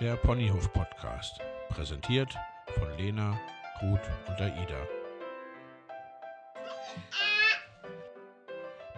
Der 0.00 0.14
Ponyhof 0.16 0.72
Podcast, 0.72 1.40
präsentiert 1.70 2.32
von 2.78 2.96
Lena, 2.96 3.38
Ruth 3.82 4.00
und 4.28 4.40
Aida. 4.40 4.86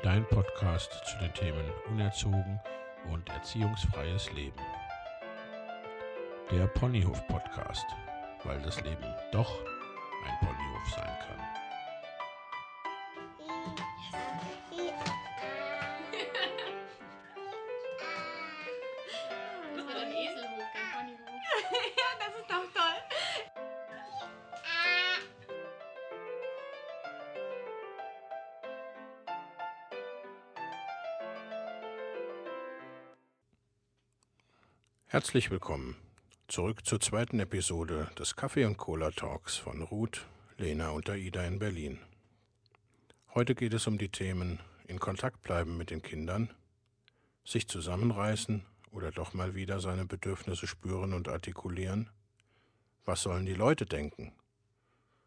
Dein 0.02 0.26
Podcast 0.28 0.92
zu 1.06 1.18
den 1.18 1.32
Themen 1.34 1.64
Unerzogen 1.88 2.60
und 3.10 3.28
erziehungsfreies 3.30 4.30
Leben. 4.32 4.60
Der 6.50 6.66
Ponyhof 6.66 7.26
Podcast, 7.28 7.86
weil 8.44 8.60
das 8.62 8.80
Leben 8.82 9.14
doch 9.32 9.50
ein 10.26 10.38
Ponyhof 10.46 10.94
sein 10.94 11.18
kann. 11.26 11.69
Herzlich 35.20 35.50
willkommen 35.50 35.96
zurück 36.48 36.86
zur 36.86 36.98
zweiten 36.98 37.40
Episode 37.40 38.10
des 38.18 38.36
Kaffee 38.36 38.64
und 38.64 38.78
Cola 38.78 39.10
Talks 39.10 39.58
von 39.58 39.82
Ruth, 39.82 40.26
Lena 40.56 40.92
und 40.92 41.10
Aida 41.10 41.44
in 41.44 41.58
Berlin. 41.58 41.98
Heute 43.34 43.54
geht 43.54 43.74
es 43.74 43.86
um 43.86 43.98
die 43.98 44.08
Themen 44.08 44.60
in 44.88 44.98
Kontakt 44.98 45.42
bleiben 45.42 45.76
mit 45.76 45.90
den 45.90 46.00
Kindern, 46.00 46.48
sich 47.44 47.68
zusammenreißen 47.68 48.64
oder 48.92 49.10
doch 49.10 49.34
mal 49.34 49.54
wieder 49.54 49.78
seine 49.78 50.06
Bedürfnisse 50.06 50.66
spüren 50.66 51.12
und 51.12 51.28
artikulieren, 51.28 52.08
was 53.04 53.20
sollen 53.20 53.44
die 53.44 53.52
Leute 53.52 53.84
denken 53.84 54.32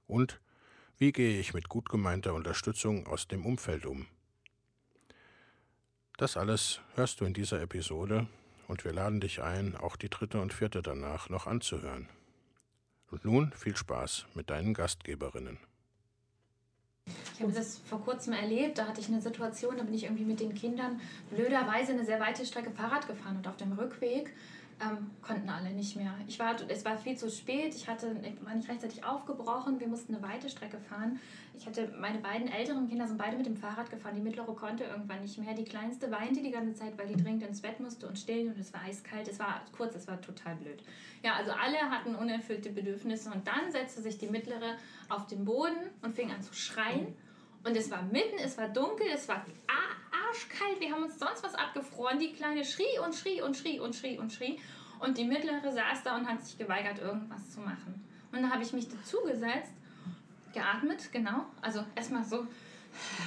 und 0.07 0.41
wie 0.97 1.11
gehe 1.11 1.39
ich 1.39 1.53
mit 1.53 1.69
gut 1.69 1.87
gemeinter 1.87 2.33
Unterstützung 2.33 3.05
aus 3.05 3.27
dem 3.27 3.45
Umfeld 3.45 3.85
um. 3.85 4.07
Das 6.17 6.35
alles 6.35 6.81
hörst 6.95 7.21
du 7.21 7.25
in 7.25 7.35
dieser 7.35 7.61
Episode 7.61 8.27
und 8.73 8.83
wir 8.85 8.91
laden 8.91 9.19
dich 9.19 9.43
ein, 9.43 9.75
auch 9.77 9.95
die 9.95 10.09
dritte 10.09 10.41
und 10.41 10.51
vierte 10.51 10.81
danach 10.81 11.29
noch 11.29 11.45
anzuhören. 11.45 12.09
Und 13.11 13.23
nun 13.23 13.51
viel 13.51 13.77
Spaß 13.77 14.25
mit 14.33 14.49
deinen 14.49 14.73
Gastgeberinnen. 14.73 15.59
Ich 17.35 17.41
habe 17.43 17.51
das 17.51 17.77
vor 17.77 18.01
kurzem 18.01 18.33
erlebt. 18.33 18.79
Da 18.79 18.87
hatte 18.87 18.99
ich 18.99 19.09
eine 19.09 19.21
Situation, 19.21 19.77
da 19.77 19.83
bin 19.83 19.93
ich 19.93 20.05
irgendwie 20.05 20.25
mit 20.25 20.39
den 20.39 20.55
Kindern 20.55 20.99
blöderweise 21.29 21.91
eine 21.91 22.03
sehr 22.03 22.19
weite 22.19 22.47
Strecke 22.47 22.71
Fahrrad 22.71 23.05
gefahren 23.07 23.37
und 23.37 23.47
auf 23.47 23.57
dem 23.57 23.73
Rückweg 23.73 24.33
ähm, 24.83 25.11
konnten 25.21 25.49
alle 25.49 25.71
nicht 25.71 25.95
mehr. 25.95 26.13
Ich 26.27 26.39
war, 26.39 26.55
es 26.67 26.83
war 26.83 26.97
viel 26.97 27.17
zu 27.17 27.29
spät. 27.29 27.73
Ich, 27.75 27.87
hatte, 27.87 28.15
ich 28.23 28.45
war 28.45 28.53
nicht 28.55 28.69
rechtzeitig 28.69 29.03
aufgebrochen. 29.03 29.79
Wir 29.79 29.87
mussten 29.87 30.15
eine 30.15 30.23
weite 30.23 30.49
Strecke 30.49 30.79
fahren. 30.79 31.19
Ich 31.55 31.65
hatte 31.67 31.93
meine 31.99 32.19
beiden 32.19 32.47
älteren 32.47 32.89
Kinder 32.89 33.07
sind 33.07 33.17
beide 33.17 33.37
mit 33.37 33.45
dem 33.45 33.55
Fahrrad 33.55 33.89
gefahren. 33.89 34.15
Die 34.15 34.21
mittlere 34.21 34.53
konnte 34.55 34.83
irgendwann 34.83 35.21
nicht 35.21 35.37
mehr. 35.37 35.53
Die 35.53 35.63
kleinste 35.63 36.11
weinte 36.11 36.41
die 36.41 36.51
ganze 36.51 36.73
Zeit, 36.73 36.97
weil 36.97 37.07
die 37.07 37.21
dringend 37.21 37.43
ins 37.43 37.61
Bett 37.61 37.79
musste 37.79 38.07
und 38.07 38.17
still 38.17 38.47
und 38.47 38.59
es 38.59 38.73
war 38.73 38.81
eiskalt. 38.81 39.27
Es 39.27 39.39
war 39.39 39.61
kurz, 39.75 39.95
es 39.95 40.07
war 40.07 40.19
total 40.19 40.55
blöd. 40.55 40.83
Ja, 41.23 41.33
also 41.35 41.51
alle 41.51 41.77
hatten 41.89 42.15
unerfüllte 42.15 42.71
Bedürfnisse 42.71 43.31
und 43.31 43.47
dann 43.47 43.71
setzte 43.71 44.01
sich 44.01 44.17
die 44.17 44.27
mittlere 44.27 44.75
auf 45.09 45.27
den 45.27 45.45
Boden 45.45 45.77
und 46.01 46.15
fing 46.15 46.31
an 46.31 46.41
zu 46.41 46.53
schreien. 46.53 47.15
Und 47.63 47.77
es 47.77 47.89
war 47.89 48.01
mitten, 48.01 48.37
es 48.43 48.57
war 48.57 48.67
dunkel, 48.67 49.07
es 49.13 49.27
war 49.27 49.45
arschkalt, 50.33 50.79
wir 50.79 50.91
haben 50.91 51.03
uns 51.03 51.19
sonst 51.19 51.43
was 51.43 51.55
abgefroren. 51.55 52.19
Die 52.19 52.33
Kleine 52.33 52.65
schrie 52.65 52.99
und 53.03 53.13
schrie 53.15 53.41
und 53.41 53.55
schrie 53.55 53.79
und 53.79 53.95
schrie 53.95 54.17
und 54.17 54.31
schrie. 54.31 54.59
Und 54.99 55.17
die 55.17 55.25
Mittlere 55.25 55.71
saß 55.71 56.03
da 56.03 56.15
und 56.15 56.27
hat 56.27 56.43
sich 56.43 56.57
geweigert, 56.57 56.99
irgendwas 56.99 57.51
zu 57.51 57.59
machen. 57.59 58.03
Und 58.31 58.41
dann 58.41 58.51
habe 58.51 58.63
ich 58.63 58.73
mich 58.73 58.87
dazugesetzt, 58.87 59.71
geatmet, 60.53 61.11
genau. 61.11 61.45
Also 61.61 61.83
erstmal 61.95 62.23
so, 62.23 62.47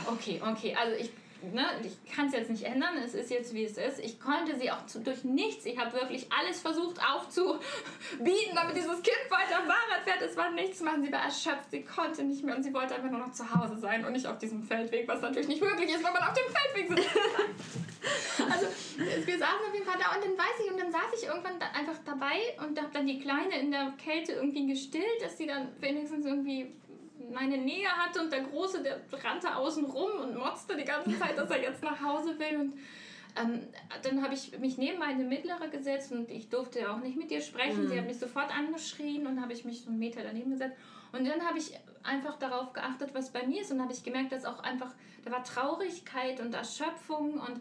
okay, 0.06 0.40
okay. 0.44 0.74
Also 0.74 0.96
ich, 0.96 1.10
ne, 1.52 1.66
ich 1.82 2.12
kann 2.12 2.26
es 2.26 2.32
jetzt 2.32 2.50
nicht 2.50 2.64
ändern, 2.64 2.96
es 3.04 3.14
ist 3.14 3.30
jetzt 3.30 3.54
wie 3.54 3.64
es 3.64 3.76
ist. 3.76 3.98
Ich 3.98 4.20
konnte 4.20 4.58
sie 4.58 4.70
auch 4.70 4.86
zu, 4.86 5.00
durch 5.00 5.24
nichts, 5.24 5.64
ich 5.66 5.78
habe 5.78 5.92
wirklich 5.92 6.26
alles 6.32 6.60
versucht 6.60 7.00
aufzubieten, 7.02 8.54
damit 8.54 8.76
dieses 8.76 9.02
Kind 9.02 9.30
weiter 9.30 9.62
Fahrrad 9.62 10.04
fährt. 10.04 10.22
Es 10.22 10.36
war 10.36 10.50
nichts 10.50 10.80
machen, 10.80 11.02
sie 11.04 11.12
war 11.12 11.24
erschöpft, 11.24 11.70
sie 11.70 11.82
konnte 11.82 12.24
nicht 12.24 12.44
mehr 12.44 12.56
und 12.56 12.62
sie 12.62 12.72
wollte 12.72 12.94
einfach 12.94 13.10
nur 13.10 13.20
noch 13.20 13.32
zu 13.32 13.44
Hause 13.54 13.76
sein 13.78 14.04
und 14.04 14.12
nicht 14.12 14.26
auf 14.26 14.38
diesem 14.38 14.62
Feldweg, 14.62 15.08
was 15.08 15.20
natürlich 15.20 15.48
nicht 15.48 15.62
möglich 15.62 15.90
ist, 15.90 16.04
wenn 16.04 16.12
man 16.12 16.22
auf 16.22 16.34
dem 16.34 16.54
Feldweg 16.54 16.98
sitzt. 16.98 17.16
also 18.50 18.66
wir 19.26 19.38
saßen 19.38 19.66
auf 19.66 19.74
jeden 19.74 19.86
Fall 19.86 19.98
da 19.98 20.16
und 20.16 20.24
dann 20.24 20.38
weiß 20.38 20.64
ich, 20.64 20.70
und 20.70 20.78
dann 20.78 20.92
saß 20.92 21.20
ich 21.20 21.26
irgendwann 21.26 21.58
da 21.58 21.66
einfach 21.66 21.98
dabei 22.04 22.66
und 22.66 22.80
habe 22.80 22.90
dann 22.92 23.06
die 23.06 23.20
Kleine 23.20 23.58
in 23.58 23.70
der 23.70 23.92
Kälte 24.02 24.32
irgendwie 24.32 24.66
gestillt, 24.66 25.22
dass 25.22 25.36
sie 25.36 25.46
dann 25.46 25.68
wenigstens 25.80 26.24
irgendwie 26.24 26.74
meine 27.32 27.58
Nähe 27.58 27.88
hatte 27.88 28.20
und 28.20 28.32
der 28.32 28.42
Große, 28.42 28.82
der 28.82 29.00
rannte 29.24 29.54
außen 29.54 29.84
rum 29.84 30.10
und 30.22 30.36
motzte 30.36 30.76
die 30.76 30.84
ganze 30.84 31.18
Zeit, 31.18 31.36
dass 31.36 31.50
er 31.50 31.62
jetzt 31.62 31.82
nach 31.82 32.00
Hause 32.00 32.38
will 32.38 32.60
und 32.60 32.78
ähm, 33.38 33.66
dann 34.02 34.22
habe 34.22 34.34
ich 34.34 34.58
mich 34.58 34.78
neben 34.78 34.98
meine 34.98 35.24
Mittlere 35.24 35.68
gesetzt 35.68 36.10
und 36.12 36.30
ich 36.30 36.48
durfte 36.48 36.90
auch 36.90 36.98
nicht 36.98 37.16
mit 37.16 37.30
ihr 37.30 37.42
sprechen. 37.42 37.84
Mhm. 37.84 37.88
Sie 37.88 37.98
hat 37.98 38.06
mich 38.06 38.18
sofort 38.18 38.56
angeschrien 38.56 39.26
und 39.26 39.40
habe 39.40 39.52
ich 39.52 39.64
mich 39.64 39.82
so 39.82 39.90
einen 39.90 39.98
Meter 39.98 40.22
daneben 40.22 40.52
gesetzt. 40.52 40.76
Und 41.12 41.26
dann 41.26 41.46
habe 41.46 41.58
ich 41.58 41.72
einfach 42.02 42.36
darauf 42.38 42.72
geachtet, 42.72 43.10
was 43.12 43.32
bei 43.32 43.46
mir 43.46 43.62
ist 43.62 43.70
und 43.70 43.80
habe 43.80 43.92
ich 43.92 44.02
gemerkt, 44.02 44.32
dass 44.32 44.44
auch 44.44 44.60
einfach, 44.60 44.94
da 45.24 45.32
war 45.32 45.44
Traurigkeit 45.44 46.40
und 46.40 46.54
Erschöpfung 46.54 47.34
und 47.34 47.60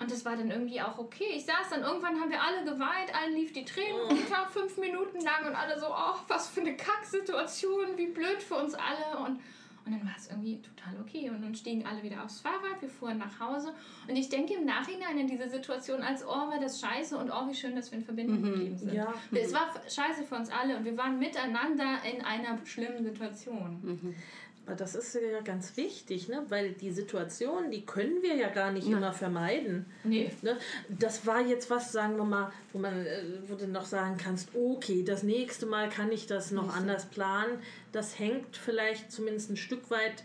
und 0.00 0.10
das 0.10 0.24
war 0.24 0.34
dann 0.34 0.50
irgendwie 0.50 0.80
auch 0.80 0.98
okay. 0.98 1.26
Ich 1.34 1.44
saß 1.44 1.68
dann, 1.70 1.82
irgendwann 1.82 2.18
haben 2.18 2.30
wir 2.30 2.42
alle 2.42 2.64
geweint, 2.64 3.14
allen 3.14 3.34
lief 3.34 3.52
die 3.52 3.66
Tränen 3.66 4.00
runter, 4.08 4.48
fünf 4.50 4.78
Minuten 4.78 5.20
lang 5.20 5.46
und 5.46 5.54
alle 5.54 5.78
so, 5.78 5.88
oh, 5.88 6.16
was 6.26 6.48
für 6.48 6.62
eine 6.62 6.74
Kacksituation, 6.74 7.96
wie 7.96 8.06
blöd 8.06 8.42
für 8.42 8.54
uns 8.54 8.74
alle. 8.74 9.18
Und, 9.18 9.40
und 9.84 9.92
dann 9.92 10.02
war 10.06 10.14
es 10.16 10.28
irgendwie 10.28 10.62
total 10.62 10.98
okay. 11.02 11.28
Und 11.28 11.42
dann 11.42 11.54
stiegen 11.54 11.84
alle 11.84 12.02
wieder 12.02 12.24
aufs 12.24 12.40
Fahrrad, 12.40 12.80
wir 12.80 12.88
fuhren 12.88 13.18
nach 13.18 13.38
Hause. 13.40 13.74
Und 14.08 14.16
ich 14.16 14.30
denke 14.30 14.54
im 14.54 14.64
Nachhinein 14.64 15.18
in 15.18 15.26
diese 15.26 15.50
Situation 15.50 16.00
als, 16.00 16.24
oh, 16.24 16.30
war 16.30 16.58
das 16.58 16.80
scheiße 16.80 17.18
und 17.18 17.30
oh, 17.30 17.46
wie 17.46 17.54
schön, 17.54 17.76
dass 17.76 17.90
wir 17.90 17.98
in 17.98 18.04
Verbindung 18.04 18.42
geblieben 18.42 18.78
sind. 18.78 18.94
Ja. 18.94 19.12
Es 19.32 19.52
war 19.52 19.70
scheiße 19.86 20.24
für 20.24 20.36
uns 20.36 20.48
alle 20.48 20.78
und 20.78 20.86
wir 20.86 20.96
waren 20.96 21.18
miteinander 21.18 21.98
in 22.10 22.24
einer 22.24 22.58
schlimmen 22.64 23.04
Situation. 23.04 23.82
Aber 23.82 24.49
das 24.76 24.94
ist 24.94 25.14
ja 25.14 25.40
ganz 25.40 25.76
wichtig, 25.76 26.28
ne? 26.28 26.44
weil 26.48 26.72
die 26.72 26.90
Situation, 26.90 27.70
die 27.70 27.84
können 27.84 28.22
wir 28.22 28.36
ja 28.36 28.48
gar 28.48 28.72
nicht 28.72 28.86
immer 28.86 29.12
vermeiden. 29.12 29.86
Nee. 30.04 30.30
Ne? 30.42 30.58
Das 30.88 31.26
war 31.26 31.40
jetzt 31.40 31.70
was, 31.70 31.92
sagen 31.92 32.16
wir 32.16 32.24
mal, 32.24 32.52
wo 32.72 32.78
man 32.78 33.06
äh, 33.06 33.22
wo 33.48 33.54
du 33.54 33.66
noch 33.66 33.84
sagen 33.84 34.16
kannst, 34.16 34.50
okay, 34.54 35.02
das 35.02 35.22
nächste 35.22 35.66
Mal 35.66 35.88
kann 35.88 36.12
ich 36.12 36.26
das 36.26 36.50
noch 36.50 36.74
anders 36.76 37.06
planen. 37.06 37.58
Das 37.92 38.18
hängt 38.18 38.56
vielleicht 38.56 39.10
zumindest 39.10 39.50
ein 39.50 39.56
Stück 39.56 39.90
weit 39.90 40.24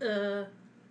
äh, 0.00 0.44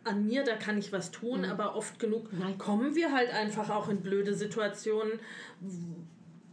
an 0.05 0.25
mir, 0.27 0.43
da 0.43 0.55
kann 0.55 0.77
ich 0.77 0.91
was 0.91 1.11
tun, 1.11 1.45
aber 1.45 1.75
oft 1.75 1.99
genug 1.99 2.29
kommen 2.59 2.95
wir 2.95 3.11
halt 3.11 3.33
einfach 3.33 3.71
auch 3.71 3.89
in 3.89 4.01
blöde 4.01 4.35
Situationen, 4.35 5.19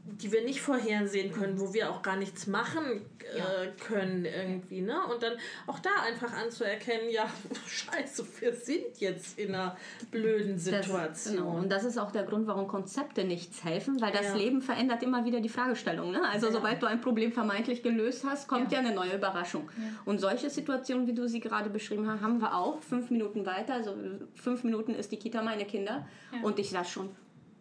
die 0.04 0.32
wir 0.32 0.42
nicht 0.44 0.60
vorhersehen 0.60 1.32
können, 1.32 1.60
wo 1.60 1.72
wir 1.72 1.88
auch 1.88 2.02
gar 2.02 2.16
nichts 2.16 2.48
machen 2.48 3.02
äh, 3.20 3.68
können 3.80 4.24
irgendwie, 4.24 4.80
ne? 4.80 4.96
Und 5.06 5.22
dann 5.22 5.34
auch 5.68 5.78
da 5.78 5.90
einfach 6.04 6.32
anzuerkennen, 6.32 7.08
ja, 7.08 7.30
scheiße, 7.68 8.24
wir 8.40 8.52
sind 8.52 8.98
jetzt 8.98 9.38
in 9.38 9.54
einer 9.54 9.76
blöden 10.10 10.54
Das, 10.54 10.64
Situation. 10.64 11.36
genau. 11.36 11.56
Und 11.56 11.70
das 11.70 11.84
ist 11.84 11.98
auch 11.98 12.10
der 12.10 12.24
Grund, 12.24 12.48
warum 12.48 12.66
Konzepte 12.66 13.22
nichts 13.22 13.62
helfen, 13.62 14.00
weil 14.00 14.10
das 14.12 14.26
Ja. 14.26 14.34
Leben 14.34 14.60
verändert 14.60 15.04
immer 15.04 15.24
wieder 15.24 15.40
die 15.40 15.48
Fragestellung. 15.48 16.10
Ne? 16.10 16.20
Also 16.28 16.50
sobald 16.50 16.82
du 16.82 16.86
ein 16.86 17.00
Problem 17.00 17.30
vermeintlich 17.32 17.84
gelöst 17.84 18.24
hast, 18.28 18.48
kommt 18.48 18.72
ja, 18.72 18.80
eine 18.80 18.92
neue 18.92 19.14
Überraschung. 19.14 19.70
Und 20.04 20.20
solche 20.20 20.50
Situationen, 20.50 21.06
wie 21.06 21.14
du 21.14 21.28
sie 21.28 21.38
gerade 21.38 21.70
beschrieben 21.70 22.10
hast, 22.10 22.22
haben 22.22 22.40
wir 22.40 22.56
auch. 22.56 22.80
Fünf 22.82 23.10
Minuten 23.10 23.46
weiter, 23.46 23.74
also 23.74 23.94
fünf 24.34 24.64
Minuten 24.64 24.94
ist 24.96 25.12
die 25.12 25.16
Kita 25.16 25.42
meine 25.42 25.64
Kinder. 25.64 26.06
Und 26.42 26.58
ich 26.58 26.70
saß 26.70 26.90
schon 26.90 27.10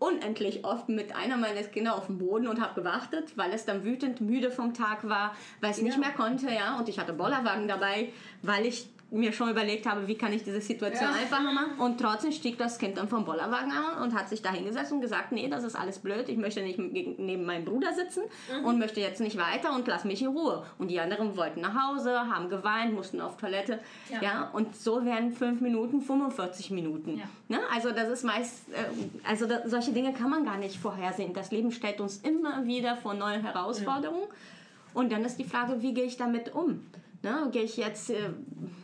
unendlich 0.02 0.66
oft 0.66 0.90
mit 0.90 1.16
einer 1.16 1.38
meiner 1.38 1.62
Kinder 1.62 1.96
auf 1.96 2.08
dem 2.08 2.18
Boden 2.18 2.48
und 2.48 2.60
habe 2.60 2.74
gewartet, 2.74 3.38
weil 3.38 3.54
es 3.54 3.66
dann 3.66 3.84
wütend 3.84 4.20
müde 4.20 4.50
vom 4.50 4.74
Tag 4.74 5.08
war, 5.08 5.36
weil 5.60 5.70
es 5.70 5.82
nicht 5.82 6.00
mehr 6.00 6.10
konnte, 6.10 6.50
ja. 6.50 6.80
Und 6.80 6.90
ich 6.90 6.98
hatte 6.98 7.14
Bollerwagen 7.14 7.68
dabei, 7.68 8.12
weil 8.42 8.66
ich 8.66 8.90
mir 9.12 9.34
schon 9.34 9.50
überlegt 9.50 9.86
habe, 9.86 10.08
wie 10.08 10.16
kann 10.16 10.32
ich 10.32 10.44
diese 10.44 10.62
Situation 10.62 11.10
Ja. 11.10 11.16
einfacher 11.22 11.52
machen. 11.52 11.78
Und 11.80 12.00
trotzdem 12.00 12.32
stieg 12.32 12.58
das 12.58 12.78
Kind 12.78 12.98
dann 12.98 13.10
vom 13.10 13.26
Bollerwagen 13.26 13.72
an 13.72 14.02
und 14.02 14.16
hat 14.18 14.30
sich 14.30 14.42
da 14.42 14.52
hingesetzt 14.52 14.92
und 14.94 15.02
gesagt, 15.02 15.34
nee, 15.34 15.50
das 15.50 15.66
ist 15.66 15.76
alles 15.76 16.00
blöd, 16.00 16.30
ich 16.30 16.38
möchte 16.38 16.62
nicht 16.62 16.80
neben 16.80 17.46
meinem 17.46 17.66
Bruder 17.66 17.94
sitzen 17.94 18.22
und 18.64 18.80
möchte 18.80 19.02
jetzt 19.02 19.20
nicht 19.20 19.38
weiter 19.38 19.76
und 19.76 19.86
lass 19.88 20.06
mich 20.06 20.22
in 20.22 20.30
Ruhe. 20.30 20.64
Und 20.78 20.90
die 20.90 21.00
anderen 21.00 21.36
wollten 21.36 21.60
nach 21.60 21.76
Hause, 21.76 22.18
haben 22.34 22.48
geweint, 22.50 22.94
mussten 22.94 23.20
auf 23.20 23.36
Toilette. 23.38 23.80
Ja. 24.10 24.22
Ja. 24.22 24.50
und 24.54 24.76
so 24.76 25.04
werden 25.04 25.34
fünf 25.34 25.60
Minuten 25.62 26.02
45 26.02 26.72
Minuten. 26.72 27.18
Ja. 27.18 27.26
Ne? 27.50 27.60
Also 27.74 27.92
das 27.92 28.08
ist 28.08 28.24
meist, 28.24 28.70
äh, 28.72 29.28
also 29.28 29.46
da, 29.46 29.68
solche 29.68 29.92
Dinge 29.92 30.14
kann 30.14 30.30
man 30.30 30.46
gar 30.46 30.58
nicht 30.58 30.78
vorhersehen. 30.78 31.34
Das 31.34 31.52
Leben 31.52 31.72
stellt 31.72 32.00
uns 32.00 32.18
immer 32.20 32.66
wieder 32.66 32.96
vor 32.96 33.14
neue 33.14 33.44
Herausforderungen. 33.44 34.28
Und 34.94 35.12
dann 35.12 35.24
ist 35.26 35.38
die 35.38 35.44
Frage, 35.44 35.82
wie 35.82 35.94
gehe 35.94 36.06
ich 36.06 36.18
damit 36.18 36.54
um? 36.56 36.86
Ne? 37.24 37.50
Gehe 37.52 37.64
ich 37.64 37.78
jetzt, 37.78 38.10
äh, 38.10 38.16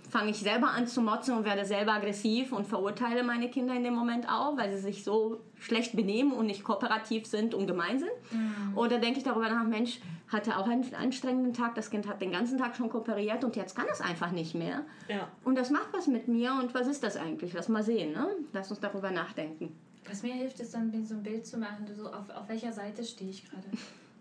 fange 0.10 0.32
ich 0.32 0.38
selber 0.38 0.70
an 0.70 0.88
zu 0.88 1.02
motzen 1.02 1.36
und 1.36 1.46
werde 1.46 1.66
selber 1.66 1.94
aggressiv 1.94 2.52
und 2.52 2.68
verurteile 2.68 3.24
meine 3.24 3.50
Kinder 3.50 3.74
in 3.74 3.84
dem 3.84 3.94
Moment 3.94 4.28
auch, 4.30 4.58
weil 4.58 4.76
sie 4.76 4.82
sich 4.82 5.04
so 5.04 5.42
schlecht 5.60 5.96
benehmen 5.96 6.32
und 6.32 6.46
nicht 6.46 6.64
kooperativ 6.64 7.26
sind 7.26 7.54
und 7.54 7.68
gemein 7.68 8.00
sind? 8.00 8.12
Mhm. 8.32 8.78
Oder 8.78 9.00
denke 9.00 9.20
ich 9.20 9.24
darüber 9.24 9.50
nach, 9.50 9.66
Mensch, 9.66 10.00
hatte 10.30 10.58
auch 10.58 10.68
einen 10.68 10.94
anstrengenden 10.94 11.54
Tag, 11.54 11.76
das 11.76 11.90
Kind 11.90 12.08
hat 12.08 12.22
den 12.22 12.32
ganzen 12.32 12.58
Tag 12.58 12.76
schon 12.76 12.90
kooperiert 12.90 13.44
und 13.44 13.56
jetzt 13.56 13.76
kann 13.76 13.86
es 13.92 14.02
einfach 14.02 14.32
nicht 14.32 14.56
mehr. 14.56 14.84
Ja. 15.08 15.28
Und 15.44 15.58
das 15.58 15.70
macht 15.70 15.88
was 15.94 16.08
mit 16.08 16.28
mir 16.28 16.54
und 16.54 16.74
was 16.74 16.88
ist 16.88 17.04
das 17.04 17.18
eigentlich? 17.18 17.54
Lass 17.54 17.70
mal 17.70 17.84
sehen, 17.84 18.14
ne? 18.14 18.28
Lass 18.54 18.70
uns 18.70 18.80
darüber 18.80 19.12
nachdenken. 19.12 19.76
Was 20.08 20.24
mir 20.24 20.34
hilft, 20.34 20.60
ist 20.60 20.74
dann 20.74 20.92
so 21.06 21.16
ein 21.16 21.24
Bild 21.24 21.46
zu 21.46 21.58
machen, 21.58 21.86
so 21.96 22.08
auf, 22.08 22.30
auf 22.30 22.48
welcher 22.48 22.72
Seite 22.72 23.04
stehe 23.04 23.30
ich 23.30 23.50
gerade. 23.50 23.66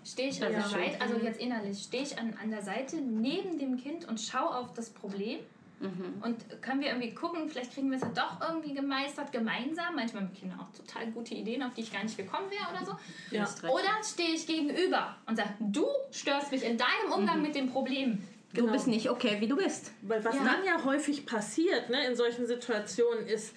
Stehe 0.05 0.29
ich 0.29 0.45
an 0.45 0.53
der 0.53 0.63
Seite, 0.63 1.01
also 1.01 1.17
jetzt 1.17 1.41
innerlich, 1.41 1.83
stehe 1.83 2.05
ich 2.05 2.17
an, 2.17 2.35
an 2.41 2.51
der 2.51 2.63
Seite 2.63 2.97
neben 2.97 3.59
dem 3.59 3.77
Kind 3.77 4.07
und 4.09 4.21
schaue 4.21 4.57
auf 4.57 4.73
das 4.73 4.91
Problem 4.91 5.41
Mhm. 5.79 6.23
Und 6.23 6.63
können 6.63 6.81
wir 6.81 6.89
irgendwie 6.89 7.13
gucken, 7.13 7.49
vielleicht 7.49 7.75
kriegen 7.75 7.91
wir 7.91 7.97
es 7.97 8.03
ja 8.03 8.09
doch 8.15 8.49
irgendwie 8.49 8.73
gemeistert, 8.73 9.31
gemeinsam. 9.31 9.95
Manchmal 9.95 10.23
haben 10.23 10.33
Kinder 10.33 10.57
auch 10.59 10.77
total 10.77 11.11
gute 11.13 11.35
Ideen, 11.35 11.63
auf 11.63 11.75
die 11.75 11.83
ich 11.83 11.93
gar 11.93 12.03
nicht 12.03 12.17
gekommen 12.17 12.51
wäre 12.51 12.65
oder 12.73 12.85
so. 12.85 12.97
Ja. 13.31 13.47
Oder 13.71 14.03
stehe 14.03 14.35
ich 14.35 14.47
gegenüber 14.47 15.17
und 15.27 15.37
sage, 15.37 15.51
du 15.61 15.87
störst 16.11 16.51
mich 16.51 16.65
in 16.65 16.79
deinem 16.79 17.13
Umgang 17.15 17.37
mhm. 17.37 17.43
mit 17.43 17.55
dem 17.55 17.71
Problem. 17.71 18.23
Genau. 18.53 18.69
Du 18.69 18.73
bist 18.73 18.87
nicht 18.87 19.11
okay, 19.11 19.37
wie 19.41 19.49
du 19.49 19.57
bist. 19.57 19.93
Weil 20.03 20.25
was 20.25 20.35
ja. 20.37 20.45
dann 20.45 20.65
ja 20.65 20.83
häufig 20.85 21.27
passiert 21.27 21.91
ne, 21.91 22.07
in 22.07 22.17
solchen 22.17 22.47
Situationen 22.47 23.27
ist, 23.27 23.55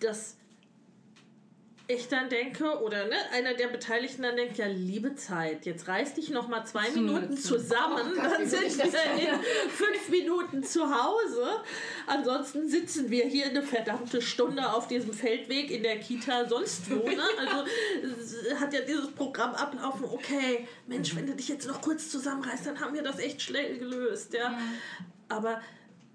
dass 0.00 0.36
ich 1.92 2.08
dann 2.08 2.28
denke, 2.28 2.80
oder 2.80 3.06
ne, 3.06 3.16
einer 3.32 3.54
der 3.54 3.68
Beteiligten 3.68 4.22
dann 4.22 4.36
denkt, 4.36 4.58
ja, 4.58 4.66
liebe 4.66 5.14
Zeit, 5.16 5.66
jetzt 5.66 5.88
reiß 5.88 6.14
dich 6.14 6.30
noch 6.30 6.48
mal 6.48 6.64
zwei 6.64 6.90
Minuten 6.90 7.36
zusammen, 7.36 8.12
oh, 8.12 8.22
dann 8.22 8.46
sind 8.46 8.78
wir 8.78 8.84
in 8.84 9.40
fünf 9.70 10.08
Minuten 10.08 10.62
zu 10.62 10.82
Hause. 10.82 11.62
Ansonsten 12.06 12.68
sitzen 12.68 13.10
wir 13.10 13.24
hier 13.26 13.46
eine 13.46 13.62
verdammte 13.62 14.22
Stunde 14.22 14.72
auf 14.72 14.88
diesem 14.88 15.12
Feldweg 15.12 15.70
in 15.70 15.82
der 15.82 15.98
Kita 15.98 16.48
sonst 16.48 16.90
wo. 16.90 17.06
Ne? 17.08 17.22
Also 17.38 18.60
hat 18.60 18.72
ja 18.72 18.80
dieses 18.80 19.10
Programm 19.12 19.54
ablaufen, 19.54 20.04
okay, 20.04 20.66
Mensch, 20.86 21.14
wenn 21.16 21.26
du 21.26 21.34
dich 21.34 21.48
jetzt 21.48 21.66
noch 21.66 21.80
kurz 21.80 22.10
zusammenreißt, 22.10 22.66
dann 22.66 22.80
haben 22.80 22.94
wir 22.94 23.02
das 23.02 23.18
echt 23.18 23.42
schnell 23.42 23.78
gelöst. 23.78 24.34
Ja. 24.34 24.58
Aber 25.28 25.60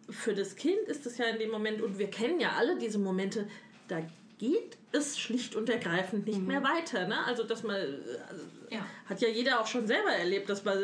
für 0.10 0.34
das 0.34 0.56
Kind 0.56 0.88
ist 0.88 1.06
das 1.06 1.18
ja 1.18 1.26
in 1.26 1.40
dem 1.40 1.52
Moment, 1.52 1.82
und 1.82 2.00
wir 2.00 2.10
kennen 2.10 2.40
ja 2.40 2.54
alle 2.58 2.78
diese 2.78 3.00
Momente, 3.00 3.48
da 3.88 4.02
geht 4.38 4.78
es 4.92 5.18
schlicht 5.18 5.56
und 5.56 5.70
ergreifend 5.70 6.26
nicht 6.28 6.40
mhm. 6.40 6.48
mehr 6.48 6.64
weiter. 6.64 7.08
Ne? 7.08 7.26
Also, 7.26 7.44
dass 7.44 7.64
man, 7.64 7.76
also, 7.76 8.44
ja. 8.70 8.86
hat 9.06 9.22
ja 9.22 9.28
jeder 9.28 9.62
auch 9.62 9.68
schon 9.68 9.88
selber 9.88 10.12
erlebt, 10.12 10.50
dass 10.50 10.64
man, 10.66 10.78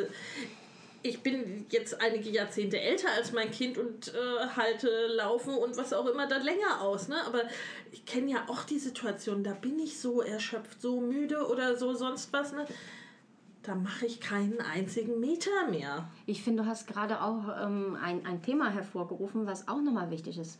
ich 1.03 1.21
bin 1.21 1.65
jetzt 1.69 2.00
einige 2.01 2.30
Jahrzehnte 2.30 2.80
älter 2.80 3.09
als 3.12 3.31
mein 3.31 3.51
Kind 3.51 3.77
und 3.77 4.09
äh, 4.09 4.48
halte 4.56 5.07
Laufen 5.07 5.53
und 5.53 5.75
was 5.77 5.94
auch 5.94 6.06
immer 6.06 6.27
dann 6.27 6.44
länger 6.44 6.81
aus. 6.81 7.07
Ne? 7.07 7.15
Aber 7.25 7.44
ich 7.92 8.06
kenne 8.06 8.31
ja 8.31 8.45
auch 8.48 8.63
die 8.63 8.80
Situation, 8.80 9.44
da 9.44 9.54
bin 9.54 9.80
ich 9.80 10.00
so 10.00 10.21
erschöpft, 10.21 10.81
so 10.81 11.01
müde 11.01 11.47
oder 11.47 11.75
so 11.75 11.94
sonst 11.94 12.31
was. 12.33 12.54
Ne? 12.54 12.65
da 13.63 13.75
mache 13.75 14.07
ich 14.07 14.19
keinen 14.19 14.59
einzigen 14.59 15.19
Meter 15.19 15.68
mehr. 15.69 16.09
Ich 16.25 16.42
finde, 16.42 16.63
du 16.63 16.69
hast 16.69 16.88
gerade 16.88 17.21
auch 17.21 17.44
ähm, 17.62 17.95
ein, 18.01 18.25
ein 18.25 18.42
Thema 18.42 18.71
hervorgerufen, 18.71 19.45
was 19.45 19.68
auch 19.68 19.81
nochmal 19.81 20.09
wichtig 20.09 20.39
ist 20.39 20.57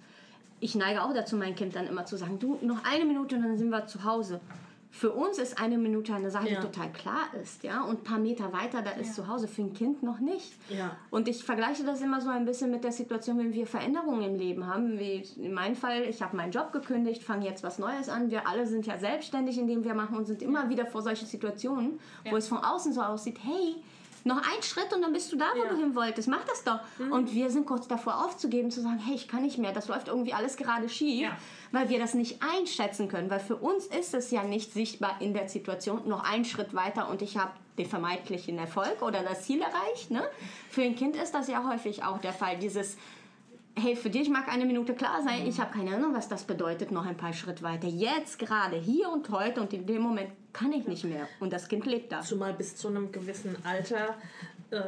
ich 0.62 0.76
neige 0.76 1.04
auch 1.04 1.14
dazu, 1.14 1.36
mein 1.36 1.56
Kind 1.56 1.76
dann 1.76 1.88
immer 1.88 2.06
zu 2.06 2.16
sagen, 2.16 2.40
du, 2.40 2.58
noch 2.62 2.84
eine 2.86 3.04
Minute 3.04 3.36
und 3.36 3.42
dann 3.42 3.58
sind 3.58 3.70
wir 3.70 3.88
zu 3.88 4.04
Hause. 4.06 4.40
Für 4.94 5.12
uns 5.12 5.40
ist 5.40 5.60
eine 5.60 5.78
Minute 5.78 6.14
eine 6.14 6.30
Sache, 6.30 6.50
ja. 6.50 6.60
die 6.60 6.68
total 6.68 6.92
klar 6.92 7.34
ist, 7.42 7.64
ja, 7.64 7.82
und 7.82 8.02
ein 8.02 8.04
paar 8.04 8.20
Meter 8.20 8.52
weiter, 8.52 8.82
da 8.82 8.92
ist 8.92 9.18
ja. 9.18 9.24
zu 9.24 9.28
Hause, 9.30 9.48
für 9.48 9.62
ein 9.62 9.74
Kind 9.74 10.04
noch 10.04 10.20
nicht. 10.20 10.52
Ja. 10.70 10.98
Und 11.10 11.30
ich 11.30 11.44
vergleiche 11.46 11.86
das 11.86 12.02
immer 12.02 12.20
so 12.20 12.30
ein 12.30 12.46
bisschen 12.46 12.72
mit 12.72 12.84
der 12.84 12.92
Situation, 12.92 13.40
wenn 13.40 13.54
wir 13.54 13.66
Veränderungen 13.66 14.22
im 14.22 14.36
Leben 14.36 14.68
haben, 14.68 15.00
wie 15.00 15.24
in 15.38 15.54
meinem 15.54 15.76
Fall, 15.76 16.04
ich 16.04 16.22
habe 16.22 16.36
meinen 16.36 16.52
Job 16.52 16.74
gekündigt, 16.74 17.24
fange 17.24 17.46
jetzt 17.46 17.64
was 17.64 17.80
Neues 17.80 18.10
an, 18.10 18.30
wir 18.30 18.48
alle 18.48 18.68
sind 18.68 18.86
ja 18.86 19.00
selbstständig 19.00 19.58
in 19.58 19.68
dem 19.68 19.86
wir 19.86 19.96
machen 19.96 20.18
und 20.18 20.26
sind 20.26 20.42
immer 20.42 20.70
wieder 20.70 20.86
vor 20.86 21.02
solchen 21.02 21.26
Situationen, 21.26 22.00
wo 22.30 22.36
es 22.36 22.50
von 22.50 22.58
außen 22.58 22.92
so 22.92 23.02
aussieht, 23.02 23.40
hey, 23.42 23.78
noch 24.24 24.38
ein 24.38 24.62
Schritt 24.62 24.94
und 24.94 25.02
dann 25.02 25.14
bist 25.14 25.32
du 25.32 25.38
da, 25.38 25.46
wo 25.56 25.64
ja. 25.64 25.70
du 25.70 25.78
hin 25.78 25.96
wolltest. 25.96 26.28
Mach 26.28 26.44
das 26.46 26.64
doch. 26.64 26.80
Mhm. 26.98 27.12
Und 27.12 27.34
wir 27.34 27.50
sind 27.50 27.66
kurz 27.66 27.88
davor 27.88 28.26
aufzugeben, 28.26 28.72
zu 28.72 28.82
sagen, 28.82 29.00
hey, 29.00 29.16
ich 29.16 29.28
kann 29.28 29.42
nicht 29.42 29.58
mehr, 29.58 29.72
das 29.72 29.88
läuft 29.88 30.08
irgendwie 30.08 30.34
alles 30.34 30.58
gerade 30.58 30.90
schief, 30.90 31.24
ja. 31.24 31.38
weil 31.72 31.90
wir 31.90 32.00
das 32.00 32.14
nicht 32.14 32.40
einschätzen 32.42 33.08
können. 33.08 33.30
Weil 33.30 33.40
für 33.40 33.56
uns 33.56 33.86
ist 33.88 34.14
es 34.14 34.32
ja 34.32 34.44
nicht 34.44 34.74
sichtbar 34.74 35.18
in 35.20 35.34
der 35.34 35.50
Situation, 35.50 36.08
noch 36.08 36.24
einen 36.24 36.46
Schritt 36.46 36.74
weiter 36.74 37.10
und 37.10 37.22
ich 37.22 37.38
habe 37.38 37.52
den 37.78 37.86
vermeintlichen 37.86 38.58
Erfolg 38.58 39.02
oder 39.02 39.24
das 39.24 39.44
Ziel 39.44 39.62
erreicht. 39.62 40.12
Ne? 40.12 40.24
Für 40.70 40.84
ein 40.84 40.96
Kind 40.96 41.16
ist 41.16 41.34
das 41.34 41.48
ja 41.48 41.68
häufig 41.68 42.04
auch 42.04 42.20
der 42.20 42.34
Fall, 42.34 42.58
dieses 42.58 42.98
hey, 43.76 43.96
für 43.96 44.10
dich 44.10 44.30
mag 44.30 44.48
eine 44.48 44.66
Minute 44.66 44.94
klar 44.94 45.22
sein, 45.24 45.48
ich 45.48 45.60
habe 45.60 45.78
keine 45.78 45.96
Ahnung, 45.96 46.14
was 46.14 46.28
das 46.28 46.44
bedeutet, 46.44 46.92
noch 46.92 47.06
ein 47.06 47.18
paar 47.18 47.34
Schritt 47.34 47.64
weiter. 47.64 47.88
Jetzt 47.88 48.40
gerade, 48.40 48.78
hier 48.78 49.10
und 49.10 49.30
heute 49.30 49.62
und 49.62 49.74
in 49.74 49.86
dem 49.86 50.02
Moment 50.02 50.30
kann 50.54 50.72
ich 50.72 50.88
nicht 50.88 51.04
mehr. 51.04 51.28
Und 51.40 51.54
das 51.54 51.68
Kind 51.68 51.86
lebt 51.86 52.12
da. 52.12 52.22
Zumal 52.22 52.54
bis 52.54 52.76
zu 52.76 52.90
einem 52.90 53.12
gewissen 53.12 53.56
Alter 53.64 54.16
äh, 54.72 54.82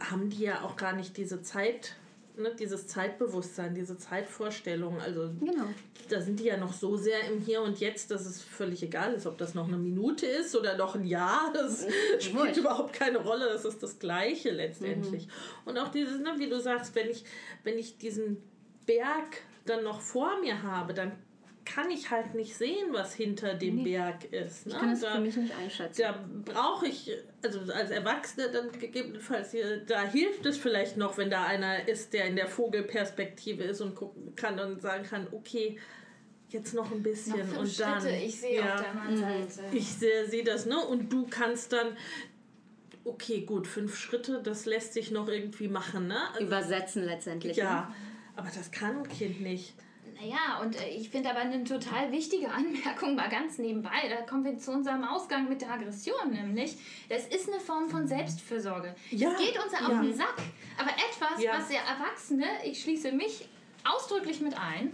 haben 0.00 0.30
die 0.30 0.44
ja 0.44 0.62
auch 0.62 0.76
gar 0.76 0.94
nicht 0.94 1.16
diese 1.16 1.42
Zeit 1.42 1.96
ne, 2.36 2.54
dieses 2.58 2.86
Zeitbewusstsein, 2.86 3.74
diese 3.74 3.96
Zeitvorstellung, 3.96 5.00
also 5.00 5.30
genau. 5.40 5.66
da 6.08 6.20
sind 6.20 6.40
die 6.40 6.44
ja 6.44 6.56
noch 6.56 6.72
so 6.72 6.96
sehr 6.96 7.24
im 7.30 7.40
Hier 7.40 7.62
und 7.62 7.80
Jetzt, 7.80 8.10
dass 8.10 8.26
es 8.26 8.40
völlig 8.40 8.82
egal 8.82 9.14
ist, 9.14 9.26
ob 9.26 9.38
das 9.38 9.54
noch 9.54 9.68
eine 9.68 9.76
Minute 9.76 10.26
ist 10.26 10.56
oder 10.56 10.76
noch 10.76 10.94
ein 10.94 11.04
Jahr. 11.04 11.52
Das 11.52 11.86
spielt 12.20 12.56
überhaupt 12.56 12.92
keine 12.94 13.18
Rolle. 13.18 13.46
Das 13.46 13.64
ist 13.64 13.82
das 13.82 13.98
Gleiche 13.98 14.50
letztendlich. 14.50 15.26
Mhm. 15.26 15.32
Und 15.66 15.78
auch 15.78 15.88
dieses, 15.88 16.20
ne, 16.20 16.34
wie 16.38 16.48
du 16.48 16.60
sagst, 16.60 16.94
wenn 16.94 17.08
ich, 17.08 17.24
wenn 17.64 17.78
ich 17.78 17.98
diesen 17.98 18.42
Berg 18.86 19.42
dann 19.64 19.84
noch 19.84 20.00
vor 20.00 20.40
mir 20.40 20.62
habe, 20.62 20.94
dann 20.94 21.12
kann 21.64 21.90
ich 21.90 22.10
halt 22.10 22.34
nicht 22.34 22.56
sehen, 22.56 22.92
was 22.92 23.14
hinter 23.14 23.54
dem 23.54 23.76
nee. 23.76 23.92
Berg 23.92 24.24
ist. 24.32 24.66
Ne? 24.66 24.72
Ich 24.72 24.78
kann 24.78 24.90
es 24.90 25.00
da, 25.00 25.14
für 25.14 25.20
mich 25.20 25.36
nicht 25.36 25.54
einschätzen. 25.54 26.02
Da 26.02 26.24
brauche 26.44 26.86
ich, 26.86 27.10
also 27.42 27.60
als 27.72 27.90
Erwachsene 27.90 28.50
dann 28.50 28.72
gegebenenfalls, 28.72 29.52
hier, 29.52 29.78
da 29.78 30.02
hilft 30.02 30.46
es 30.46 30.58
vielleicht 30.58 30.96
noch, 30.96 31.18
wenn 31.18 31.30
da 31.30 31.44
einer 31.44 31.88
ist, 31.88 32.12
der 32.12 32.26
in 32.26 32.36
der 32.36 32.48
Vogelperspektive 32.48 33.64
ist 33.64 33.80
und 33.80 33.94
gucken 33.94 34.34
kann 34.34 34.58
und 34.58 34.82
sagen 34.82 35.04
kann, 35.04 35.26
okay, 35.32 35.78
jetzt 36.48 36.74
noch 36.74 36.90
ein 36.92 37.02
bisschen 37.02 37.50
noch 37.50 37.60
und 37.60 37.80
dann. 37.80 38.00
Schritte. 38.00 38.16
Ich 38.16 38.40
sehe 38.40 38.58
ja, 38.58 38.74
auf 38.74 38.80
der 38.80 38.90
anderen 38.90 39.42
mhm. 39.42 39.48
Seite. 39.48 39.76
Ich 39.76 39.88
sehe 39.88 40.26
seh 40.28 40.42
das, 40.42 40.66
ne? 40.66 40.78
Und 40.84 41.12
du 41.12 41.26
kannst 41.28 41.72
dann 41.72 41.96
okay, 43.04 43.40
gut, 43.40 43.66
fünf 43.66 43.96
Schritte, 43.96 44.40
das 44.42 44.66
lässt 44.66 44.92
sich 44.94 45.10
noch 45.10 45.28
irgendwie 45.28 45.68
machen, 45.68 46.06
ne? 46.08 46.18
Also, 46.32 46.46
Übersetzen 46.46 47.04
letztendlich. 47.04 47.56
Ja, 47.56 47.88
ne? 47.88 47.94
aber 48.36 48.48
das 48.54 48.70
kann 48.70 48.98
ein 48.98 49.08
Kind 49.08 49.40
nicht. 49.40 49.74
Naja, 50.22 50.60
und 50.60 50.76
äh, 50.76 50.88
ich 50.88 51.10
finde 51.10 51.30
aber 51.30 51.40
eine 51.40 51.64
total 51.64 52.12
wichtige 52.12 52.50
Anmerkung 52.50 53.14
mal 53.14 53.28
ganz 53.28 53.58
nebenbei, 53.58 54.08
da 54.08 54.22
kommen 54.22 54.44
wir 54.44 54.56
zu 54.58 54.70
unserem 54.72 55.04
Ausgang 55.04 55.48
mit 55.48 55.62
der 55.62 55.70
Aggression 55.70 56.30
nämlich, 56.30 56.76
das 57.08 57.26
ist 57.26 57.48
eine 57.48 57.60
Form 57.60 57.88
von 57.88 58.06
Selbstfürsorge. 58.06 58.94
Ja, 59.10 59.32
es 59.32 59.38
geht 59.38 59.62
uns 59.62 59.72
ja 59.72 59.86
auf 59.86 60.00
den 60.00 60.14
Sack, 60.14 60.36
aber 60.78 60.90
etwas, 60.90 61.42
ja. 61.42 61.52
was 61.58 61.70
ja 61.72 61.80
Erwachsene, 61.80 62.46
ich 62.64 62.82
schließe 62.82 63.12
mich 63.12 63.48
ausdrücklich 63.84 64.40
mit 64.40 64.56
ein, 64.56 64.92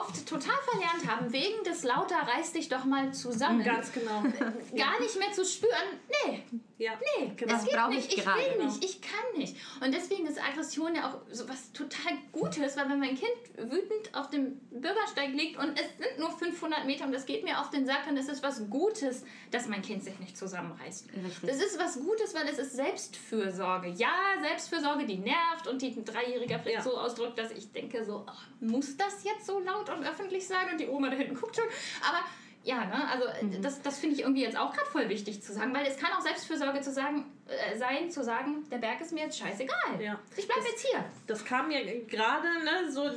oft 0.00 0.26
total 0.26 0.56
verlernt 0.68 1.08
haben, 1.08 1.32
wegen 1.32 1.62
des 1.64 1.84
lauter 1.84 2.16
reiß 2.16 2.52
dich 2.52 2.68
doch 2.68 2.84
mal 2.84 3.12
zusammen. 3.12 3.64
Ganz 3.64 3.92
genau. 3.92 4.22
Gar 4.76 5.00
nicht 5.00 5.18
mehr 5.18 5.32
zu 5.32 5.44
spüren, 5.44 6.00
nee, 6.24 6.44
ja, 6.76 6.92
nee, 7.18 7.32
genau. 7.36 7.52
das 7.52 7.64
geht 7.64 7.88
nicht, 7.88 8.12
ich, 8.12 8.18
ich 8.18 8.26
will 8.26 8.52
genau. 8.52 8.64
nicht, 8.64 8.84
ich 8.84 9.00
kann 9.00 9.38
nicht. 9.38 9.56
Und 9.80 9.94
deswegen 9.94 10.26
ist 10.26 10.42
Aggression 10.42 10.94
ja 10.96 11.08
auch 11.08 11.20
so 11.30 11.48
was 11.48 11.72
total 11.72 12.18
Gutes, 12.32 12.76
weil 12.76 12.88
wenn 12.88 12.98
mein 12.98 13.16
Kind 13.16 13.70
wütend 13.70 14.12
auf 14.12 14.28
dem 14.30 14.58
Bürgersteig 14.70 15.32
liegt 15.34 15.58
und 15.58 15.78
es 15.78 15.86
sind 16.04 16.18
nur 16.18 16.30
500 16.30 16.84
Meter 16.84 17.04
und 17.04 17.12
das 17.12 17.26
geht 17.26 17.44
mir 17.44 17.60
auf 17.60 17.70
den 17.70 17.86
Sack, 17.86 18.06
dann 18.06 18.16
ist 18.16 18.28
es 18.28 18.42
was 18.42 18.68
Gutes, 18.68 19.24
dass 19.52 19.68
mein 19.68 19.82
Kind 19.82 20.02
sich 20.02 20.18
nicht 20.18 20.36
zusammenreißt. 20.36 21.10
Richtig. 21.12 21.48
Das 21.48 21.58
ist 21.58 21.78
was 21.78 22.00
Gutes, 22.00 22.34
weil 22.34 22.48
es 22.48 22.58
ist 22.58 22.74
Selbstfürsorge. 22.74 23.90
Ja, 23.90 24.34
Selbstfürsorge, 24.42 25.06
die 25.06 25.18
nervt 25.18 25.68
und 25.68 25.80
die 25.80 25.94
ein 25.96 26.04
Dreijähriger 26.04 26.58
vielleicht 26.58 26.84
ja. 26.84 26.90
so 26.90 26.98
ausdrückt, 26.98 27.38
dass 27.38 27.52
ich 27.52 27.70
denke 27.70 28.04
so, 28.04 28.24
ach, 28.26 28.46
muss 28.60 28.96
das 28.96 29.22
jetzt 29.22 29.46
so 29.46 29.60
laut 29.60 29.83
und 29.90 30.04
öffentlich 30.04 30.46
sein? 30.46 30.70
Und 30.70 30.78
die 30.78 30.88
Oma 30.88 31.10
da 31.10 31.16
hinten 31.16 31.34
guckt 31.34 31.56
schon. 31.56 31.64
Aber 32.08 32.18
ja, 32.64 32.86
ne? 32.86 33.08
also 33.10 33.26
mhm. 33.42 33.60
das, 33.60 33.82
das 33.82 33.98
finde 33.98 34.16
ich 34.16 34.22
irgendwie 34.22 34.42
jetzt 34.42 34.56
auch 34.56 34.72
gerade 34.72 34.88
voll 34.90 35.08
wichtig 35.10 35.42
zu 35.42 35.52
sagen, 35.52 35.74
weil 35.74 35.86
es 35.86 35.98
kann 35.98 36.12
auch 36.12 36.22
Selbstfürsorge 36.22 36.80
zu 36.80 36.92
sagen, 36.92 37.26
äh, 37.46 37.76
sein, 37.76 38.10
zu 38.10 38.24
sagen, 38.24 38.64
der 38.70 38.78
Berg 38.78 39.02
ist 39.02 39.12
mir 39.12 39.24
jetzt 39.24 39.38
scheißegal. 39.38 40.00
Ja. 40.00 40.18
Ich 40.34 40.48
bleibe 40.48 40.66
jetzt 40.66 40.86
hier. 40.86 41.04
Das 41.26 41.44
kam 41.44 41.68
mir 41.68 41.84
gerade, 42.06 42.48
ne, 42.64 42.90
so, 42.90 43.10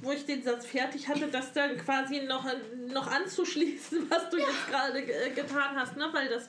wo 0.00 0.12
ich 0.12 0.24
den 0.24 0.42
Satz 0.42 0.64
fertig 0.64 1.08
hatte, 1.08 1.28
das 1.28 1.52
dann 1.52 1.76
quasi 1.76 2.22
noch, 2.22 2.46
noch 2.88 3.06
anzuschließen, 3.06 4.10
was 4.10 4.30
du 4.30 4.38
ja. 4.38 4.46
jetzt 4.46 4.68
gerade 4.68 5.02
getan 5.02 5.76
hast, 5.76 5.96
ne? 5.96 6.08
weil 6.12 6.30
das 6.30 6.48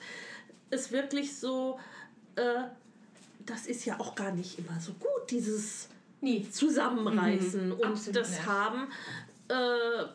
ist 0.70 0.94
wirklich 0.94 1.36
so, 1.36 1.80
äh, 2.38 2.64
das 3.40 3.68
ist 3.68 3.84
ja 3.84 4.00
auch 4.00 4.16
gar 4.16 4.32
nicht 4.32 4.58
immer 4.58 4.80
so 4.80 4.94
gut, 4.94 5.30
dieses 5.32 5.90
Nie. 6.22 6.50
Zusammenreißen 6.50 7.66
mhm. 7.66 7.74
und 7.74 7.84
Absolut 7.84 8.22
das 8.22 8.30
nicht. 8.30 8.46
haben. 8.46 8.88
Äh, 9.52 10.06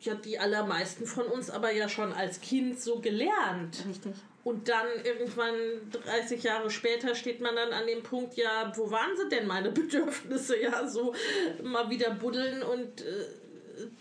ja 0.00 0.14
die 0.14 0.38
allermeisten 0.38 1.06
von 1.06 1.26
uns 1.26 1.50
aber 1.50 1.72
ja 1.72 1.88
schon 1.88 2.12
als 2.12 2.40
Kind 2.40 2.80
so 2.80 3.00
gelernt. 3.00 3.84
Richtig. 3.88 4.12
Und 4.44 4.68
dann 4.68 4.86
irgendwann 5.04 5.54
30 5.90 6.42
Jahre 6.42 6.70
später 6.70 7.14
steht 7.14 7.40
man 7.40 7.54
dann 7.56 7.72
an 7.72 7.86
dem 7.86 8.02
Punkt, 8.02 8.34
ja, 8.36 8.72
wo 8.76 8.90
waren 8.90 9.16
sie 9.16 9.28
denn 9.28 9.46
meine 9.46 9.70
Bedürfnisse? 9.70 10.60
Ja, 10.60 10.86
so 10.86 11.14
mal 11.62 11.90
wieder 11.90 12.10
buddeln 12.10 12.62
und 12.62 13.02
äh, 13.02 13.26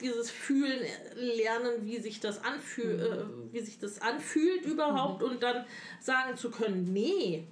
dieses 0.01 0.31
Fühlen 0.31 0.79
lernen, 1.15 1.85
wie 1.85 1.97
sich 1.99 2.19
das 2.19 2.43
anfühlt, 2.43 3.01
äh, 3.01 3.25
wie 3.51 3.59
sich 3.59 3.79
das 3.79 4.01
anfühlt 4.01 4.65
überhaupt 4.65 5.23
und 5.23 5.43
dann 5.43 5.65
sagen 5.99 6.37
zu 6.37 6.49
können, 6.49 6.93
nee, 6.93 7.47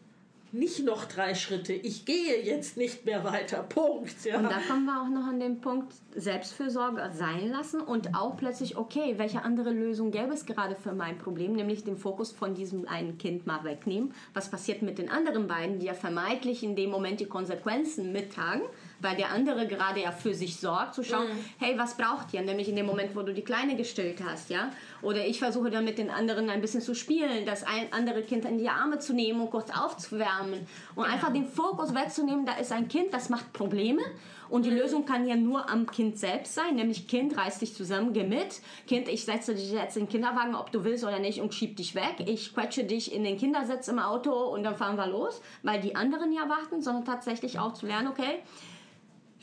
nicht 0.56 0.86
noch 0.86 1.06
drei 1.06 1.36
Schritte, 1.36 1.74
ich 1.74 2.06
gehe 2.06 2.42
jetzt 2.42 2.78
nicht 2.78 3.06
mehr 3.06 3.24
weiter. 3.24 3.64
Punkt. 3.64 4.24
Ja. 4.24 4.38
Und 4.38 4.46
da 4.46 4.60
kommen 4.68 4.86
wir 4.86 5.02
auch 5.02 5.10
noch 5.10 5.28
an 5.28 5.40
den 5.40 5.60
Punkt 5.62 5.94
Selbstfürsorge 6.16 7.10
sein 7.14 7.50
lassen 7.50 7.82
und 7.82 8.16
auch 8.16 8.38
plötzlich, 8.38 8.78
okay, 8.78 9.16
welche 9.18 9.44
andere 9.44 9.72
Lösung 9.72 10.12
gäbe 10.12 10.34
es 10.34 10.46
gerade 10.46 10.76
für 10.76 10.94
mein 10.94 11.18
Problem, 11.18 11.54
nämlich 11.54 11.84
den 11.84 11.98
Fokus 11.98 12.32
von 12.32 12.56
diesem 12.56 12.88
einen 12.88 13.18
Kind 13.18 13.46
mal 13.46 13.64
wegnehmen. 13.64 14.14
Was 14.34 14.50
passiert 14.50 14.82
mit 14.82 14.98
den 14.98 15.10
anderen 15.10 15.48
beiden, 15.48 15.80
die 15.80 15.88
ja 15.88 15.94
vermeintlich 15.94 16.64
in 16.64 16.76
dem 16.76 16.90
Moment 16.90 17.20
die 17.20 17.26
Konsequenzen 17.26 18.12
mittragen? 18.12 18.64
Weil 19.00 19.16
der 19.16 19.32
andere 19.32 19.68
gerade 19.68 20.02
ja 20.02 20.12
für 20.12 20.34
sich 20.34 20.58
sorgt, 20.58 20.96
zu 20.96 21.04
schauen, 21.04 21.28
mhm. 21.28 21.46
hey, 21.60 21.78
was 21.78 21.98
braucht 21.98 22.34
ihr? 22.34 22.42
Nämlich 22.42 22.70
in 22.70 22.76
dem 22.76 22.86
Moment, 22.86 23.16
wo 23.16 23.22
du 23.22 23.34
die 23.34 23.44
Kleine 23.44 23.76
gestillt 23.76 24.20
hast, 24.24 24.50
ja? 24.50 24.72
Oder 25.02 25.26
ich 25.26 25.40
versuche 25.40 25.70
dann 25.70 25.86
mit 25.86 25.98
den 25.98 26.10
anderen 26.10 26.50
ein 26.50 26.62
bisschen 26.62 26.82
zu 26.82 26.96
spielen, 26.96 27.46
das 27.46 27.64
ein 27.64 27.92
andere 27.92 28.24
Kind 28.24 28.46
in 28.46 28.58
die 28.58 28.70
Arme 28.70 29.00
zu 29.00 29.14
nehmen 29.14 29.42
und 29.42 29.52
kurz 29.52 29.70
aufzuwärmen 29.70 30.68
und 30.96 31.04
genau. 31.04 31.14
einfach 31.14 31.32
den 31.32 31.46
Fokus 31.46 31.94
wegzunehmen, 31.94 32.46
da 32.46 32.54
ist 32.54 32.72
ein 32.72 32.88
Kind, 32.88 33.14
das 33.14 33.30
macht 33.30 33.54
Probleme 33.54 34.02
und 34.50 34.66
die 34.66 34.72
mhm. 34.72 34.78
Lösung 34.78 35.06
kann 35.06 35.28
ja 35.28 35.36
nur 35.36 35.70
am 35.70 35.86
Kind 35.88 36.18
selbst 36.18 36.54
sein, 36.54 36.76
nämlich 36.76 37.08
Kind, 37.08 37.38
reiß 37.38 37.60
dich 37.60 37.74
zusammen, 37.74 38.14
geh 38.14 38.24
mit. 38.24 38.62
Kind, 38.88 39.08
ich 39.08 39.26
setze 39.26 39.56
dich 39.56 39.72
jetzt 39.72 39.98
in 39.98 40.04
den 40.04 40.10
Kinderwagen, 40.10 40.56
ob 40.56 40.72
du 40.72 40.84
willst 40.84 41.04
oder 41.04 41.20
nicht 41.20 41.42
und 41.42 41.54
schieb 41.54 41.78
dich 41.78 41.96
weg. 41.96 42.16
Ich 42.26 42.54
quetsche 42.54 42.84
dich 42.84 43.14
in 43.14 43.24
den 43.24 43.38
Kindersitz 43.38 43.88
im 43.88 44.00
Auto 44.00 44.32
und 44.32 44.64
dann 44.64 44.76
fahren 44.76 44.98
wir 44.98 45.08
los, 45.08 45.42
weil 45.64 45.82
die 45.82 45.96
anderen 45.96 46.32
ja 46.32 46.48
warten, 46.50 46.82
sondern 46.82 47.06
tatsächlich 47.06 47.60
auch 47.60 47.74
zu 47.74 47.86
lernen, 47.86 48.08
okay, 48.08 48.40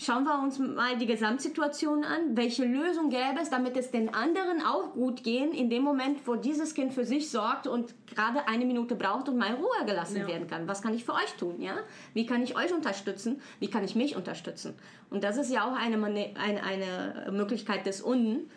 Schauen 0.04 0.24
wir 0.24 0.42
uns 0.42 0.58
mal 0.58 0.98
die 0.98 1.06
Gesamtsituation 1.06 2.02
an. 2.02 2.36
Welche 2.36 2.64
Lösung 2.64 3.08
gäbe 3.08 3.38
es, 3.40 3.50
damit 3.50 3.76
es 3.76 3.92
den 3.92 4.12
anderen 4.12 4.60
auch 4.60 4.94
gut 4.94 5.22
gehen, 5.22 5.52
in 5.52 5.70
dem 5.70 5.84
Moment, 5.84 6.26
wo 6.26 6.34
dieses 6.34 6.74
Kind 6.74 6.92
für 6.92 7.04
sich 7.04 7.30
sorgt 7.30 7.68
und 7.68 7.94
gerade 8.08 8.48
eine 8.48 8.64
Minute 8.64 8.96
braucht 8.96 9.28
und 9.28 9.38
mal 9.38 9.50
in 9.50 9.54
Ruhe 9.54 9.86
gelassen 9.86 10.16
ja. 10.16 10.26
werden 10.26 10.48
kann? 10.48 10.66
Was 10.66 10.82
kann 10.82 10.92
ich 10.92 11.04
für 11.04 11.14
euch 11.14 11.32
tun? 11.38 11.62
Ja? 11.62 11.76
Wie 12.14 12.26
kann 12.26 12.42
ich 12.42 12.56
euch 12.56 12.72
unterstützen? 12.72 13.40
Wie 13.60 13.70
kann 13.70 13.84
ich 13.84 13.94
mich 13.94 14.16
unterstützen? 14.16 14.74
Und 15.08 15.22
das 15.22 15.36
ist 15.36 15.52
ja 15.52 15.70
auch 15.70 15.76
eine, 15.76 16.04
eine, 16.04 16.64
eine 16.64 17.30
Möglichkeit 17.30 17.86
des 17.86 18.00
Unten, 18.00 18.50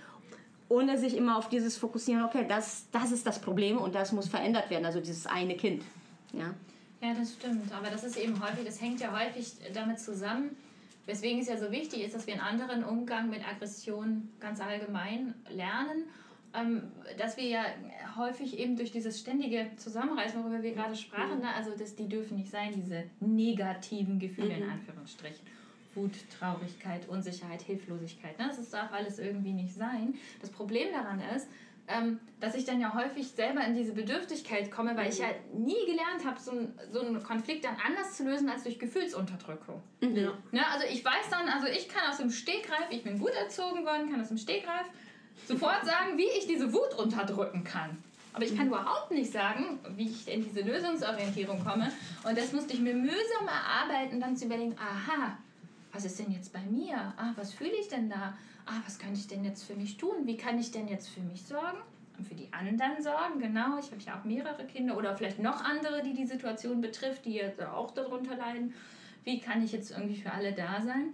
ohne 0.68 0.98
sich 0.98 1.16
immer 1.16 1.38
auf 1.38 1.50
dieses 1.50 1.78
fokussieren, 1.78 2.24
okay, 2.24 2.46
das, 2.50 2.88
das 2.92 3.12
ist 3.12 3.28
das 3.28 3.40
Problem 3.40 3.78
und 3.78 3.94
das 3.94 4.12
muss 4.14 4.28
verändert 4.28 4.72
werden, 4.72 4.86
also 4.86 5.00
dieses 5.00 5.28
eine 5.28 5.56
Kind. 5.56 5.84
Ja? 6.34 6.56
ja, 7.02 7.14
das 7.14 7.34
stimmt. 7.34 7.72
Aber 7.72 7.92
das 7.92 8.04
ist 8.04 8.18
eben 8.18 8.34
häufig, 8.44 8.66
das 8.66 8.82
hängt 8.82 9.00
ja 9.00 9.12
häufig 9.12 9.54
damit 9.76 10.00
zusammen, 10.00 10.58
Weswegen 11.06 11.40
es 11.40 11.48
ja 11.48 11.58
so 11.58 11.72
wichtig 11.72 12.04
ist, 12.04 12.16
dass 12.16 12.26
wir 12.26 12.34
einen 12.34 12.44
anderen 12.44 12.84
Umgang 12.84 13.30
mit 13.30 13.48
Aggression 13.48 14.30
ganz 14.40 14.60
allgemein 14.60 15.36
lernen. 15.50 16.06
Ähm, 16.54 16.84
dass 17.18 17.36
wir 17.36 17.46
ja 17.46 17.66
häufig 18.16 18.58
eben 18.58 18.78
durch 18.78 18.92
dieses 18.92 19.20
ständige 19.20 19.72
Zusammenreißen, 19.76 20.42
worüber 20.42 20.64
wir 20.64 20.74
gerade 20.74 20.96
sprachen, 20.96 21.40
ne? 21.40 21.54
also 21.54 21.72
das, 21.78 21.96
die 21.96 22.08
dürfen 22.08 22.38
nicht 22.38 22.50
sein, 22.50 22.72
diese 22.74 23.04
negativen 23.20 24.20
Gefühle 24.20 24.56
mhm. 24.56 24.64
in 24.64 24.70
Anführungsstrichen. 24.70 25.46
Wut, 25.96 26.12
Traurigkeit, 26.38 27.08
Unsicherheit, 27.08 27.62
Hilflosigkeit. 27.62 28.38
Ne? 28.40 28.48
Das 28.48 28.70
darf 28.70 28.92
alles 28.94 29.20
irgendwie 29.20 29.54
nicht 29.54 29.74
sein. 29.74 30.14
Das 30.42 30.50
Problem 30.50 30.92
daran 30.92 31.22
ist, 31.36 31.48
ähm, 31.88 32.20
dass 32.40 32.56
ich 32.56 32.66
dann 32.66 32.80
ja 32.80 32.94
häufig 32.94 33.28
selber 33.28 33.64
in 33.64 33.76
diese 33.76 33.94
Bedürftigkeit 33.94 34.72
komme, 34.72 34.96
weil 34.98 35.10
ich 35.10 35.20
ja 35.20 35.28
nie 35.54 35.86
gelernt 35.86 36.26
habe, 36.26 36.40
so, 36.40 36.52
ein, 36.52 36.74
so 36.92 37.02
einen 37.02 37.22
Konflikt 37.24 37.66
dann 37.66 37.76
anders 37.86 38.18
zu 38.18 38.24
lösen 38.24 38.50
als 38.50 38.64
durch 38.64 38.80
Gefühlsunterdrückung. 38.80 39.82
Mhm. 40.02 40.16
Ja. 40.16 40.34
Ne, 40.52 40.68
also 40.74 40.86
ich 40.92 41.04
weiß 41.04 41.30
dann, 41.30 41.48
also 41.48 41.68
ich 41.68 41.88
kann 41.88 42.10
aus 42.10 42.18
dem 42.18 42.32
Stegreif, 42.32 42.88
ich 42.90 43.04
bin 43.04 43.20
gut 43.20 43.32
erzogen 43.32 43.86
worden, 43.86 44.10
kann 44.12 44.22
aus 44.22 44.30
dem 44.30 44.38
Stegreif 44.38 44.88
sofort 45.48 45.86
sagen, 45.86 46.18
wie 46.18 46.30
ich 46.38 46.48
diese 46.48 46.74
Wut 46.74 46.94
unterdrücken 46.98 47.64
kann. 47.64 48.04
Aber 48.34 48.44
ich 48.44 48.56
kann 48.56 48.68
mhm. 48.68 48.74
überhaupt 48.74 49.12
nicht 49.12 49.32
sagen, 49.32 49.80
wie 49.96 50.10
ich 50.10 50.28
in 50.28 50.44
diese 50.44 50.62
Lösungsorientierung 50.62 51.64
komme. 51.64 51.90
Und 52.24 52.38
das 52.38 52.52
musste 52.52 52.74
ich 52.74 52.82
mir 52.82 52.94
mühsam 52.94 53.48
erarbeiten, 53.48 54.20
dann 54.20 54.36
zu 54.36 54.46
überlegen, 54.46 54.76
aha, 54.78 55.38
was 55.94 56.04
ist 56.04 56.20
denn 56.20 56.32
jetzt 56.32 56.52
bei 56.52 56.60
mir? 56.60 56.98
Ah, 57.16 57.32
was 57.38 57.54
fühle 57.54 57.72
ich 57.80 57.88
denn 57.88 58.10
da? 58.10 58.38
Ah, 58.66 58.82
was 58.86 59.00
kann 59.00 59.14
ich 59.14 59.28
denn 59.28 59.44
jetzt 59.44 59.64
für 59.64 59.76
mich 59.76 59.98
tun? 59.98 60.26
Wie 60.26 60.38
kann 60.38 60.60
ich 60.60 60.72
denn 60.72 60.88
jetzt 60.88 61.10
für 61.10 61.22
mich 61.22 61.44
sorgen? 61.44 61.78
Und 62.18 62.28
für 62.28 62.36
die 62.36 62.52
anderen 62.54 63.02
sorgen, 63.02 63.40
genau. 63.40 63.78
Ich 63.78 63.92
habe 63.92 64.02
ja 64.06 64.20
auch 64.20 64.24
mehrere 64.24 64.66
Kinder 64.66 64.98
oder 64.98 65.16
vielleicht 65.16 65.40
noch 65.40 65.64
andere, 65.64 66.02
die 66.02 66.14
die 66.14 66.26
Situation 66.26 66.80
betrifft, 66.82 67.26
die 67.26 67.34
jetzt 67.34 67.62
auch 67.62 67.92
darunter 67.92 68.38
leiden. 68.38 68.74
Wie 69.24 69.40
kann 69.40 69.64
ich 69.64 69.72
jetzt 69.72 69.92
irgendwie 69.92 70.22
für 70.22 70.32
alle 70.32 70.54
da 70.54 70.82
sein? 70.82 71.14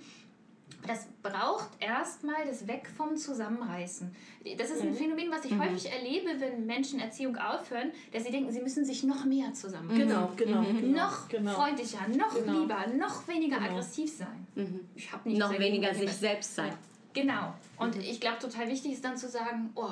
Das 0.88 1.08
braucht 1.22 1.70
erstmal 1.79 2.46
das 2.46 2.67
Weg 2.67 2.88
vom 2.88 3.15
Zusammenreißen. 3.15 4.15
Das 4.58 4.72
ist 4.72 4.81
ein 4.81 4.91
mhm. 4.91 4.96
Phänomen, 4.96 5.31
was 5.31 5.46
ich 5.46 5.51
mhm. 5.51 5.63
häufig 5.63 5.91
erlebe, 5.91 6.39
wenn 6.39 6.65
Menschen 6.65 7.00
Erziehung 7.00 7.38
aufhören, 7.38 7.91
dass 8.12 8.24
sie 8.24 8.31
denken, 8.31 8.51
sie 8.51 8.62
müssen 8.62 8.84
sich 8.84 9.03
noch 9.03 9.25
mehr 9.25 9.53
zusammenreißen. 9.53 10.08
Genau, 10.08 10.31
genau. 10.36 10.62
Mhm. 10.62 10.81
genau 10.81 11.05
noch 11.05 11.29
genau. 11.29 11.51
freundlicher, 11.53 12.08
noch 12.08 12.34
genau. 12.34 12.62
lieber, 12.62 12.88
noch 12.98 13.27
weniger 13.27 13.58
genau. 13.58 13.72
aggressiv 13.72 14.12
sein. 14.12 14.48
Mhm. 14.55 14.79
Ich 14.96 15.12
habe 15.12 15.29
nicht 15.29 15.39
noch 15.39 15.58
weniger 15.58 15.93
sich 15.93 16.12
selbst 16.12 16.55
sein. 16.55 16.74
Genau. 17.13 17.53
Und 17.77 17.96
mhm. 17.96 18.01
ich 18.01 18.20
glaube, 18.20 18.39
total 18.39 18.68
wichtig 18.70 18.94
ist 18.94 19.03
dann 19.03 19.18
zu 19.18 19.30
sagen, 19.30 19.72
oh, 19.75 19.91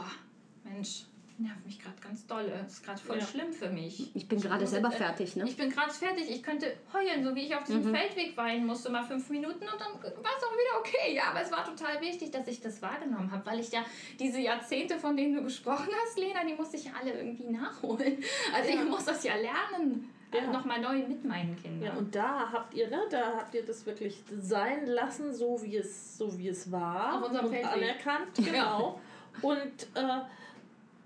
Mensch, 0.64 1.06
nervt 1.40 1.66
mich 1.66 1.80
gerade 1.80 2.00
ganz 2.02 2.26
doll. 2.28 2.50
Das 2.50 2.74
ist 2.74 2.84
gerade 2.84 3.00
voll 3.00 3.18
ja. 3.18 3.26
schlimm 3.26 3.54
für 3.54 3.70
mich. 3.70 4.14
Ich 4.14 4.28
bin 4.28 4.42
gerade 4.42 4.68
selber 4.68 4.92
fertig, 4.92 5.36
ne? 5.36 5.46
Ich 5.48 5.56
bin 5.56 5.70
gerade 5.70 5.92
fertig. 5.92 6.30
Ich 6.30 6.44
könnte 6.44 6.76
heulen, 6.94 7.24
so 7.24 7.34
wie 7.36 7.46
ich 7.46 7.56
auf 7.56 7.64
diesem 7.64 7.86
mhm. 7.86 7.96
Feldweg 7.96 8.36
weinen 8.36 8.66
musste, 8.66 8.90
mal 8.90 9.04
fünf 9.04 9.30
Minuten 9.30 9.64
und 9.64 9.80
dann 9.80 9.94
war 9.94 10.32
es 10.38 10.44
auch 10.44 10.54
wieder 10.54 10.80
okay. 10.80 11.16
Ja, 11.16 11.30
aber 11.30 11.42
es 11.42 11.52
war 11.52 11.64
total 11.64 12.02
wichtig, 12.02 12.32
dass 12.32 12.48
ich 12.48 12.60
das 12.62 12.82
wahrgenommen 12.82 13.32
habe, 13.32 13.46
weil 13.46 13.60
ich 13.60 13.72
ja 13.72 13.86
diese 14.20 14.40
Jahrzehnte, 14.40 15.00
von 15.00 15.16
denen 15.16 15.36
du 15.36 15.44
gesprochen 15.44 15.90
hast, 16.04 16.20
Lena, 16.20 16.44
die 16.46 16.56
musste 16.56 16.78
ich 16.78 16.86
ja 16.86 16.92
alle 17.00 17.14
irgendwie 17.14 17.50
nachholen. 17.50 18.24
Also 18.54 18.72
ja. 18.72 18.84
ich 18.84 18.90
muss 18.90 19.06
das 19.06 19.24
ja 19.24 19.36
lernen 19.36 20.10
ja. 20.34 20.52
nochmal 20.52 20.80
neu 20.80 21.08
mit 21.08 21.24
meinen 21.26 21.56
Kindern. 21.56 21.84
Ja, 21.84 21.98
und 21.98 22.14
da 22.14 22.52
habt 22.52 22.74
ihr, 22.74 22.90
ne, 22.90 23.02
da 23.10 23.38
habt 23.38 23.56
ihr 23.56 23.66
das 23.66 23.86
wirklich 23.86 24.24
sein 24.40 24.86
lassen, 24.86 25.34
so 25.34 25.62
wie 25.64 25.78
es, 25.78 26.18
so 26.18 26.38
wie 26.38 26.50
es 26.50 26.72
war. 26.72 27.18
Auf 27.18 27.28
unserem 27.28 27.50
Feldweg. 27.50 27.74
anerkannt, 27.74 28.36
genau. 28.36 29.00
und 29.42 29.88
äh, 29.96 30.22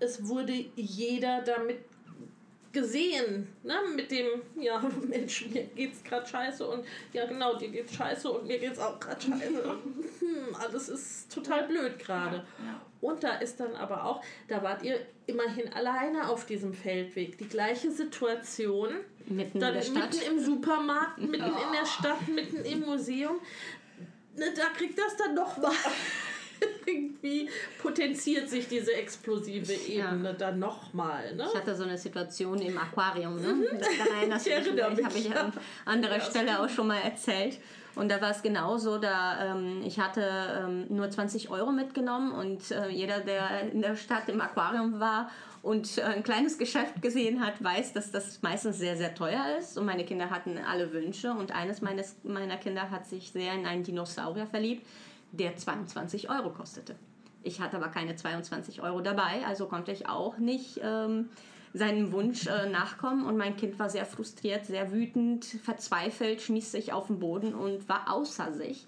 es 0.00 0.26
wurde 0.26 0.52
jeder 0.76 1.42
damit 1.42 1.78
gesehen, 2.74 3.48
ne? 3.62 3.76
mit 3.96 4.10
dem, 4.10 4.42
ja, 4.60 4.82
Mensch, 5.08 5.46
mir 5.46 5.64
geht's 5.64 6.04
gerade 6.04 6.26
scheiße 6.26 6.66
und 6.66 6.84
ja, 7.14 7.24
genau, 7.24 7.56
dir 7.56 7.68
geht's 7.68 7.94
scheiße 7.94 8.30
und 8.30 8.46
mir 8.46 8.58
geht's 8.58 8.78
auch 8.78 9.00
gerade 9.00 9.20
scheiße. 9.22 9.62
hm, 10.20 10.56
alles 10.60 10.90
ist 10.90 11.32
total 11.32 11.66
blöd 11.66 11.98
gerade. 11.98 12.36
Ja, 12.36 12.64
ja. 12.66 12.80
Und 13.00 13.22
da 13.22 13.34
ist 13.36 13.60
dann 13.60 13.74
aber 13.76 14.04
auch, 14.04 14.22
da 14.48 14.62
wart 14.62 14.82
ihr 14.82 14.98
immerhin 15.26 15.72
alleine 15.72 16.28
auf 16.28 16.46
diesem 16.46 16.72
Feldweg. 16.72 17.36
Die 17.38 17.48
gleiche 17.48 17.90
Situation. 17.90 18.94
Mitten 19.26 19.60
dann 19.60 19.70
in 19.70 19.74
der 19.74 19.82
Stadt. 19.82 20.14
Mitten 20.14 20.32
im 20.32 20.44
Supermarkt, 20.44 21.18
mitten 21.18 21.44
oh. 21.44 21.66
in 21.66 21.72
der 21.72 21.86
Stadt, 21.98 22.28
mitten 22.28 22.64
im 22.64 22.80
Museum. 22.80 23.40
Ne, 24.36 24.46
da 24.56 24.64
kriegt 24.76 24.98
das 24.98 25.16
dann 25.16 25.36
doch 25.36 25.56
mal. 25.58 25.70
irgendwie 26.86 27.48
potenziert 27.80 28.48
sich 28.48 28.68
diese 28.68 28.94
explosive 28.94 29.72
Ebene 29.72 30.28
ja. 30.28 30.32
dann 30.32 30.58
nochmal. 30.58 31.34
Ne? 31.34 31.46
Ich 31.52 31.58
hatte 31.58 31.74
so 31.74 31.84
eine 31.84 31.98
Situation 31.98 32.60
im 32.60 32.76
Aquarium. 32.78 33.40
Ne? 33.40 33.54
Mhm. 33.54 33.66
Da 33.80 34.16
erinnerst 34.16 34.46
ich 34.46 34.64
du 34.64 34.72
mich. 34.72 35.04
habe 35.04 35.18
ich 35.18 35.36
an 35.36 35.52
anderer 35.84 36.18
ja, 36.18 36.24
Stelle 36.24 36.60
auch 36.60 36.68
schon 36.68 36.86
mal 36.86 37.00
erzählt. 37.00 37.58
Und 37.94 38.10
da 38.10 38.20
war 38.20 38.30
es 38.30 38.42
genauso, 38.42 38.98
da 38.98 39.52
ähm, 39.52 39.82
ich 39.84 40.00
hatte 40.00 40.64
ähm, 40.64 40.86
nur 40.88 41.10
20 41.10 41.50
Euro 41.50 41.70
mitgenommen 41.70 42.32
und 42.32 42.70
äh, 42.72 42.88
jeder, 42.88 43.20
der 43.20 43.70
in 43.72 43.82
der 43.82 43.94
Stadt 43.94 44.28
im 44.28 44.40
Aquarium 44.40 44.98
war 44.98 45.30
und 45.62 45.98
äh, 45.98 46.02
ein 46.02 46.22
kleines 46.22 46.58
Geschäft 46.58 47.00
gesehen 47.00 47.44
hat, 47.44 47.62
weiß, 47.62 47.92
dass 47.92 48.10
das 48.10 48.42
meistens 48.42 48.78
sehr, 48.78 48.96
sehr 48.96 49.14
teuer 49.14 49.56
ist. 49.58 49.78
Und 49.78 49.86
meine 49.86 50.04
Kinder 50.04 50.30
hatten 50.30 50.58
alle 50.58 50.92
Wünsche 50.92 51.32
und 51.32 51.52
eines 51.52 51.82
meines, 51.82 52.16
meiner 52.24 52.56
Kinder 52.56 52.90
hat 52.90 53.06
sich 53.06 53.30
sehr 53.30 53.54
in 53.54 53.64
einen 53.64 53.84
Dinosaurier 53.84 54.46
verliebt, 54.46 54.84
der 55.36 55.56
22 55.56 56.30
Euro 56.30 56.50
kostete. 56.50 56.96
Ich 57.42 57.60
hatte 57.60 57.76
aber 57.76 57.88
keine 57.88 58.16
22 58.16 58.82
Euro 58.82 59.00
dabei, 59.00 59.44
also 59.46 59.66
konnte 59.66 59.92
ich 59.92 60.08
auch 60.08 60.38
nicht 60.38 60.80
ähm, 60.82 61.28
seinem 61.74 62.12
Wunsch 62.12 62.46
äh, 62.46 62.70
nachkommen. 62.70 63.26
Und 63.26 63.36
mein 63.36 63.56
Kind 63.56 63.78
war 63.78 63.90
sehr 63.90 64.06
frustriert, 64.06 64.64
sehr 64.64 64.92
wütend, 64.92 65.44
verzweifelt, 65.44 66.40
schmiss 66.40 66.72
sich 66.72 66.92
auf 66.92 67.08
den 67.08 67.18
Boden 67.18 67.54
und 67.54 67.88
war 67.88 68.10
außer 68.10 68.52
sich. 68.52 68.86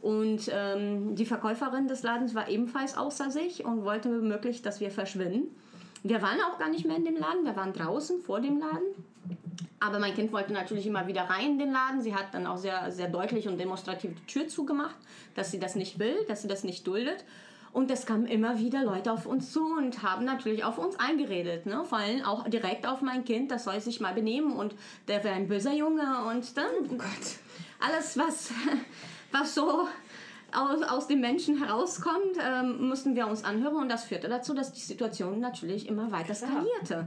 Und 0.00 0.50
ähm, 0.52 1.14
die 1.14 1.24
Verkäuferin 1.24 1.86
des 1.86 2.02
Ladens 2.02 2.34
war 2.34 2.48
ebenfalls 2.48 2.96
außer 2.96 3.30
sich 3.30 3.64
und 3.64 3.84
wollte 3.84 4.08
möglich, 4.08 4.60
dass 4.60 4.80
wir 4.80 4.90
verschwinden. 4.90 5.54
Wir 6.04 6.20
waren 6.20 6.38
auch 6.42 6.58
gar 6.58 6.68
nicht 6.68 6.84
mehr 6.84 6.96
in 6.96 7.04
dem 7.06 7.16
Laden, 7.16 7.44
wir 7.44 7.56
waren 7.56 7.72
draußen 7.72 8.20
vor 8.20 8.38
dem 8.38 8.60
Laden. 8.60 8.94
Aber 9.80 9.98
mein 9.98 10.14
Kind 10.14 10.32
wollte 10.32 10.52
natürlich 10.52 10.86
immer 10.86 11.06
wieder 11.06 11.22
rein 11.22 11.52
in 11.52 11.58
den 11.58 11.72
Laden. 11.72 12.02
Sie 12.02 12.14
hat 12.14 12.32
dann 12.32 12.46
auch 12.46 12.58
sehr, 12.58 12.92
sehr 12.92 13.08
deutlich 13.08 13.48
und 13.48 13.58
demonstrativ 13.58 14.12
die 14.14 14.26
Tür 14.26 14.46
zugemacht, 14.46 14.94
dass 15.34 15.50
sie 15.50 15.58
das 15.58 15.74
nicht 15.76 15.98
will, 15.98 16.14
dass 16.28 16.42
sie 16.42 16.48
das 16.48 16.62
nicht 16.62 16.86
duldet. 16.86 17.24
Und 17.72 17.90
es 17.90 18.04
kamen 18.04 18.26
immer 18.26 18.58
wieder 18.58 18.84
Leute 18.84 19.12
auf 19.12 19.24
uns 19.24 19.50
zu 19.50 19.64
und 19.64 20.02
haben 20.02 20.26
natürlich 20.26 20.62
auf 20.62 20.76
uns 20.78 20.98
eingeredet. 21.00 21.64
Ne? 21.66 21.84
Vor 21.84 21.98
allem 21.98 22.22
auch 22.22 22.46
direkt 22.48 22.86
auf 22.86 23.00
mein 23.00 23.24
Kind, 23.24 23.50
das 23.50 23.64
soll 23.64 23.80
sich 23.80 23.98
mal 23.98 24.14
benehmen 24.14 24.52
und 24.52 24.74
der 25.08 25.24
wäre 25.24 25.34
ein 25.34 25.48
böser 25.48 25.72
Junge 25.72 26.24
und 26.30 26.56
dann 26.56 26.66
Oh 26.90 26.96
Gott. 26.96 27.38
alles, 27.80 28.16
was, 28.16 28.52
was 29.32 29.54
so 29.54 29.88
aus, 30.56 30.82
aus 30.82 31.06
dem 31.06 31.20
Menschen 31.20 31.58
herauskommt, 31.58 32.36
ähm, 32.40 32.88
mussten 32.88 33.14
wir 33.14 33.26
uns 33.26 33.44
anhören 33.44 33.76
und 33.76 33.88
das 33.88 34.04
führte 34.04 34.28
dazu, 34.28 34.54
dass 34.54 34.72
die 34.72 34.80
Situation 34.80 35.40
natürlich 35.40 35.88
immer 35.88 36.10
weiter 36.12 36.34
skalierte. 36.34 37.06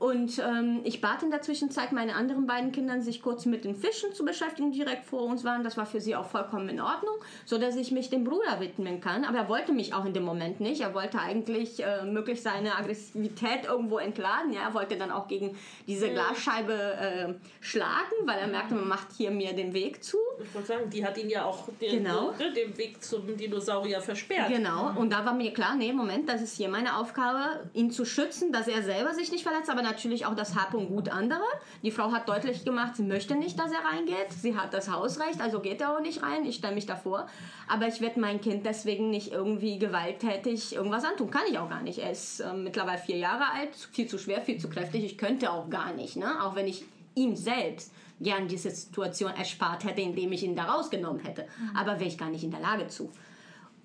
Und 0.00 0.38
ähm, 0.38 0.80
ich 0.84 1.02
bat 1.02 1.22
in 1.22 1.30
der 1.30 1.42
Zwischenzeit 1.42 1.92
meine 1.92 2.14
anderen 2.14 2.46
beiden 2.46 2.72
Kindern, 2.72 3.02
sich 3.02 3.20
kurz 3.20 3.44
mit 3.44 3.64
den 3.66 3.76
Fischen 3.76 4.14
zu 4.14 4.24
beschäftigen, 4.24 4.72
die 4.72 4.78
direkt 4.78 5.04
vor 5.04 5.22
uns 5.24 5.44
waren. 5.44 5.62
Das 5.62 5.76
war 5.76 5.84
für 5.84 6.00
sie 6.00 6.16
auch 6.16 6.24
vollkommen 6.24 6.70
in 6.70 6.80
Ordnung, 6.80 7.14
so 7.44 7.58
dass 7.58 7.76
ich 7.76 7.92
mich 7.92 8.08
dem 8.08 8.24
Bruder 8.24 8.60
widmen 8.60 9.02
kann. 9.02 9.26
Aber 9.26 9.36
er 9.36 9.48
wollte 9.50 9.72
mich 9.72 9.92
auch 9.92 10.06
in 10.06 10.14
dem 10.14 10.22
Moment 10.24 10.58
nicht. 10.58 10.80
Er 10.80 10.94
wollte 10.94 11.20
eigentlich 11.20 11.84
äh, 11.84 12.02
möglichst 12.06 12.44
seine 12.44 12.76
Aggressivität 12.76 13.66
irgendwo 13.66 13.98
entladen. 13.98 14.54
Ja, 14.54 14.62
er 14.68 14.74
wollte 14.74 14.96
dann 14.96 15.10
auch 15.10 15.28
gegen 15.28 15.54
diese 15.86 16.08
Glasscheibe 16.10 16.72
äh, 16.72 17.34
schlagen, 17.60 18.14
weil 18.24 18.38
er 18.38 18.46
merkte, 18.46 18.74
man 18.74 18.88
macht 18.88 19.08
hier 19.18 19.30
mir 19.30 19.52
den 19.52 19.74
Weg 19.74 20.02
zu. 20.02 20.16
Ich 20.42 20.54
wollte 20.54 20.68
sagen, 20.68 20.88
die 20.88 21.04
hat 21.04 21.18
ihn 21.18 21.28
ja 21.28 21.44
auch 21.44 21.68
den, 21.78 22.02
Genau. 22.02 22.30
ne, 22.38 22.50
den 22.54 22.74
Weg 22.78 23.04
zum 23.04 23.36
Dinosaurier 23.36 24.00
versperrt. 24.00 24.48
Genau, 24.48 24.92
und 24.98 25.12
da 25.12 25.26
war 25.26 25.34
mir 25.34 25.52
klar, 25.52 25.74
nee, 25.76 25.92
Moment, 25.92 26.26
das 26.26 26.40
ist 26.40 26.56
hier 26.56 26.70
meine 26.70 26.96
Aufgabe, 26.96 27.68
ihn 27.74 27.90
zu 27.90 28.06
schützen, 28.06 28.50
dass 28.50 28.66
er 28.66 28.82
selber 28.82 29.12
sich 29.12 29.30
nicht 29.30 29.42
verletzt, 29.42 29.68
aber 29.68 29.82
natürlich 29.90 30.26
auch 30.26 30.34
das 30.34 30.54
Hab 30.54 30.74
und 30.74 30.88
Gut 30.88 31.08
anderer. 31.08 31.40
Die 31.82 31.90
Frau 31.90 32.12
hat 32.12 32.28
deutlich 32.28 32.64
gemacht, 32.64 32.96
sie 32.96 33.02
möchte 33.02 33.34
nicht, 33.34 33.58
dass 33.58 33.72
er 33.72 33.84
reingeht. 33.84 34.32
Sie 34.32 34.56
hat 34.56 34.72
das 34.72 34.90
Hausrecht, 34.90 35.40
also 35.40 35.60
geht 35.60 35.80
er 35.80 35.96
auch 35.96 36.00
nicht 36.00 36.22
rein. 36.22 36.44
Ich 36.44 36.56
stelle 36.56 36.74
mich 36.74 36.86
davor. 36.86 37.26
Aber 37.68 37.86
ich 37.88 38.00
werde 38.00 38.20
mein 38.20 38.40
Kind 38.40 38.66
deswegen 38.66 39.10
nicht 39.10 39.32
irgendwie 39.32 39.78
gewalttätig 39.78 40.74
irgendwas 40.74 41.04
antun. 41.04 41.30
Kann 41.30 41.42
ich 41.50 41.58
auch 41.58 41.68
gar 41.68 41.82
nicht. 41.82 41.98
Er 41.98 42.10
ist 42.10 42.40
ähm, 42.40 42.64
mittlerweile 42.64 42.98
vier 42.98 43.18
Jahre 43.18 43.50
alt, 43.52 43.74
viel 43.92 44.06
zu 44.06 44.18
schwer, 44.18 44.40
viel 44.40 44.58
zu 44.58 44.68
kräftig. 44.68 45.04
Ich 45.04 45.18
könnte 45.18 45.50
auch 45.50 45.68
gar 45.70 45.92
nicht, 45.92 46.16
ne? 46.16 46.42
auch 46.44 46.54
wenn 46.54 46.68
ich 46.68 46.84
ihm 47.14 47.36
selbst 47.36 47.92
gern 48.20 48.48
diese 48.48 48.70
Situation 48.70 49.32
erspart 49.32 49.84
hätte, 49.84 50.00
indem 50.02 50.32
ich 50.32 50.42
ihn 50.42 50.54
da 50.54 50.64
rausgenommen 50.64 51.20
hätte. 51.20 51.46
Aber 51.74 51.98
wäre 51.98 52.08
ich 52.08 52.18
gar 52.18 52.30
nicht 52.30 52.44
in 52.44 52.50
der 52.50 52.60
Lage 52.60 52.86
zu. 52.88 53.10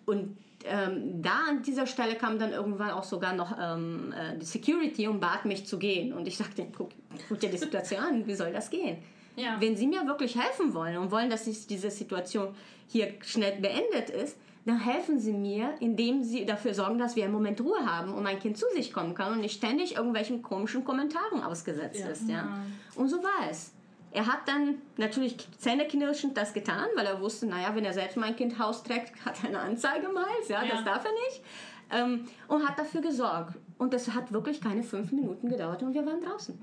Und 0.06 0.38
ähm, 0.68 1.22
da 1.22 1.40
an 1.50 1.62
dieser 1.62 1.86
Stelle 1.88 2.16
kam 2.16 2.38
dann 2.40 2.52
irgendwann 2.52 2.92
auch 2.92 3.04
sogar 3.04 3.34
noch 3.34 3.58
ähm, 3.60 4.14
äh, 4.14 4.38
die 4.38 4.46
Security 4.46 5.08
und 5.08 5.20
bat 5.20 5.46
mich 5.46 5.66
zu 5.66 5.78
gehen. 5.80 6.14
Und 6.14 6.28
ich 6.28 6.38
dachte, 6.38 6.66
guck, 6.76 6.90
guck 7.30 7.40
dir 7.40 7.50
die 7.50 7.58
Situation 7.58 8.00
an, 8.00 8.28
wie 8.28 8.36
soll 8.36 8.52
das 8.52 8.70
gehen? 8.70 8.98
Ja. 9.36 9.58
Wenn 9.60 9.76
Sie 9.76 9.86
mir 9.88 10.06
wirklich 10.08 10.38
helfen 10.42 10.74
wollen 10.74 10.98
und 10.98 11.12
wollen, 11.12 11.30
dass 11.30 11.44
diese 11.44 11.92
Situation 11.92 12.56
hier 12.88 13.14
schnell 13.22 13.60
beendet 13.60 14.10
ist, 14.10 14.38
dann 14.66 14.80
helfen 14.80 15.20
Sie 15.20 15.34
mir, 15.34 15.76
indem 15.80 16.24
Sie 16.24 16.46
dafür 16.46 16.74
sorgen, 16.74 16.98
dass 16.98 17.16
wir 17.16 17.26
im 17.26 17.32
Moment 17.34 17.62
Ruhe 17.62 17.86
haben 17.86 18.14
und 18.14 18.24
mein 18.24 18.40
Kind 18.40 18.58
zu 18.58 18.66
sich 18.74 18.92
kommen 18.94 19.14
kann 19.14 19.34
und 19.34 19.42
nicht 19.42 19.58
ständig 19.58 19.96
irgendwelchen 19.96 20.42
komischen 20.42 20.84
Kommentaren 20.84 21.44
ausgesetzt 21.44 22.00
Ja. 22.00 22.08
ist. 22.08 22.28
Ja. 22.30 22.48
Und 22.96 23.10
so 23.10 23.18
war 23.22 23.50
es. 23.52 23.74
Er 24.16 24.28
hat 24.28 24.48
dann 24.48 24.76
natürlich 24.98 25.36
zähneknirschend 25.58 26.38
das 26.38 26.54
getan, 26.54 26.86
weil 26.96 27.06
er 27.06 27.20
wusste, 27.22 27.46
naja, 27.48 27.76
wenn 27.76 27.84
er 27.86 27.94
selbst 27.94 28.16
mein 28.18 28.36
Kind 28.36 28.58
Haus 28.60 28.82
trägt, 28.84 29.14
hat 29.26 29.44
er 29.44 29.50
eine 29.50 29.60
Anzeige 29.60 30.08
im 30.08 30.18
Hals, 30.18 30.48
ja, 30.48 30.64
Ja. 30.64 30.72
das 30.72 30.84
darf 30.86 31.04
er 31.06 31.12
nicht. 31.12 31.44
Ähm, 31.92 32.28
und 32.48 32.68
hat 32.68 32.80
dafür 32.80 33.02
gesorgt. 33.02 33.56
Und 33.78 33.94
das 33.94 34.14
hat 34.14 34.32
wirklich 34.32 34.60
keine 34.62 34.84
fünf 34.84 35.12
Minuten 35.12 35.50
gedauert 35.50 35.84
und 35.84 35.94
wir 35.94 36.06
waren 36.06 36.22
draußen. 36.22 36.58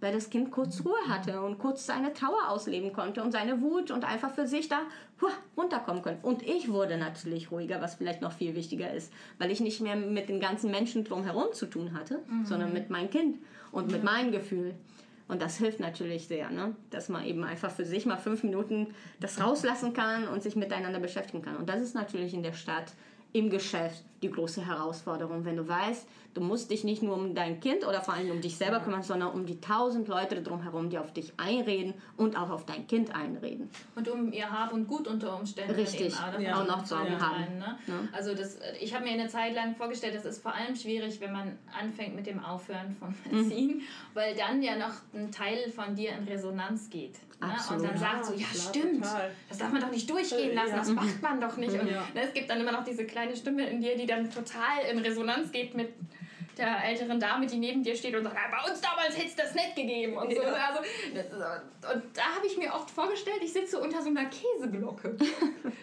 Weil 0.00 0.12
das 0.12 0.30
Kind 0.30 0.50
kurz 0.50 0.84
Ruhe 0.84 0.96
hatte 1.08 1.40
und 1.42 1.58
kurz 1.58 1.84
seine 1.86 2.12
Trauer 2.12 2.48
ausleben 2.48 2.92
konnte 2.92 3.22
und 3.22 3.32
seine 3.32 3.60
Wut 3.60 3.90
und 3.90 4.04
einfach 4.04 4.30
für 4.30 4.46
sich 4.46 4.68
da 4.68 4.80
huah, 5.20 5.30
runterkommen 5.56 6.02
konnte. 6.02 6.24
Und 6.26 6.42
ich 6.42 6.70
wurde 6.70 6.96
natürlich 6.96 7.50
ruhiger, 7.50 7.80
was 7.82 7.94
vielleicht 7.96 8.20
noch 8.22 8.32
viel 8.32 8.54
wichtiger 8.54 8.92
ist, 8.92 9.12
weil 9.38 9.50
ich 9.50 9.60
nicht 9.60 9.80
mehr 9.80 9.96
mit 9.96 10.28
den 10.28 10.40
ganzen 10.40 10.70
Menschen 10.70 11.04
drumherum 11.04 11.52
zu 11.52 11.66
tun 11.66 11.92
hatte, 11.98 12.20
sondern 12.44 12.72
mit 12.72 12.88
meinem 12.90 13.10
Kind 13.10 13.38
und 13.72 13.90
mit 13.90 14.04
meinem 14.04 14.30
Gefühl. 14.30 14.74
Und 15.26 15.40
das 15.40 15.56
hilft 15.56 15.80
natürlich 15.80 16.28
sehr, 16.28 16.50
ne? 16.50 16.76
dass 16.90 17.08
man 17.08 17.24
eben 17.24 17.44
einfach 17.44 17.70
für 17.70 17.84
sich 17.84 18.04
mal 18.04 18.18
fünf 18.18 18.42
Minuten 18.42 18.88
das 19.20 19.40
rauslassen 19.40 19.94
kann 19.94 20.28
und 20.28 20.42
sich 20.42 20.54
miteinander 20.54 21.00
beschäftigen 21.00 21.42
kann. 21.42 21.56
Und 21.56 21.68
das 21.68 21.80
ist 21.80 21.94
natürlich 21.94 22.34
in 22.34 22.42
der 22.42 22.52
Stadt, 22.52 22.92
im 23.34 23.50
Geschäft 23.50 24.02
die 24.22 24.30
große 24.30 24.64
Herausforderung, 24.64 25.44
wenn 25.44 25.56
du 25.56 25.68
weißt, 25.68 26.06
du 26.34 26.40
musst 26.40 26.70
dich 26.70 26.82
nicht 26.82 27.02
nur 27.02 27.14
um 27.14 27.34
dein 27.34 27.60
Kind 27.60 27.86
oder 27.86 28.00
vor 28.00 28.14
allem 28.14 28.30
um 28.30 28.40
dich 28.40 28.56
selber 28.56 28.80
kümmern, 28.80 29.02
sondern 29.02 29.32
um 29.32 29.44
die 29.44 29.60
tausend 29.60 30.08
Leute 30.08 30.40
drumherum, 30.40 30.88
die 30.88 30.96
auf 30.98 31.12
dich 31.12 31.32
einreden 31.36 31.92
und 32.16 32.36
auch 32.38 32.48
auf 32.48 32.64
dein 32.64 32.86
Kind 32.86 33.14
einreden. 33.14 33.68
Und 33.96 34.08
um 34.08 34.32
ihr 34.32 34.50
Hab 34.50 34.72
und 34.72 34.86
Gut 34.88 35.06
unter 35.08 35.36
Umständen 35.38 35.74
Richtig, 35.74 36.14
eben 36.34 36.42
ja, 36.42 36.58
auch 36.62 36.66
noch 36.66 36.86
Sorgen 36.86 37.10
mit 37.12 37.20
haben. 37.20 37.34
rein, 37.42 37.58
ne? 37.58 37.76
Ja. 37.86 37.94
Also 38.12 38.34
das, 38.34 38.56
ich 38.80 38.94
habe 38.94 39.04
mir 39.04 39.10
eine 39.12 39.28
Zeit 39.28 39.54
lang 39.54 39.74
vorgestellt, 39.76 40.14
das 40.14 40.24
ist 40.24 40.40
vor 40.42 40.54
allem 40.54 40.74
schwierig, 40.74 41.20
wenn 41.20 41.32
man 41.32 41.58
anfängt 41.78 42.14
mit 42.16 42.26
dem 42.26 42.42
Aufhören 42.42 42.96
von 42.98 43.14
Mhm. 43.30 43.38
Erziehen, 43.50 43.82
weil 44.14 44.34
dann 44.34 44.62
ja 44.62 44.76
noch 44.76 44.94
ein 45.12 45.30
Teil 45.30 45.70
von 45.70 45.94
dir 45.94 46.12
in 46.12 46.24
Resonanz 46.24 46.88
geht. 46.88 47.14
Ne? 47.40 47.48
Und 47.70 47.82
dann 47.84 47.92
Ja, 47.92 47.96
sagt 47.98 48.24
so, 48.26 48.32
ja 48.32 48.46
klar, 48.46 48.68
stimmt, 48.70 49.02
total. 49.04 49.30
das 49.48 49.58
darf 49.58 49.72
man 49.72 49.80
doch 49.82 49.90
nicht 49.90 50.08
durchgehen 50.08 50.54
lassen, 50.54 50.70
Ja. 50.70 50.76
das 50.78 50.88
macht 50.92 51.20
man 51.22 51.40
doch 51.40 51.56
nicht. 51.58 51.72
Und 51.80 51.88
Ja. 51.90 52.02
ne, 52.14 52.22
es 52.22 52.32
gibt 52.32 52.48
dann 52.48 52.60
immer 52.60 52.72
noch 52.72 52.84
diese 52.84 53.04
kleine 53.24 53.36
Stimme 53.36 53.66
in 53.68 53.80
dir, 53.80 53.96
die 53.96 54.06
dann 54.06 54.30
total 54.30 54.84
in 54.90 54.98
Resonanz 54.98 55.50
geht 55.50 55.74
mit 55.74 55.92
der 56.56 56.84
älteren 56.84 57.18
Dame, 57.18 57.46
die 57.46 57.56
neben 57.56 57.82
dir 57.82 57.96
steht 57.96 58.14
und 58.14 58.22
sagt, 58.22 58.36
"Ah, 58.36 58.48
bei 58.48 58.70
uns 58.70 58.80
damals 58.80 59.16
hätte 59.16 59.26
es 59.26 59.34
das 59.34 59.54
nicht 59.56 59.74
gegeben 59.74 60.16
und 60.16 60.32
so. 60.32 60.40
Ja. 60.40 60.68
Also, 60.68 60.78
und 61.92 62.16
da 62.16 62.22
habe 62.36 62.46
ich 62.46 62.56
mir 62.56 62.72
oft 62.72 62.88
vorgestellt, 62.88 63.40
ich 63.42 63.52
sitze 63.52 63.80
unter 63.80 64.00
so 64.00 64.08
einer 64.10 64.26
Käseglocke. 64.26 65.16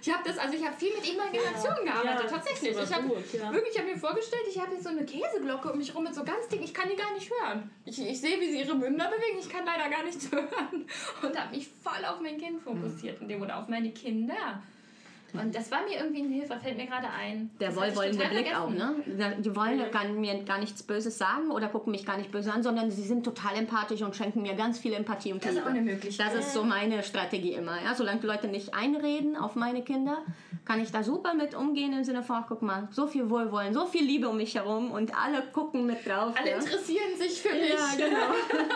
Ich 0.02 0.10
habe 0.10 0.24
das, 0.26 0.38
also 0.38 0.56
ich 0.56 0.66
habe 0.66 0.74
viel 0.78 0.94
mit 0.96 1.12
Imagination 1.14 1.76
gearbeitet, 1.84 2.32
Ja, 2.32 2.38
tatsächlich. 2.38 2.72
Ich 2.72 2.94
habe 2.94 3.06
ja. 3.06 3.54
wirklich, 3.54 3.74
ich 3.74 3.80
habe 3.82 3.92
mir 3.92 3.98
vorgestellt, 3.98 4.44
ich 4.50 4.58
habe 4.62 4.72
jetzt 4.74 4.84
so 4.84 4.90
eine 4.92 5.04
Käseglocke 5.04 5.74
um 5.74 5.78
mich 5.78 5.94
rum 5.94 6.06
mit 6.06 6.16
so 6.16 6.24
ganz 6.24 6.48
dick, 6.48 6.62
ich 6.64 6.74
kann 6.74 6.88
die 6.90 6.96
gar 6.96 7.14
nicht 7.16 7.30
hören. 7.30 7.70
Ich, 7.84 8.02
ich 8.02 8.22
sehe, 8.22 8.40
wie 8.40 8.50
sie 8.52 8.60
ihre 8.62 8.76
Münder 8.76 9.10
bewegen, 9.10 9.40
ich 9.40 9.50
kann 9.50 9.66
leider 9.66 9.90
gar 9.90 10.04
nichts 10.06 10.32
hören. 10.32 10.88
Und 11.22 11.38
habe 11.38 11.54
mich 11.54 11.68
voll 11.84 12.06
auf 12.06 12.22
mein 12.22 12.38
Kind 12.38 12.62
fokussiert 12.62 13.20
in 13.20 13.28
dem 13.28 13.42
oder 13.42 13.58
auf 13.60 13.68
meine 13.68 13.92
Kinder. 13.92 14.64
Und 15.34 15.56
das 15.56 15.72
war 15.72 15.80
mir 15.84 15.98
irgendwie 16.00 16.24
eine 16.24 16.34
Hilfe, 16.34 16.60
fällt 16.62 16.78
mir 16.78 16.88
gerade 16.88 17.08
ein. 17.10 17.50
Der 17.60 17.76
wohlwollende 17.76 18.18
total 18.18 18.30
Blick 18.32 18.58
auch, 18.58 18.70
ne? 18.70 18.96
Die 19.40 19.56
wollen 19.56 19.80
gar, 19.92 20.06
mir 20.06 20.44
gar 20.44 20.60
nichts 20.60 20.84
Böses 20.84 21.18
sagen 21.18 21.52
oder 21.52 21.68
gucken 21.68 21.92
mich 21.92 22.06
gar 22.06 22.18
nicht 22.18 22.32
böse 22.32 22.52
an, 22.52 22.64
sondern 22.64 22.92
sie 22.92 23.04
sind 23.04 23.24
total 23.24 23.56
empathisch 23.56 24.02
und 24.02 24.16
schenken 24.16 24.42
mir 24.42 24.56
ganz 24.56 24.80
viel 24.80 24.94
Empathie 24.94 25.34
und 25.34 25.44
Das 25.44 25.52
ist 25.52 25.56
Liebe. 25.58 25.66
auch 25.66 25.72
eine 25.72 25.82
Möglichkeit. 25.82 26.28
Das 26.28 26.36
ist 26.36 26.54
so 26.54 26.64
meine 26.64 27.04
Strategie 27.04 27.54
immer. 27.54 27.82
Ja? 27.84 27.96
Solange 27.96 28.20
die 28.20 28.28
Leute 28.28 28.48
nicht 28.48 28.74
einreden 28.74 29.36
auf 29.36 29.56
meine 29.56 29.84
Kinder, 29.84 30.20
kann 30.66 30.82
ich 30.82 30.92
da 30.92 31.04
super 31.04 31.34
mit 31.34 31.56
umgehen 31.56 31.94
im 31.94 32.04
Sinne 32.04 32.24
von, 32.24 32.38
ach, 32.38 32.46
guck 32.48 32.62
mal, 32.62 32.88
so 32.92 33.08
viel 33.08 33.30
Wohlwollen, 33.30 33.74
so 33.74 33.86
viel 33.86 34.04
Liebe 34.04 34.30
um 34.30 34.38
mich 34.38 34.56
herum 34.56 34.92
und 34.92 35.16
alle 35.16 35.42
gucken 35.54 35.86
mit 35.86 36.06
drauf. 36.06 36.34
Alle 36.38 36.52
ja. 36.52 36.58
interessieren 36.58 37.18
sich 37.18 37.42
für 37.42 37.54
mich. 37.54 37.70
Ja, 37.70 37.90
genau. 37.98 38.18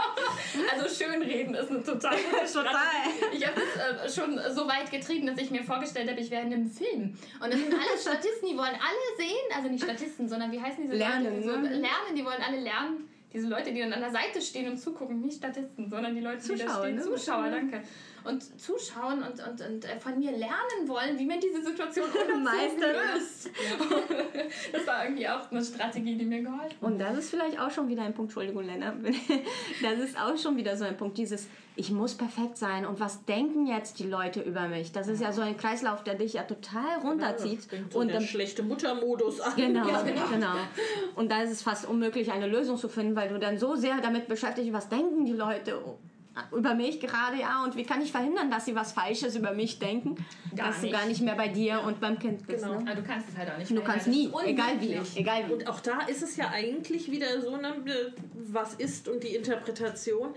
Also 0.73 1.03
schönreden 1.03 1.55
ist 1.55 1.69
eine 1.69 1.83
total 1.83 2.15
gute 2.15 2.51
Total. 2.51 2.73
Strategie. 2.73 3.37
Ich 3.37 3.45
habe 3.45 3.61
es 3.61 4.15
äh, 4.15 4.21
schon 4.21 4.39
so 4.53 4.67
weit 4.67 4.91
getrieben, 4.91 5.27
dass 5.27 5.37
ich 5.37 5.51
mir 5.51 5.63
vorgestellt 5.63 6.09
habe, 6.09 6.19
ich 6.19 6.31
wäre 6.31 6.44
einem 6.53 6.69
Film. 6.69 7.17
Und 7.41 7.53
das 7.53 7.59
sind 7.59 7.73
alles 7.73 8.01
Statisten, 8.01 8.47
die 8.49 8.57
wollen 8.57 8.73
alle 8.75 9.17
sehen, 9.17 9.55
also 9.55 9.69
nicht 9.69 9.83
Statisten, 9.83 10.27
sondern 10.29 10.51
wie 10.51 10.59
heißen 10.61 10.83
diese 10.83 10.95
Lernen, 10.95 11.25
Leute? 11.25 11.37
die 11.37 11.43
So, 11.43 11.55
ne? 11.55 11.69
lernen, 11.69 12.15
die 12.15 12.25
wollen 12.25 12.41
alle 12.41 12.59
lernen. 12.59 13.09
Diese 13.33 13.49
Leute, 13.49 13.73
die 13.73 13.81
dann 13.81 13.91
an 13.91 13.99
der 13.99 14.11
Seite 14.11 14.41
stehen 14.41 14.69
und 14.71 14.77
zugucken, 14.77 15.19
nicht 15.19 15.35
Statisten, 15.39 15.89
sondern 15.89 16.15
die 16.15 16.21
Leute, 16.21 16.41
die 16.41 16.55
da 16.55 16.55
Zuschauer, 16.67 16.83
stehen. 16.85 16.95
ne? 16.95 17.01
Zuschauer, 17.01 17.49
danke. 17.49 17.83
Und 18.23 18.61
zuschauen 18.61 19.21
und, 19.23 19.45
und, 19.45 19.61
und 19.61 19.83
äh, 19.85 19.99
von 19.99 20.17
mir 20.17 20.31
lernen 20.31 20.87
wollen, 20.87 21.19
wie 21.19 21.25
man 21.25 21.39
diese 21.41 21.61
Situation 21.61 22.05
Meistern. 22.43 22.95
löst. 23.13 23.49
Das 24.71 24.87
war 24.87 25.03
irgendwie 25.03 25.27
auch 25.27 25.51
eine 25.51 25.63
Strategie, 25.63 26.15
die 26.15 26.25
mir 26.25 26.41
geholfen 26.41 26.63
hat. 26.63 26.81
Und 26.81 26.97
das 26.99 27.17
ist 27.17 27.29
vielleicht 27.29 27.59
auch 27.59 27.69
schon 27.71 27.87
wieder 27.89 28.03
ein 28.03 28.13
Punkt, 28.13 28.29
Entschuldigung, 28.31 28.63
Lena, 28.65 28.93
das 29.81 29.99
ist 29.99 30.17
auch 30.17 30.37
schon 30.37 30.55
wieder 30.57 30.77
so 30.77 30.85
ein 30.85 30.95
Punkt, 30.97 31.17
dieses, 31.17 31.47
ich 31.77 31.91
muss 31.91 32.15
perfekt 32.15 32.57
sein 32.57 32.85
und 32.85 32.99
was 32.99 33.25
denken 33.25 33.67
jetzt 33.67 33.99
die 33.99 34.07
Leute 34.07 34.41
über 34.41 34.67
mich? 34.67 34.91
Das 34.91 35.07
ist 35.07 35.21
ja 35.21 35.31
so 35.33 35.41
ein 35.41 35.57
Kreislauf, 35.57 36.03
der 36.03 36.15
dich 36.15 36.33
ja 36.33 36.43
total 36.43 36.99
runterzieht. 37.03 37.63
Fängt 37.63 37.91
so 37.91 37.99
und 37.99 38.07
der 38.07 38.19
dann 38.19 38.27
schlechte 38.27 38.63
Muttermodus 38.63 39.41
an. 39.41 39.53
Genau, 39.55 39.87
Ja, 39.89 40.01
genau. 40.01 40.27
genau. 40.31 40.53
Und 41.15 41.31
da 41.31 41.41
ist 41.41 41.51
es 41.51 41.61
fast 41.61 41.87
unmöglich, 41.87 42.31
eine 42.31 42.47
Lösung 42.47 42.77
zu 42.77 42.87
finden, 42.87 43.15
weil 43.15 43.29
du 43.29 43.39
dann 43.39 43.57
so 43.57 43.75
sehr 43.75 43.99
damit 44.01 44.27
beschäftigt, 44.27 44.71
was 44.71 44.87
denken 44.89 45.25
die 45.25 45.33
Leute 45.33 45.81
über 46.51 46.73
mich 46.73 46.99
gerade, 46.99 47.39
ja, 47.39 47.63
und 47.63 47.75
wie 47.77 47.83
kann 47.83 48.01
ich 48.01 48.11
verhindern, 48.11 48.51
dass 48.51 48.65
sie 48.65 48.75
was 48.75 48.91
Falsches 48.91 49.35
über 49.35 49.53
mich 49.53 49.79
denken, 49.79 50.15
Gar 50.55 50.67
dass 50.67 50.77
du 50.77 50.87
nicht. 50.87 50.93
gar 50.93 51.05
nicht 51.05 51.21
mehr 51.21 51.35
bei 51.35 51.47
dir 51.47 51.81
und 51.85 52.01
beim 52.01 52.19
Kind 52.19 52.45
bist. 52.45 52.63
Genau. 52.65 52.79
Ne? 52.81 52.91
Aber 52.91 53.01
du 53.01 53.07
kannst 53.07 53.29
es 53.29 53.37
halt 53.37 53.49
auch 53.51 53.57
nicht 53.57 53.71
Du 53.71 53.81
kannst 53.81 54.07
nie, 54.07 54.29
egal 54.45 54.81
wie, 54.81 54.99
egal 55.15 55.47
wie. 55.47 55.53
Und 55.53 55.67
auch 55.69 55.79
da 55.79 56.01
ist 56.01 56.21
es 56.23 56.35
ja 56.35 56.49
eigentlich 56.49 57.09
wieder 57.09 57.41
so, 57.41 57.55
ne, 57.55 57.73
was 58.33 58.73
ist 58.73 59.07
und 59.07 59.23
die 59.23 59.33
Interpretation. 59.35 60.33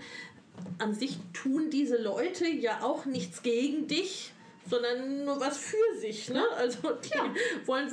An 0.77 0.93
sich 0.93 1.17
tun 1.33 1.69
diese 1.69 2.01
Leute 2.01 2.47
ja 2.47 2.81
auch 2.81 3.05
nichts 3.05 3.41
gegen 3.43 3.87
dich, 3.87 4.33
sondern 4.69 5.25
nur 5.25 5.39
was 5.39 5.57
für 5.57 5.99
sich. 5.99 6.29
Ne? 6.29 6.43
Also 6.57 6.77
die 7.03 7.67
wollen, 7.67 7.89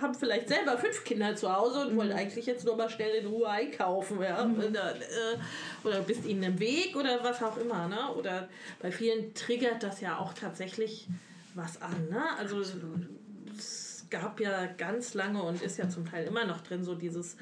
haben 0.00 0.14
vielleicht 0.14 0.48
selber 0.48 0.76
fünf 0.76 1.04
Kinder 1.04 1.34
zu 1.34 1.54
Hause 1.54 1.86
und 1.86 1.96
wollen 1.96 2.12
eigentlich 2.12 2.46
jetzt 2.46 2.64
nur 2.64 2.76
mal 2.76 2.90
schnell 2.90 3.14
in 3.16 3.26
Ruhe 3.26 3.48
einkaufen. 3.48 4.20
Ja? 4.20 4.44
Oder, 4.44 4.96
äh, 4.96 5.38
oder 5.84 6.00
bist 6.02 6.26
ihnen 6.26 6.42
im 6.42 6.60
Weg 6.60 6.96
oder 6.96 7.22
was 7.24 7.42
auch 7.42 7.56
immer. 7.56 7.88
Ne? 7.88 8.14
Oder 8.14 8.48
bei 8.80 8.92
vielen 8.92 9.34
triggert 9.34 9.82
das 9.82 10.00
ja 10.00 10.18
auch 10.18 10.34
tatsächlich 10.34 11.08
was 11.54 11.80
an. 11.80 12.08
Ne? 12.10 12.22
Also 12.38 12.60
es 12.60 14.06
gab 14.10 14.40
ja 14.40 14.66
ganz 14.66 15.14
lange 15.14 15.42
und 15.42 15.62
ist 15.62 15.78
ja 15.78 15.88
zum 15.88 16.06
Teil 16.06 16.26
immer 16.26 16.44
noch 16.44 16.60
drin, 16.60 16.84
so 16.84 16.94
dieses 16.94 17.36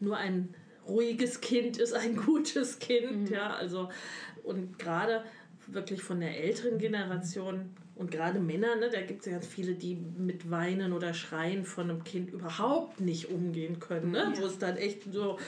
nur 0.00 0.16
ein 0.16 0.54
ruhiges 0.88 1.40
Kind 1.40 1.78
ist 1.78 1.92
ein 1.92 2.16
gutes 2.16 2.78
Kind, 2.78 3.30
mhm. 3.30 3.34
ja, 3.34 3.54
also 3.54 3.88
und 4.42 4.78
gerade 4.78 5.24
wirklich 5.66 6.02
von 6.02 6.20
der 6.20 6.38
älteren 6.42 6.78
Generation 6.78 7.70
und 7.96 8.10
gerade 8.10 8.38
Männer, 8.38 8.76
ne, 8.76 8.90
da 8.90 9.00
gibt 9.00 9.20
es 9.20 9.26
ja 9.26 9.32
ganz 9.32 9.46
viele, 9.46 9.74
die 9.74 9.96
mit 9.96 10.50
Weinen 10.50 10.92
oder 10.92 11.14
Schreien 11.14 11.64
von 11.64 11.90
einem 11.90 12.04
Kind 12.04 12.30
überhaupt 12.30 13.00
nicht 13.00 13.30
umgehen 13.30 13.80
können, 13.80 14.12
ne? 14.12 14.32
Ja. 14.34 14.40
wo 14.40 14.46
es 14.46 14.58
dann 14.58 14.76
echt 14.76 15.12
so 15.12 15.38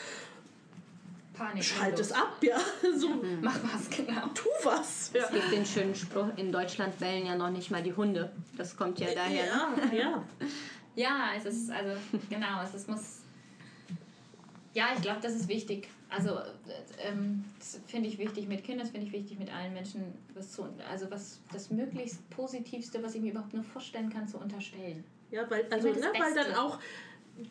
Panik. 1.39 1.63
Schalt 1.63 1.99
es 2.01 2.11
ab, 2.11 2.37
ja. 2.43 2.59
So, 2.97 3.09
mhm. 3.09 3.39
Mach 3.43 3.57
was, 3.63 3.89
genau. 3.89 4.27
Tu 4.35 4.49
was. 4.65 5.13
Ja. 5.15 5.25
Es 5.25 5.31
gibt 5.31 5.53
den 5.53 5.65
schönen 5.65 5.95
Spruch, 5.95 6.27
in 6.37 6.51
Deutschland 6.51 6.99
bellen 6.99 7.27
ja 7.27 7.37
noch 7.37 7.51
nicht 7.51 7.71
mal 7.71 7.83
die 7.83 7.93
Hunde. 7.93 8.33
Das 8.57 8.77
kommt 8.77 8.99
ja 8.99 9.09
daher. 9.15 9.47
Ja, 9.47 9.75
ja. 9.93 10.25
ja, 10.97 11.31
es 11.37 11.45
ist, 11.45 11.71
also, 11.71 11.93
genau, 12.29 12.63
es 12.65 12.75
ist, 12.75 12.89
muss. 12.89 13.21
Ja, 14.75 14.89
ich 14.95 15.03
glaube, 15.03 15.21
das 15.23 15.35
ist 15.35 15.49
wichtig. 15.49 15.89
Also, 16.11 16.39
ähm, 17.03 17.45
das 17.59 17.81
finde 17.87 18.09
ich 18.09 18.19
wichtig 18.19 18.49
mit 18.49 18.65
Kindern, 18.65 18.85
das 18.85 18.91
finde 18.91 19.07
ich 19.07 19.13
wichtig 19.13 19.39
mit 19.39 19.53
allen 19.53 19.75
Menschen, 19.75 20.15
was 20.35 20.53
zu, 20.53 20.67
also 20.91 21.11
was 21.11 21.41
das 21.53 21.71
möglichst 21.71 22.29
Positivste, 22.31 23.03
was 23.03 23.15
ich 23.15 23.21
mir 23.21 23.33
überhaupt 23.33 23.55
nur 23.55 23.65
vorstellen 23.65 24.11
kann, 24.11 24.27
zu 24.27 24.39
unterstellen. 24.39 25.05
Ja, 25.31 25.51
weil, 25.51 25.67
also, 25.71 25.89
ne, 25.89 26.13
weil 26.19 26.35
dann 26.35 26.55
auch 26.55 26.79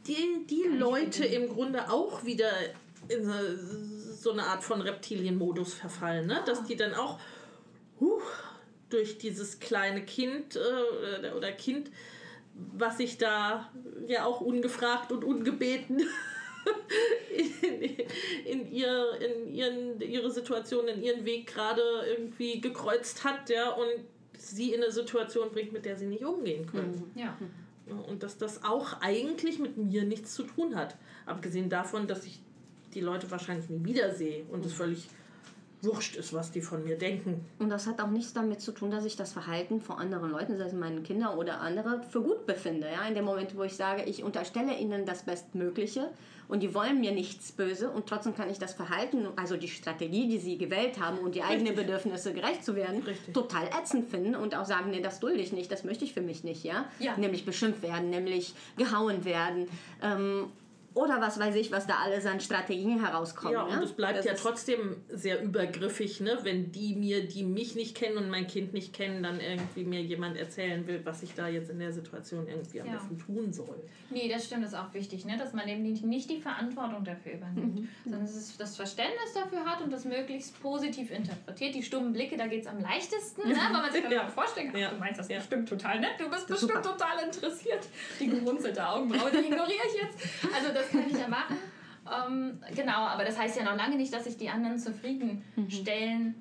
die, 0.07 0.45
die 0.49 0.63
Leute 0.77 1.25
im 1.25 1.49
Grunde 1.49 1.89
auch 1.91 2.25
wieder 2.25 2.51
in 3.07 3.31
so 4.17 4.31
eine 4.31 4.43
Art 4.43 4.63
von 4.63 4.81
Reptilienmodus 4.81 5.73
verfallen, 5.73 6.27
ne? 6.27 6.41
dass 6.45 6.63
die 6.63 6.75
dann 6.75 6.93
auch 6.93 7.19
huh, 7.99 8.21
durch 8.89 9.17
dieses 9.17 9.59
kleine 9.59 10.03
Kind 10.03 10.57
äh, 10.57 11.31
oder 11.31 11.51
Kind, 11.51 11.91
was 12.53 12.97
sich 12.97 13.17
da 13.17 13.71
ja 14.07 14.25
auch 14.25 14.41
ungefragt 14.41 15.11
und 15.11 15.23
ungebeten 15.23 16.01
in, 17.35 17.81
in, 18.45 18.71
ihr, 18.71 19.11
in 19.19 19.53
ihren, 19.53 20.01
ihre 20.01 20.31
Situation, 20.31 20.87
in 20.87 21.03
ihren 21.03 21.25
Weg 21.25 21.47
gerade 21.47 21.81
irgendwie 22.09 22.61
gekreuzt 22.61 23.23
hat, 23.23 23.49
ja, 23.49 23.71
und 23.71 23.87
sie 24.37 24.73
in 24.73 24.83
eine 24.83 24.91
Situation 24.91 25.51
bringt, 25.51 25.73
mit 25.73 25.85
der 25.85 25.97
sie 25.97 26.05
nicht 26.05 26.23
umgehen 26.23 26.65
können. 26.67 27.11
Mhm. 27.13 27.19
Ja. 27.19 27.37
Und 28.07 28.23
dass 28.23 28.37
das 28.37 28.63
auch 28.63 29.01
eigentlich 29.01 29.59
mit 29.59 29.77
mir 29.77 30.03
nichts 30.03 30.33
zu 30.33 30.43
tun 30.43 30.75
hat. 30.75 30.95
Abgesehen 31.25 31.69
davon, 31.69 32.05
dass 32.07 32.25
ich 32.25 32.39
die 32.93 32.99
Leute 32.99 33.31
wahrscheinlich 33.31 33.69
nie 33.69 33.83
wiedersehe 33.85 34.43
und 34.51 34.65
es 34.65 34.73
völlig 34.73 35.07
wurscht 35.81 36.15
ist, 36.15 36.33
was 36.33 36.51
die 36.51 36.61
von 36.61 36.83
mir 36.83 36.97
denken. 36.97 37.45
Und 37.59 37.69
das 37.69 37.87
hat 37.87 38.01
auch 38.01 38.09
nichts 38.09 38.33
damit 38.33 38.61
zu 38.61 38.71
tun, 38.71 38.89
dass 38.89 39.05
ich 39.05 39.15
das 39.15 39.33
Verhalten 39.33 39.79
von 39.79 39.97
anderen 39.97 40.31
Leuten, 40.31 40.57
sei 40.57 40.65
es 40.65 40.73
meine 40.73 41.01
Kinder 41.01 41.37
oder 41.37 41.61
andere, 41.61 42.01
für 42.09 42.21
gut 42.21 42.45
befinde. 42.45 42.87
Ja? 42.87 43.07
In 43.07 43.15
dem 43.15 43.25
Moment, 43.25 43.55
wo 43.55 43.63
ich 43.63 43.75
sage, 43.75 44.03
ich 44.03 44.23
unterstelle 44.23 44.77
ihnen 44.77 45.05
das 45.05 45.23
Bestmögliche 45.23 46.09
und 46.47 46.63
die 46.63 46.73
wollen 46.73 46.99
mir 46.99 47.11
nichts 47.11 47.51
böse 47.51 47.89
und 47.89 48.07
trotzdem 48.07 48.35
kann 48.35 48.49
ich 48.49 48.57
das 48.57 48.73
Verhalten, 48.73 49.27
also 49.35 49.57
die 49.57 49.67
Strategie, 49.67 50.27
die 50.27 50.39
sie 50.39 50.57
gewählt 50.57 50.99
haben 50.99 51.19
und 51.19 51.35
die 51.35 51.43
eigenen 51.43 51.75
Bedürfnisse 51.75 52.33
gerecht 52.33 52.63
zu 52.63 52.75
werden, 52.75 53.03
Richtig. 53.03 53.33
total 53.33 53.67
ätzend 53.67 54.09
finden 54.09 54.35
und 54.35 54.55
auch 54.55 54.65
sagen, 54.65 54.91
nee, 54.91 55.01
das 55.01 55.19
dulde 55.19 55.39
ich 55.39 55.51
nicht, 55.51 55.71
das 55.71 55.83
möchte 55.83 56.05
ich 56.05 56.13
für 56.13 56.21
mich 56.21 56.43
nicht. 56.43 56.63
Ja? 56.63 56.85
ja. 56.99 57.17
Nämlich 57.17 57.45
beschimpft 57.45 57.83
werden, 57.83 58.09
nämlich 58.09 58.53
gehauen 58.77 59.25
werden. 59.25 59.67
Ähm, 60.01 60.45
oder 60.97 61.21
was 61.21 61.39
weiß 61.39 61.55
ich, 61.55 61.71
was 61.71 61.85
da 61.85 61.99
alles 62.03 62.25
an 62.25 62.39
Strategien 62.39 62.99
herauskommt. 62.99 63.53
Ja, 63.53 63.63
und 63.63 63.83
es 63.83 63.91
bleibt 63.91 64.17
das 64.17 64.25
ja 64.25 64.33
trotzdem 64.33 64.97
sehr 65.09 65.43
übergriffig, 65.43 66.21
ne? 66.21 66.39
wenn 66.41 66.71
die 66.71 66.95
mir, 66.95 67.27
die 67.27 67.43
mich 67.43 67.75
nicht 67.75 67.95
kennen 67.95 68.17
und 68.17 68.29
mein 68.29 68.47
Kind 68.47 68.73
nicht 68.73 68.93
kennen, 68.93 69.21
dann 69.21 69.39
irgendwie 69.39 69.83
mir 69.83 70.01
jemand 70.01 70.37
erzählen 70.37 70.87
will, 70.87 71.01
was 71.03 71.21
ich 71.21 71.35
da 71.35 71.47
jetzt 71.47 71.69
in 71.69 71.77
der 71.77 71.93
Situation 71.93 72.47
irgendwie 72.47 72.81
am 72.81 72.91
besten 72.91 73.19
tun 73.19 73.53
soll. 73.53 73.79
Nee, 74.09 74.27
das 74.27 74.45
stimmt, 74.45 74.63
das 74.63 74.71
ist 74.71 74.79
auch 74.79 74.91
wichtig, 74.93 75.23
ne? 75.25 75.37
dass 75.37 75.53
man 75.53 75.67
eben 75.67 75.83
nicht 75.83 76.29
die 76.31 76.39
Verantwortung 76.39 77.03
dafür 77.03 77.33
übernimmt, 77.33 77.81
mhm. 77.81 77.89
sondern 78.03 78.21
dass 78.21 78.35
es 78.35 78.57
das 78.57 78.75
Verständnis 78.75 79.33
dafür 79.35 79.65
hat 79.65 79.81
und 79.81 79.93
das 79.93 80.03
möglichst 80.03 80.59
positiv 80.61 81.11
interpretiert. 81.11 81.75
Die 81.75 81.83
stummen 81.83 82.11
Blicke, 82.11 82.37
da 82.37 82.47
geht 82.47 82.61
es 82.61 82.67
am 82.67 82.79
leichtesten, 82.79 83.47
ne? 83.47 83.55
weil 83.55 83.71
man 83.71 83.91
sich 83.91 84.03
ja. 84.09 84.27
vorstellen 84.27 84.71
kann, 84.71 84.81
ja. 84.81 84.89
du 84.89 84.97
meinst 84.97 85.19
das 85.19 85.29
ja. 85.29 85.37
bestimmt 85.37 85.69
total 85.69 85.99
nett, 85.99 86.13
du 86.17 86.27
bist 86.27 86.47
bestimmt 86.47 86.83
Super. 86.83 86.97
total 86.97 87.25
interessiert. 87.25 87.87
Die 88.19 88.27
gerunzelte 88.27 88.87
Augenbraue, 88.87 89.29
die 89.29 89.45
ignoriere 89.45 89.85
ich 89.87 90.01
jetzt. 90.01 90.17
Also 90.55 90.73
das 90.73 90.86
kann 90.91 91.09
ich 91.09 91.17
ja 91.17 91.27
machen. 91.27 91.57
Ähm, 92.07 92.59
genau, 92.75 93.05
aber 93.05 93.25
das 93.25 93.37
heißt 93.37 93.57
ja 93.57 93.63
noch 93.63 93.75
lange 93.75 93.95
nicht, 93.95 94.13
dass 94.13 94.25
ich 94.25 94.37
die 94.37 94.49
anderen 94.49 94.79
zufriedenstellen 94.79 96.35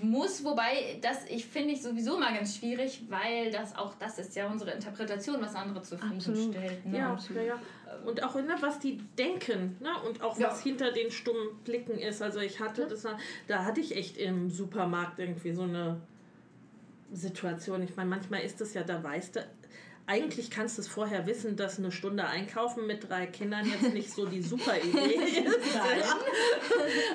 mhm. 0.00 0.10
muss. 0.10 0.44
Wobei, 0.44 0.98
das 1.02 1.26
ich 1.28 1.46
finde 1.46 1.74
ich 1.74 1.82
sowieso 1.82 2.18
mal 2.18 2.34
ganz 2.34 2.56
schwierig, 2.56 3.02
weil 3.08 3.50
das 3.50 3.76
auch 3.76 3.94
das 3.94 4.18
ist 4.18 4.34
ja 4.36 4.48
unsere 4.48 4.72
Interpretation, 4.72 5.40
was 5.40 5.54
andere 5.54 5.82
zufriedenstellt. 5.82 6.86
Ne? 6.86 6.98
Ja, 6.98 7.12
absolut. 7.12 7.42
ja, 7.42 7.60
Und 8.04 8.22
auch 8.22 8.34
ne, 8.36 8.56
was 8.60 8.78
die 8.78 8.98
denken 9.18 9.76
ne? 9.80 9.90
und 10.06 10.22
auch 10.22 10.38
ja. 10.38 10.48
was 10.48 10.62
hinter 10.62 10.92
den 10.92 11.10
stummen 11.10 11.58
Blicken 11.64 11.98
ist. 11.98 12.22
Also 12.22 12.40
ich 12.40 12.60
hatte 12.60 12.82
ja. 12.82 12.88
das, 12.88 13.06
da 13.46 13.64
hatte 13.64 13.80
ich 13.80 13.96
echt 13.96 14.16
im 14.16 14.50
Supermarkt 14.50 15.18
irgendwie 15.18 15.52
so 15.52 15.62
eine 15.62 16.00
Situation. 17.12 17.82
Ich 17.82 17.96
meine, 17.96 18.10
manchmal 18.10 18.40
ist 18.40 18.60
es 18.60 18.74
ja, 18.74 18.82
da 18.82 19.02
weißt 19.02 19.36
du, 19.36 19.40
eigentlich 20.08 20.50
kannst 20.50 20.78
du 20.78 20.82
es 20.82 20.88
vorher 20.88 21.26
wissen, 21.26 21.56
dass 21.56 21.78
eine 21.78 21.90
Stunde 21.90 22.24
einkaufen 22.24 22.86
mit 22.86 23.08
drei 23.08 23.26
Kindern 23.26 23.66
jetzt 23.68 23.92
nicht 23.92 24.12
so 24.12 24.24
die 24.24 24.40
super 24.40 24.76
Idee 24.78 25.14
ist. 25.44 25.76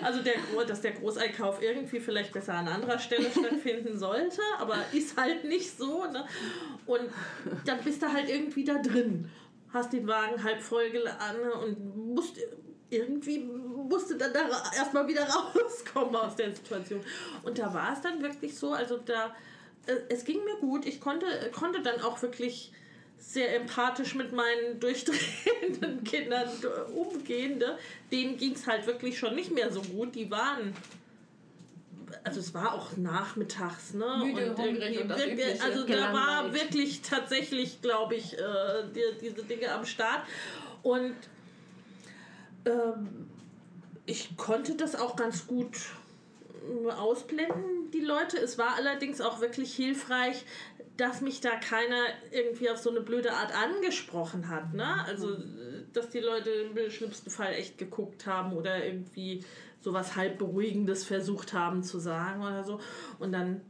also 0.04 0.22
der, 0.22 0.34
dass 0.68 0.82
der 0.82 0.92
Großeinkauf 0.92 1.62
irgendwie 1.62 2.02
vielleicht 2.02 2.34
besser 2.34 2.56
an 2.56 2.68
anderer 2.68 3.00
Stelle 3.00 3.32
stattfinden 3.32 3.98
sollte, 3.98 4.42
aber 4.60 4.76
ist 4.92 5.18
halt 5.18 5.46
nicht 5.46 5.78
so. 5.78 6.06
Ne? 6.06 6.26
Und 6.86 7.10
dann 7.66 7.80
bist 7.82 8.02
du 8.02 8.12
halt 8.12 8.30
irgendwie 8.30 8.66
da 8.66 8.78
drin. 8.80 9.30
Hast 9.70 9.94
den 9.94 10.06
Wagen 10.06 10.44
halb 10.44 10.62
voll 10.62 10.90
geladen 10.90 11.50
und 11.64 12.14
musst 12.14 12.38
irgendwie 12.90 13.40
musste 13.40 14.18
dann 14.18 14.34
da 14.34 14.42
erstmal 14.76 15.08
wieder 15.08 15.24
rauskommen 15.30 16.16
aus 16.16 16.36
der 16.36 16.54
Situation. 16.54 17.02
Und 17.44 17.58
da 17.58 17.74
war 17.74 17.94
es 17.94 18.02
dann 18.02 18.22
wirklich 18.22 18.58
so, 18.58 18.74
also 18.74 18.98
da 18.98 19.34
äh, 19.86 19.94
es 20.10 20.26
ging 20.26 20.44
mir 20.44 20.58
gut. 20.58 20.86
Ich 20.86 21.00
konnte, 21.00 21.26
konnte 21.54 21.82
dann 21.82 22.02
auch 22.02 22.22
wirklich 22.22 22.74
sehr 23.22 23.56
empathisch 23.56 24.16
mit 24.16 24.34
meinen 24.34 24.80
durchdrehenden 24.80 26.04
Kindern 26.04 26.50
umgehen. 26.94 27.60
Ne? 27.60 27.78
Denen 28.12 28.38
ging 28.38 28.54
es 28.54 28.68
halt 28.68 28.88
wirklich 28.88 29.18
schon 29.18 29.36
nicht 29.36 29.52
mehr 29.52 29.72
so 29.72 29.82
gut. 29.82 30.16
Die 30.16 30.30
waren 30.30 30.74
also 32.24 32.42
es 32.42 32.54
war 32.54 32.74
auch 32.74 32.98
nachmittags, 32.98 33.94
ne? 33.94 34.06
Müde, 34.24 34.52
und 34.52 34.58
hungrig 34.58 35.02
und 35.02 35.08
das 35.08 35.22
Also 35.62 35.88
da 35.88 36.14
war 36.14 36.54
wirklich 36.54 37.02
tatsächlich, 37.02 37.82
glaube 37.82 38.16
ich, 38.16 38.38
äh, 38.38 38.42
die, 38.94 39.18
diese 39.22 39.44
Dinge 39.44 39.72
am 39.72 39.86
Start. 39.86 40.22
Und 40.84 41.16
ähm, 42.66 43.30
ich 44.06 44.36
konnte 44.36 44.76
das 44.76 44.96
auch 44.96 45.16
ganz 45.16 45.48
gut 45.48 45.78
ausblenden, 46.98 47.90
die 47.92 48.02
Leute. 48.02 48.38
Es 48.38 48.58
war 48.58 48.76
allerdings 48.76 49.20
auch 49.22 49.42
wirklich 49.42 49.74
hilfreich, 49.74 50.46
dass 50.98 51.22
mich 51.22 51.42
da 51.42 51.56
keiner 51.56 52.06
irgendwie 52.32 52.70
auf 52.70 52.78
so 52.78 52.90
eine 52.90 53.02
blöde 53.02 53.32
Art 53.34 53.52
angesprochen 53.56 54.50
hat. 54.50 54.74
Ne? 54.74 55.06
Also, 55.06 55.38
dass 55.94 56.10
die 56.10 56.20
Leute 56.20 56.50
im 56.50 56.90
schlimmsten 56.90 57.30
Fall 57.30 57.54
echt 57.54 57.78
geguckt 57.78 58.26
haben 58.26 58.54
oder 58.54 58.84
irgendwie 58.84 59.44
sowas 59.80 60.16
halb 60.16 60.38
Beruhigendes 60.38 61.04
versucht 61.04 61.54
haben 61.54 61.84
zu 61.84 62.00
sagen 62.00 62.42
oder 62.42 62.64
so. 62.64 62.80
Und 63.20 63.32
dann 63.32 63.62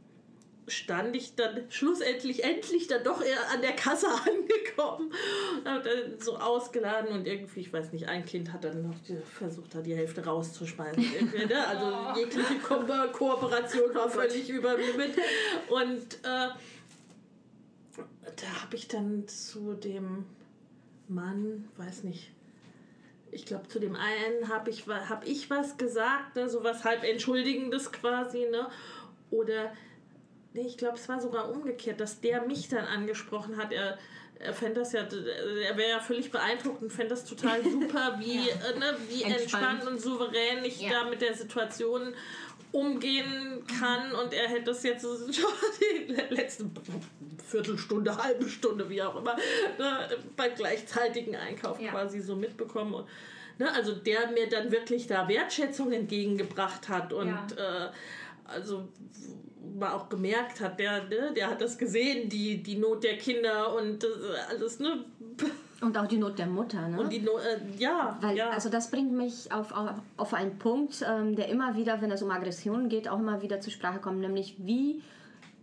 stand 0.68 1.16
ich 1.16 1.34
dann 1.34 1.62
schlussendlich 1.70 2.44
endlich 2.44 2.86
dann 2.86 3.02
doch 3.02 3.22
eher 3.22 3.50
an 3.52 3.62
der 3.62 3.72
Kasse 3.72 4.06
angekommen 4.26 5.12
und 5.58 5.68
habe 5.68 5.82
dann 5.82 6.20
so 6.20 6.36
ausgeladen 6.36 7.08
und 7.10 7.26
irgendwie, 7.26 7.60
ich 7.60 7.72
weiß 7.72 7.92
nicht, 7.92 8.08
ein 8.08 8.24
Kind 8.24 8.52
hat 8.52 8.64
dann 8.64 8.82
noch 8.82 8.98
die, 9.08 9.16
versucht, 9.16 9.74
da 9.74 9.80
die 9.80 9.94
Hälfte 9.94 10.24
rauszuschmeißen. 10.24 11.02
ne? 11.48 11.66
Also 11.66 11.86
oh. 12.14 12.16
jegliche 12.16 12.54
Ko 12.62 12.84
Kooperation 13.12 13.94
war 13.94 14.08
völlig 14.08 14.48
über 14.48 14.76
mir 14.76 14.94
mit. 14.96 15.14
Und 15.68 16.14
äh, 16.22 16.48
da 17.96 18.62
habe 18.62 18.76
ich 18.76 18.88
dann 18.88 19.26
zu 19.28 19.74
dem 19.74 20.24
Mann, 21.08 21.68
weiß 21.76 22.04
nicht, 22.04 22.30
ich 23.30 23.46
glaube, 23.46 23.66
zu 23.68 23.80
dem 23.80 23.96
einen 23.96 24.48
habe 24.48 24.70
ich, 24.70 24.86
hab 24.86 25.26
ich 25.26 25.48
was 25.48 25.78
gesagt, 25.78 26.36
ne, 26.36 26.48
so 26.48 26.62
was 26.62 26.84
halb 26.84 27.02
Entschuldigendes 27.02 27.90
quasi, 27.90 28.46
ne? 28.50 28.68
Oder, 29.30 29.72
nee, 30.52 30.66
ich 30.66 30.76
glaube, 30.76 30.98
es 30.98 31.08
war 31.08 31.20
sogar 31.20 31.50
umgekehrt, 31.50 31.98
dass 31.98 32.20
der 32.20 32.46
mich 32.46 32.68
dann 32.68 32.84
angesprochen 32.84 33.56
hat. 33.56 33.72
Er, 33.72 33.98
er 34.38 34.52
fände 34.52 34.80
das 34.80 34.92
ja, 34.92 35.00
er 35.00 35.76
wäre 35.76 35.90
ja 35.90 36.00
völlig 36.00 36.30
beeindruckt 36.30 36.82
und 36.82 36.92
fände 36.92 37.10
das 37.10 37.24
total 37.24 37.62
super, 37.70 38.16
wie, 38.18 38.48
ja. 38.48 38.54
äh, 38.70 38.78
ne, 38.78 38.96
wie 39.08 39.22
entspannt. 39.22 39.80
entspannt. 39.80 39.86
und 39.86 40.00
souverän 40.00 40.64
ich 40.64 40.82
ja. 40.82 40.90
da 40.90 41.08
mit 41.08 41.22
der 41.22 41.34
Situation 41.34 42.14
umgehen 42.72 43.64
kann 43.78 44.12
und 44.12 44.32
er 44.32 44.48
hätte 44.48 44.64
das 44.64 44.82
jetzt 44.82 45.02
schon 45.02 45.18
die 46.08 46.12
letzte 46.34 46.64
Viertelstunde, 47.46 48.16
halbe 48.16 48.48
Stunde, 48.48 48.88
wie 48.88 49.02
auch 49.02 49.16
immer, 49.16 49.36
ne, 49.78 50.08
beim 50.36 50.54
gleichzeitigen 50.54 51.36
Einkauf 51.36 51.80
ja. 51.80 51.90
quasi 51.90 52.20
so 52.20 52.34
mitbekommen. 52.34 52.94
Und, 52.94 53.06
ne, 53.58 53.70
also 53.72 53.92
der 53.94 54.30
mir 54.30 54.48
dann 54.48 54.72
wirklich 54.72 55.06
da 55.06 55.28
Wertschätzung 55.28 55.92
entgegengebracht 55.92 56.88
hat 56.88 57.12
und 57.12 57.28
ja. 57.28 57.86
äh, 57.86 57.90
also 58.46 58.88
man 59.78 59.92
auch 59.92 60.08
gemerkt 60.08 60.60
hat, 60.60 60.78
der, 60.78 61.04
ne, 61.04 61.32
der 61.36 61.48
hat 61.48 61.60
das 61.60 61.76
gesehen, 61.76 62.28
die, 62.28 62.62
die 62.62 62.76
Not 62.76 63.04
der 63.04 63.18
Kinder 63.18 63.74
und 63.74 64.02
das, 64.02 64.10
alles, 64.48 64.80
ne? 64.80 65.04
Und 65.82 65.98
auch 65.98 66.06
die 66.06 66.16
Not 66.18 66.38
der 66.38 66.46
Mutter, 66.46 66.88
ne? 66.88 67.00
Und 67.00 67.12
die 67.12 67.20
Not, 67.20 67.40
äh, 67.42 67.58
ja, 67.76 68.16
Weil, 68.20 68.36
ja. 68.36 68.50
Also 68.50 68.68
das 68.68 68.90
bringt 68.90 69.12
mich 69.12 69.50
auf, 69.52 69.72
auf, 69.72 69.90
auf 70.16 70.34
einen 70.34 70.58
Punkt, 70.58 71.04
ähm, 71.06 71.34
der 71.36 71.48
immer 71.48 71.76
wieder, 71.76 72.00
wenn 72.00 72.10
es 72.10 72.22
um 72.22 72.30
Aggressionen 72.30 72.88
geht, 72.88 73.08
auch 73.08 73.18
immer 73.18 73.42
wieder 73.42 73.60
zur 73.60 73.72
Sprache 73.72 73.98
kommt, 73.98 74.20
nämlich 74.20 74.54
wie 74.58 75.02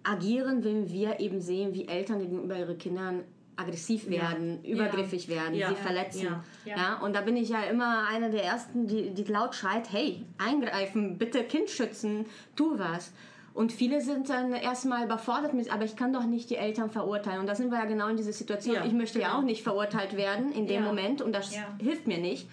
agieren, 0.04 0.64
wenn 0.64 0.90
wir 0.90 1.20
eben 1.20 1.42
sehen, 1.42 1.74
wie 1.74 1.88
Eltern 1.88 2.20
gegenüber 2.20 2.58
ihren 2.58 2.78
Kindern 2.78 3.24
aggressiv 3.56 4.10
werden, 4.10 4.64
übergriffig 4.64 5.28
werden, 5.28 5.54
Ja. 5.54 5.70
sie 5.70 5.76
verletzen. 5.76 6.24
Ja. 6.24 6.44
Ja. 6.66 6.78
Ja. 6.78 7.00
und 7.02 7.14
da 7.14 7.22
bin 7.22 7.36
ich 7.36 7.50
ja 7.50 7.62
immer 7.64 8.08
einer 8.08 8.30
der 8.30 8.44
Ersten, 8.46 8.88
die, 8.88 9.10
die 9.14 9.24
laut 9.24 9.54
schreit, 9.54 9.92
hey, 9.92 10.26
eingreifen, 10.38 11.18
bitte 11.18 11.44
Kind 11.44 11.70
schützen, 11.70 12.26
tu 12.56 12.80
was. 12.80 13.12
Und 13.60 13.74
viele 13.74 14.00
sind 14.00 14.30
dann 14.30 14.54
erstmal 14.54 15.04
überfordert 15.04 15.54
mit, 15.54 15.70
aber 15.70 15.84
ich 15.84 15.98
kann 15.98 16.14
doch 16.14 16.24
nicht 16.24 16.50
die 16.50 16.56
Eltern 16.56 16.90
verurteilen. 16.90 17.42
Und 17.42 17.48
da 17.48 17.56
sind 17.56 17.72
wir 17.72 17.78
ja 17.78 17.84
genau 17.84 18.08
in 18.08 18.16
dieser 18.16 18.32
Situation. 18.32 18.74
Ja, 18.74 18.86
ich 18.86 18.94
möchte 18.94 19.20
ja 19.20 19.28
genau. 19.28 19.40
auch 19.40 19.44
nicht 19.44 19.64
verurteilt 19.64 20.16
werden 20.16 20.54
in 20.54 20.66
dem 20.66 20.82
Ja. 20.84 20.88
Moment 20.88 21.22
und 21.22 21.34
das 21.36 21.54
Ja. 21.54 21.64
hilft 21.78 22.08
mir 22.08 22.20
nicht. 22.20 22.48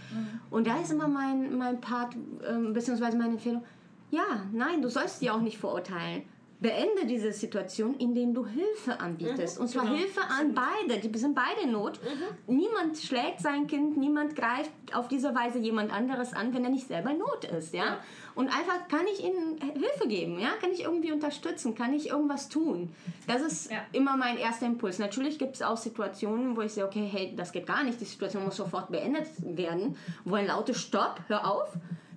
Und 0.51 0.67
da 0.67 0.81
ist 0.81 0.91
immer 0.91 1.07
mein, 1.07 1.57
mein 1.57 1.81
Part, 1.81 2.17
ähm, 2.45 2.73
beziehungsweise 2.73 3.17
meine 3.17 3.35
Empfehlung, 3.35 3.63
ja, 4.11 4.25
nein, 4.53 4.83
du 4.83 4.89
sollst 4.89 5.21
sie 5.21 5.31
auch 5.31 5.41
nicht 5.41 5.59
verurteilen. 5.59 6.25
Beende 6.59 7.05
diese 7.07 7.33
Situation, 7.33 7.97
indem 7.99 8.33
du 8.33 8.47
Hilfe 8.47 8.99
anbietest. 8.99 9.59
und 9.59 9.69
zwar 9.69 9.85
genau. 9.85 9.97
Hilfe 9.97 10.21
an 10.23 10.55
beide. 10.55 10.99
Die 11.01 11.19
sind 11.19 11.35
beide 11.35 11.61
in 11.65 11.73
Not. 11.73 12.01
Niemand 12.47 12.97
schlägt 12.99 13.41
sein 13.41 13.67
Kind, 13.67 13.97
niemand 13.99 14.35
greift 14.37 14.71
auf 14.95 15.09
diese 15.09 15.35
Weise 15.35 15.59
jemand 15.59 15.93
anderes 15.93 16.33
an, 16.33 16.55
wenn 16.55 16.65
er 16.65 16.71
nicht 16.71 16.89
selber 16.89 17.11
in 17.11 17.19
Not 17.19 17.45
ist. 17.45 17.75
Ja? 17.75 17.99
Und 18.35 18.47
einfach 18.49 18.89
kann 18.89 19.07
ich 19.13 19.23
ihnen 19.23 19.59
Hilfe 19.61 20.09
geben, 20.09 20.39
ja? 20.39 20.49
kann 20.61 20.71
ich 20.73 20.83
irgendwie 20.85 21.13
unterstützen, 21.13 21.75
kann 21.75 21.93
ich 21.93 22.09
irgendwas 22.09 22.49
tun. 22.49 22.93
Das 23.27 23.43
ist 23.43 23.71
Ja. 23.71 23.79
immer 23.93 24.17
mein 24.17 24.39
erster 24.39 24.65
Impuls. 24.67 24.99
Natürlich 24.99 25.39
gibt 25.39 25.57
es 25.57 25.63
auch 25.63 25.77
Situationen, 25.77 26.57
wo 26.57 26.63
ich 26.63 26.73
sehe, 26.73 26.87
okay, 26.87 27.07
hey, 27.11 27.35
das 27.37 27.53
geht 27.53 27.67
gar 27.67 27.85
nicht, 27.85 28.01
die 28.01 28.05
Situation 28.07 28.45
muss 28.45 28.57
sofort 28.57 28.91
beendet 28.91 29.27
werden, 29.41 29.97
wo 30.25 30.37
ein 30.37 30.47
lautes 30.47 30.81
Stopp, 30.81 31.21
hör 31.29 31.51
auf, 31.51 31.69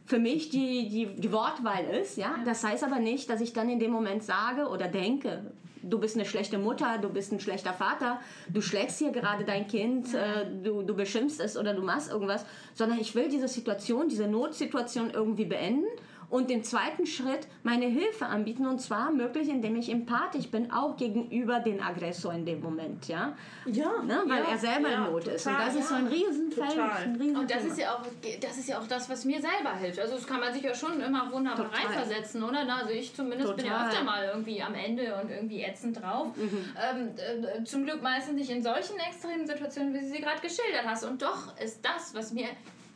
für 0.09 0.17
mich 0.17 0.49
die, 0.49 0.89
die, 0.89 1.05
die 1.05 1.31
Wortwahl 1.31 1.85
ist. 1.85 2.17
Ja? 2.17 2.35
Das 2.43 2.63
heißt 2.63 2.83
aber 2.83 2.97
nicht, 2.97 3.29
dass 3.29 3.41
ich 3.41 3.53
dann 3.53 3.69
in 3.69 3.79
dem 3.79 3.91
Moment 3.91 4.23
sage 4.23 4.67
oder 4.67 4.87
denke, 4.87 5.51
du 5.83 5.99
bist 5.99 6.15
eine 6.15 6.25
schlechte 6.25 6.57
Mutter, 6.57 6.97
du 6.97 7.09
bist 7.09 7.31
ein 7.31 7.39
schlechter 7.39 7.73
Vater, 7.73 8.19
du 8.51 8.59
schlägst 8.59 8.97
hier 8.97 9.11
gerade 9.11 9.45
dein 9.45 9.67
Kind, 9.67 10.15
äh, 10.15 10.47
du, 10.63 10.81
du 10.81 10.95
beschimpfst 10.95 11.39
es 11.39 11.55
oder 11.55 11.75
du 11.75 11.83
machst 11.83 12.09
irgendwas, 12.09 12.43
sondern 12.73 12.99
ich 12.99 13.13
will 13.13 13.29
diese 13.29 13.47
Situation, 13.47 14.09
diese 14.09 14.27
Notsituation 14.27 15.11
irgendwie 15.11 15.45
beenden 15.45 15.85
und 16.29 16.51
im 16.51 16.63
zweiten 16.63 17.05
Schritt 17.05 17.47
meine 17.63 17.85
Hilfe 17.85 18.25
anbieten 18.25 18.67
und 18.67 18.79
zwar 18.79 19.11
möglich, 19.11 19.49
indem 19.49 19.75
ich 19.75 19.89
empathisch 19.89 20.49
bin, 20.49 20.71
auch 20.71 20.95
gegenüber 20.97 21.59
den 21.59 21.81
Aggressor 21.81 22.33
in 22.33 22.45
dem 22.45 22.61
Moment, 22.61 23.07
ja, 23.07 23.35
ja, 23.65 24.01
ne? 24.03 24.23
weil 24.27 24.43
ja, 24.43 24.51
er 24.51 24.57
selber 24.57 24.89
ja, 24.89 25.05
in 25.05 25.11
Not 25.11 25.27
ist 25.27 25.47
und 25.47 25.53
total, 25.53 25.65
das 25.65 25.75
ist 25.75 25.89
so 25.89 25.95
ein 25.95 26.07
Riesenfeld, 26.07 26.69
Total. 26.69 26.91
ein 27.03 27.15
Riesen 27.15 27.37
Und 27.37 27.51
das 27.51 27.65
ist 27.65 27.79
ja 27.79 27.95
auch, 27.95 28.01
das 28.41 28.57
ist 28.57 28.69
ja 28.69 28.79
auch 28.79 28.87
das, 28.87 29.09
was 29.09 29.25
mir 29.25 29.41
selber 29.41 29.75
hilft. 29.79 29.99
Also 29.99 30.15
das 30.15 30.27
kann 30.27 30.39
man 30.39 30.53
sich 30.53 30.63
ja 30.63 30.73
schon 30.73 30.99
immer 31.01 31.31
wunderbar 31.31 31.65
Total. 31.65 31.85
reinversetzen, 31.85 32.43
oder? 32.43 32.63
Na, 32.65 32.77
Also 32.77 32.91
ich 32.91 33.13
zumindest 33.15 33.55
bin 33.55 33.65
ja 33.65 33.71
Total. 33.73 33.87
öfter 33.89 34.03
mal 34.03 34.25
irgendwie 34.25 34.61
am 34.61 34.73
Ende 34.75 35.15
und 35.21 35.29
irgendwie 35.29 35.61
ätzend 35.63 36.01
drauf. 36.01 36.27
Ähm, 36.37 37.09
äh, 37.17 37.63
zum 37.63 37.85
Glück 37.85 38.01
meistens 38.01 38.35
nicht 38.35 38.49
in 38.49 38.61
solchen 38.61 38.97
extremen 38.99 39.45
Situationen, 39.47 39.93
wie 39.93 39.99
du 39.99 40.07
sie 40.07 40.19
gerade 40.19 40.41
geschildert 40.41 40.85
hast. 40.85 41.03
Und 41.05 41.21
doch 41.21 41.57
ist 41.59 41.83
das, 41.83 42.13
was 42.13 42.31
mir 42.33 42.47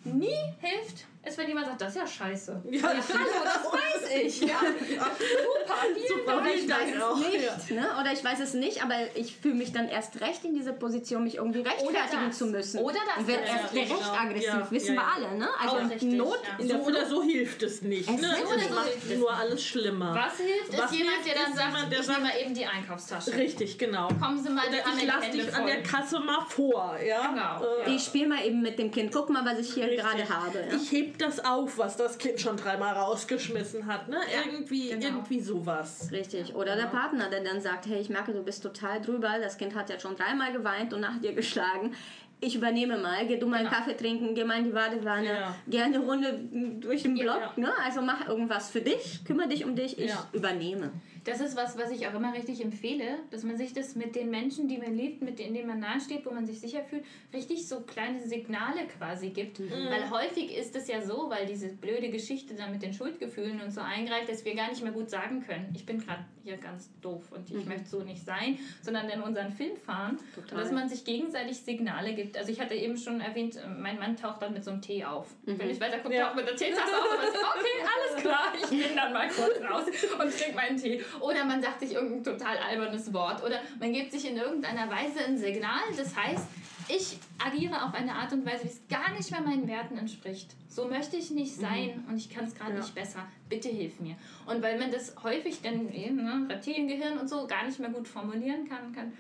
nie 0.04 0.28
hilft, 0.60 1.06
ist, 1.26 1.38
wenn 1.38 1.48
jemand 1.48 1.68
sagt, 1.68 1.82
das 1.82 1.90
ist 1.90 1.96
ja 1.96 2.08
scheiße. 2.08 2.62
Ja, 2.70 2.84
hallo, 2.84 3.00
das 3.00 3.64
weiß 3.72 4.12
ich. 4.24 4.42
Ja. 4.42 4.60
Super, 4.60 5.76
vielen 5.94 6.08
Super, 6.08 6.32
Dank. 6.34 6.42
Oder 6.42 6.54
ich 6.54 6.70
weiß 6.70 6.96
es 6.96 7.02
auch, 7.02 7.18
nicht, 7.18 7.72
ne? 7.72 7.88
Oder 8.02 8.14
ich 8.14 8.24
weiß 8.24 8.40
es 8.42 8.54
nicht, 8.54 8.84
aber 8.84 8.96
ich 9.16 9.36
fühle 9.38 9.56
mich 9.56 9.72
dann 9.72 9.88
erst 9.88 10.20
recht 10.22 10.44
in 10.44 10.54
diese 10.54 10.74
Position, 10.74 11.24
mich 11.24 11.36
irgendwie 11.38 11.62
rechtfertigen 11.62 12.32
zu 12.32 12.48
müssen. 12.48 12.80
Oder 12.82 13.00
das 13.16 13.24
Und 13.24 13.30
ja, 13.30 13.40
erst 13.40 13.74
ja, 13.74 13.80
recht 13.82 13.90
genau. 13.98 14.12
aggressiv, 14.14 14.44
Ja, 14.48 14.72
wissen 14.72 14.96
ja, 14.96 15.02
wir 15.02 15.22
ja. 15.22 15.28
alle, 15.30 15.38
ne? 15.38 15.48
Also 15.62 15.76
Auch 15.76 15.82
in 15.82 15.88
richtig, 15.88 16.14
Not 16.14 16.40
ja. 16.60 16.68
So 16.78 16.84
oder 16.84 17.06
so 17.06 17.24
hilft 17.24 17.64
es 17.64 17.82
nicht. 17.82 18.10
Es 18.10 18.22
ne? 18.22 18.36
hilft 18.36 18.52
Das 18.52 18.56
nicht. 18.58 18.70
macht 18.72 19.18
nur 19.18 19.34
alles 19.34 19.64
schlimmer. 19.64 20.14
Was 20.16 20.38
hilft, 20.38 20.78
Was 20.78 20.92
ist 20.92 20.98
jemand, 20.98 21.16
hilft, 21.24 21.28
der 21.38 21.44
dann 21.46 21.54
sagt, 21.56 21.68
jemand, 21.74 21.92
der 21.92 22.00
ich 22.00 22.06
sagt- 22.06 22.20
nehme 22.20 22.30
mal 22.34 22.40
eben 22.42 22.54
die 22.54 22.66
Einkaufstasche. 22.66 23.34
Richtig, 23.38 23.78
genau. 23.78 24.08
Kommen 24.22 24.42
Sie 24.44 24.50
mal, 24.50 24.68
Oder 24.68 24.84
haben 24.84 24.98
ich 24.98 25.06
lasse 25.06 25.30
dich 25.32 25.54
an 25.56 25.66
der. 25.68 25.84
Kasse 25.84 26.20
mal 26.20 26.42
vor. 26.48 26.98
Ja? 27.06 27.28
Genau, 27.28 27.74
Äh. 27.86 27.96
Ich 27.96 28.04
spiele 28.04 28.28
mal 28.28 28.46
eben 28.46 28.62
mit 28.62 28.78
dem 28.80 28.92
Kind. 28.92 29.12
Guck 29.14 29.30
mal, 29.30 29.46
was 29.46 29.60
ich 29.60 29.74
hier 29.74 29.88
gerade 29.96 30.28
habe. 30.30 30.66
Ich 30.76 30.92
heb 30.92 31.13
das 31.18 31.44
auf, 31.44 31.78
was 31.78 31.98
das 31.98 32.18
Kind 32.18 32.40
schon 32.40 32.58
dreimal 32.58 32.94
rausgeschmissen 32.96 33.86
hat. 33.86 34.08
Ne? 34.10 34.18
irgendwie, 34.46 34.90
genau. 34.90 35.06
irgendwie 35.08 35.40
sowas. 35.40 36.10
Richtig. 36.12 36.56
Oder 36.56 36.76
der 36.76 36.86
Partner, 36.88 37.30
der 37.30 37.42
dann 37.44 37.62
sagt, 37.62 37.86
hey, 37.88 38.00
ich 38.00 38.10
merke, 38.10 38.34
du 38.34 38.44
bist 38.44 38.64
total 38.64 39.02
drüber, 39.02 39.30
das 39.42 39.58
Kind 39.58 39.76
hat 39.76 39.90
ja 39.90 40.00
schon 40.00 40.16
dreimal 40.16 40.52
geweint 40.52 40.94
und 40.94 41.02
nach 41.02 41.20
dir 41.20 41.34
geschlagen. 41.34 41.94
Ich 42.42 42.56
übernehme 42.56 42.98
mal, 42.98 43.26
geh 43.26 43.38
du 43.38 43.48
mal 43.48 43.58
einen 43.58 43.68
Genau. 43.70 43.78
Kaffee 43.78 43.96
trinken, 43.96 44.36
geh 44.36 44.44
mal 44.44 44.58
in 44.58 44.66
die 44.66 44.72
Badewanne, 44.72 45.26
Ja. 45.28 45.56
geh 45.66 45.80
eine 45.82 46.00
Runde 46.00 46.42
durch 46.82 47.04
den 47.04 47.16
Ja, 47.16 47.24
Block, 47.24 47.54
ja. 47.56 47.64
ne? 47.64 47.72
Also 47.86 48.02
mach 48.02 48.28
irgendwas 48.28 48.70
für 48.70 48.82
dich, 48.82 49.24
kümmere 49.24 49.48
dich 49.48 49.64
um 49.64 49.76
dich, 49.78 49.98
ich 49.98 50.10
Ja. 50.10 50.28
übernehme. 50.34 50.92
Das 51.24 51.40
ist 51.40 51.56
was, 51.56 51.78
was 51.78 51.92
ich 51.92 52.08
auch 52.08 52.14
immer 52.14 52.34
richtig 52.34 52.62
empfehle, 52.62 53.20
dass 53.32 53.44
man 53.44 53.58
sich 53.58 53.74
das 53.74 53.96
mit 53.96 54.16
den 54.16 54.30
Menschen, 54.30 54.68
die 54.68 54.78
man 54.78 54.94
liebt, 54.96 55.22
mit 55.22 55.40
denen 55.40 55.66
man 55.68 55.80
nahesteht, 55.80 56.26
wo 56.26 56.32
man 56.32 56.46
sich 56.46 56.60
sicher 56.60 56.84
fühlt, 56.84 57.04
richtig 57.34 57.68
so 57.68 57.82
kleine 57.82 58.22
Signale 58.28 58.88
quasi 58.98 59.30
gibt. 59.30 59.60
Weil 59.60 60.10
häufig 60.10 60.56
ist 60.56 60.76
es 60.76 60.88
ja 60.88 61.02
so, 61.02 61.30
weil 61.30 61.46
diese 61.46 61.70
blöde 61.70 62.10
Geschichte 62.10 62.56
dann 62.56 62.72
mit 62.72 62.82
den 62.82 62.94
Schuldgefühlen 62.94 63.62
und 63.62 63.72
so 63.72 63.82
eingreift, 63.82 64.30
dass 64.30 64.44
wir 64.44 64.56
gar 64.56 64.70
nicht 64.70 64.84
mehr 64.84 64.92
gut 64.92 65.10
sagen 65.10 65.44
können, 65.46 65.72
ich 65.76 65.86
bin 65.86 66.00
gerade 66.00 66.26
hier 66.44 66.58
ganz 66.58 66.90
doof 67.02 67.32
und 67.32 67.50
ich 67.50 67.66
möchte 67.66 67.88
so 67.88 68.02
nicht 68.02 68.26
sein, 68.26 68.60
sondern 68.82 69.08
in 69.10 69.22
unseren 69.22 69.52
Film 69.54 69.78
fahren. 69.78 70.20
Und 70.36 70.52
dass 70.52 70.72
man 70.72 70.90
sich 70.90 71.06
gegenseitig 71.06 71.58
Signale 71.58 72.14
gibt. 72.16 72.38
Also 72.38 72.52
ich 72.52 72.60
hatte 72.60 72.76
eben 72.76 72.98
schon 72.98 73.22
erwähnt, 73.22 73.58
mein 73.80 73.98
Mann 73.98 74.18
taucht 74.18 74.42
dann 74.42 74.54
mit 74.54 74.64
so 74.64 74.72
einem 74.72 74.82
Tee 74.82 75.06
auf. 75.06 75.28
Wenn 75.46 75.70
ich 75.70 75.80
weiter 75.80 76.00
gucke, 76.00 76.16
Ja. 76.16 76.26
taucht 76.26 76.36
mit 76.36 76.48
der 76.48 76.56
Teetasse 76.56 76.84
auf 76.84 77.12
und 77.12 77.18
weiß, 77.24 77.44
okay, 77.56 77.88
alles 77.96 78.22
klar, 78.22 78.54
ich 78.62 78.70
bin 78.88 78.96
dann 78.96 79.14
mal 79.14 79.30
kurz 79.30 79.62
raus 79.62 79.86
und 80.22 80.38
trinke 80.38 80.56
meinen 80.56 80.76
Tee. 80.78 81.02
Oder 81.20 81.46
man 81.46 81.62
sagt 81.62 81.80
sich 81.80 81.94
irgendein 81.94 82.24
total 82.24 82.58
albernes 82.58 83.14
Wort. 83.14 83.44
Oder 83.44 83.60
man 83.80 83.94
gibt 83.94 84.12
sich 84.12 84.30
in 84.30 84.38
irgendeiner 84.38 84.90
Weise 84.90 85.26
ein 85.26 85.38
Signal. 85.38 85.82
Das 85.98 86.16
heißt, 86.16 86.46
ich 86.90 87.18
agiere 87.44 87.84
auf 87.84 87.94
eine 87.94 88.14
Art 88.14 88.34
und 88.34 88.46
Weise, 88.46 88.66
wie 88.66 88.68
es 88.70 88.82
gar 88.90 89.12
nicht 89.14 89.32
mehr 89.32 89.42
meinen 89.42 89.68
Werten 89.68 89.98
entspricht. 89.98 90.50
So 90.68 90.88
möchte 90.88 91.16
ich 91.18 91.32
nicht 91.32 91.56
sein 91.56 92.04
und 92.10 92.18
ich 92.18 92.30
kann 92.30 92.46
es 92.46 92.56
gerade 92.56 92.74
Ja. 92.74 92.80
nicht 92.80 92.94
besser. 92.96 93.26
Bitte 93.48 93.70
hilf 93.70 94.00
mir. 94.00 94.16
Und 94.46 94.62
weil 94.62 94.78
man 94.78 94.92
das 94.92 95.14
häufig 95.24 95.62
dann 95.62 95.92
eben, 95.94 96.18
ne, 96.18 96.46
Reptiliengehirn 96.50 97.18
und 97.18 97.30
so 97.30 97.48
gar 97.48 97.66
nicht 97.66 97.80
mehr 97.80 97.90
gut 97.90 98.08
formulieren 98.08 98.68
kann, 98.68 98.92
kann 98.94 99.14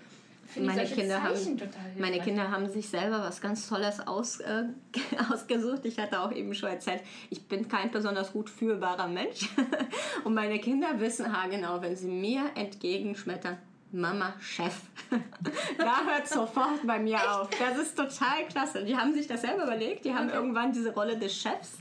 Meine 0.56 0.86
Kinder, 0.86 1.22
Zeichen 1.22 1.60
haben, 1.60 1.72
meine 1.98 2.20
Kinder 2.20 2.52
haben 2.52 2.70
sich 2.70 2.88
selber 2.88 3.22
was 3.22 3.42
ganz 3.42 3.68
Tolles 3.68 4.06
aus, 4.06 4.40
äh, 4.40 4.64
ausgesucht. 5.32 5.86
Ich 5.86 5.98
hatte 5.98 6.20
auch 6.20 6.32
eben 6.32 6.54
schon 6.54 6.70
erzählt, 6.70 7.02
ich 7.30 7.48
bin 7.48 7.68
kein 7.68 7.92
besonders 7.92 8.34
gut 8.34 8.50
fühlbarer 8.50 9.08
Mensch. 9.08 9.50
Und 10.24 10.34
meine 10.34 10.60
Kinder 10.60 11.00
wissen 11.00 11.32
haargenau, 11.36 11.82
wenn 11.82 11.96
sie 11.96 12.08
mir 12.08 12.52
entgegenschmettern, 12.56 13.58
Mama, 13.92 14.34
Chef. 14.40 14.82
da 15.78 16.04
hört 16.06 16.28
sofort 16.28 16.86
bei 16.86 16.98
mir 16.98 17.18
auf. 17.32 17.50
Das 17.60 17.78
ist 17.78 17.96
total 17.96 18.48
klasse. 18.50 18.84
Die 18.84 18.98
haben 18.98 19.14
sich 19.14 19.28
das 19.28 19.42
selber 19.42 19.64
überlegt. 19.64 20.04
Die 20.06 20.14
haben 20.14 20.30
irgendwann 20.30 20.72
diese 20.72 20.94
Rolle 20.94 21.18
des 21.18 21.36
Chefs. 21.40 21.78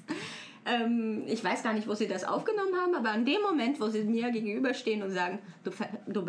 Ähm, 0.65 1.25
ich 1.27 1.43
weiß 1.43 1.63
gar 1.65 1.73
nicht, 1.73 1.89
wo 1.89 1.95
sie 1.95 2.07
das 2.07 2.23
aufgenommen 2.25 2.75
haben, 2.81 2.95
aber 2.95 3.13
in 3.15 3.25
dem 3.25 3.43
Moment, 3.43 3.81
wo 3.81 3.89
sie 3.89 4.03
mir 4.05 4.31
gegenüberstehen 4.31 5.03
und 5.03 5.11
sagen, 5.11 5.41
du, 5.65 5.71
du, 6.07 6.23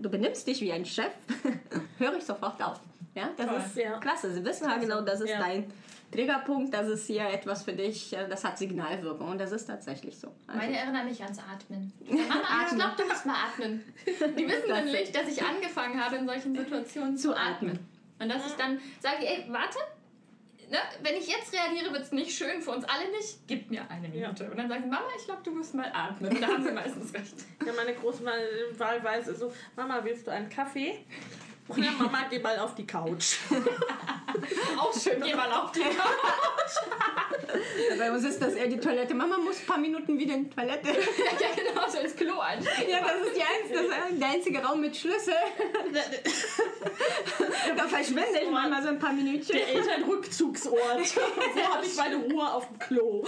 du 0.00 0.10
benimmst 0.10 0.46
dich 0.46 0.60
wie 0.60 0.70
ein 0.72 0.84
Chef, 0.84 1.10
höre 1.98 2.16
ich 2.16 2.24
sofort 2.24 2.62
auf. 2.62 2.80
Ja, 3.14 3.30
das 3.36 3.46
Toll. 3.46 3.56
ist 3.66 3.76
Ja. 3.76 3.98
klasse. 3.98 4.32
Sie 4.32 4.44
wissen 4.44 4.68
ja 4.68 4.76
genau, 4.78 5.00
das 5.00 5.20
ist 5.20 5.30
Ja. 5.30 5.40
dein 5.40 5.70
Triggerpunkt, 6.12 6.72
das 6.72 6.88
ist 6.88 7.06
hier 7.06 7.26
etwas 7.28 7.62
für 7.64 7.72
dich, 7.72 8.12
äh, 8.12 8.28
das 8.28 8.44
hat 8.44 8.56
Signalwirkung 8.58 9.28
und 9.30 9.38
das 9.40 9.50
ist 9.50 9.64
tatsächlich 9.66 10.16
so. 10.18 10.28
Also, 10.46 10.60
Meine 10.60 10.76
erinnern 10.78 11.06
mich 11.08 11.22
ans 11.22 11.38
Atmen. 11.38 11.92
Mama, 12.08 12.20
ich 12.20 12.66
Atmen. 12.66 12.78
glaube, 12.78 12.94
du 12.98 13.04
musst 13.08 13.26
mal 13.26 13.34
atmen. 13.48 13.82
Die 14.06 14.46
wissen 14.46 14.68
Das 14.68 14.84
nämlich, 14.84 15.02
ist- 15.02 15.16
dass 15.16 15.26
ich 15.28 15.42
angefangen 15.42 15.98
habe, 16.02 16.16
in 16.16 16.26
solchen 16.26 16.54
Situationen 16.56 17.16
zu, 17.16 17.30
Zu 17.30 17.36
atmen. 17.36 17.70
atmen. 17.72 17.88
Und 18.20 18.28
dass 18.28 18.46
ich 18.46 18.52
dann 18.52 18.78
sage, 19.00 19.26
ey, 19.26 19.44
warte, 19.48 19.78
ne, 20.72 20.78
wenn 21.02 21.14
ich 21.16 21.28
jetzt 21.28 21.52
reagiere, 21.52 21.92
wird 21.92 22.02
es 22.02 22.12
nicht 22.12 22.36
schön 22.36 22.62
für 22.62 22.70
uns 22.70 22.84
alle 22.84 23.10
nicht. 23.10 23.46
Gib 23.46 23.70
mir 23.70 23.88
eine 23.90 24.08
Minute. 24.08 24.50
Und 24.50 24.56
dann 24.56 24.68
sagen 24.68 24.84
sie, 24.84 24.88
Mama, 24.88 25.06
ich 25.16 25.24
glaube, 25.26 25.42
du 25.44 25.50
musst 25.52 25.74
mal 25.74 25.90
atmen. 25.94 26.40
Da 26.40 26.48
haben 26.48 26.64
sie 26.64 26.72
meistens 26.72 27.14
recht. 27.14 27.34
Ja, 27.64 27.72
meine 27.74 27.94
Große 27.94 28.22
mal 28.22 28.40
wahlweise 28.78 29.34
so, 29.34 29.52
Mama, 29.76 30.00
willst 30.02 30.26
du 30.26 30.30
einen 30.32 30.48
Kaffee? 30.48 31.04
Oder 31.68 31.92
Mama, 31.92 32.24
geh 32.28 32.40
mal 32.40 32.58
auf 32.58 32.74
die 32.74 32.86
Couch. 32.86 33.36
Auch 34.78 34.98
schön, 34.98 35.20
geh 35.22 35.34
mal 35.34 35.52
auf 35.52 35.72
die 35.72 35.82
aber 35.82 35.92
Bei 37.98 38.10
uns 38.10 38.24
ist 38.24 38.40
das 38.40 38.54
eher 38.54 38.66
die 38.66 38.78
Toilette. 38.78 39.12
Mama 39.14 39.36
muss 39.38 39.60
ein 39.60 39.66
paar 39.66 39.78
Minuten 39.78 40.18
wieder 40.18 40.34
in 40.34 40.44
die 40.44 40.50
Toilette. 40.50 40.88
ja, 40.88 41.48
genau, 41.54 41.88
so 41.88 41.98
ins 41.98 42.16
Klo 42.16 42.38
anstehen. 42.38 42.88
Ja, 42.88 43.00
das 43.00 43.26
ist, 43.26 43.36
die 43.36 43.42
einzige, 43.42 43.74
das 43.74 43.84
ist 44.10 44.20
der 44.20 44.28
einzige 44.28 44.58
Raum 44.60 44.80
mit 44.80 44.96
Schlüssel. 44.96 45.34
da 47.76 47.86
verschwinde 47.86 48.40
ich 48.42 48.50
manchmal 48.50 48.82
so 48.82 48.88
ein 48.88 48.98
paar 48.98 49.12
Minütchen. 49.12 49.56
Der 49.56 49.68
Elternrückzugsort. 49.68 50.74
Wo 50.74 51.74
habe 51.74 51.86
ich 51.86 51.96
meine 51.96 52.16
Ruhe 52.16 52.52
auf 52.52 52.66
dem 52.68 52.78
Klo? 52.78 53.24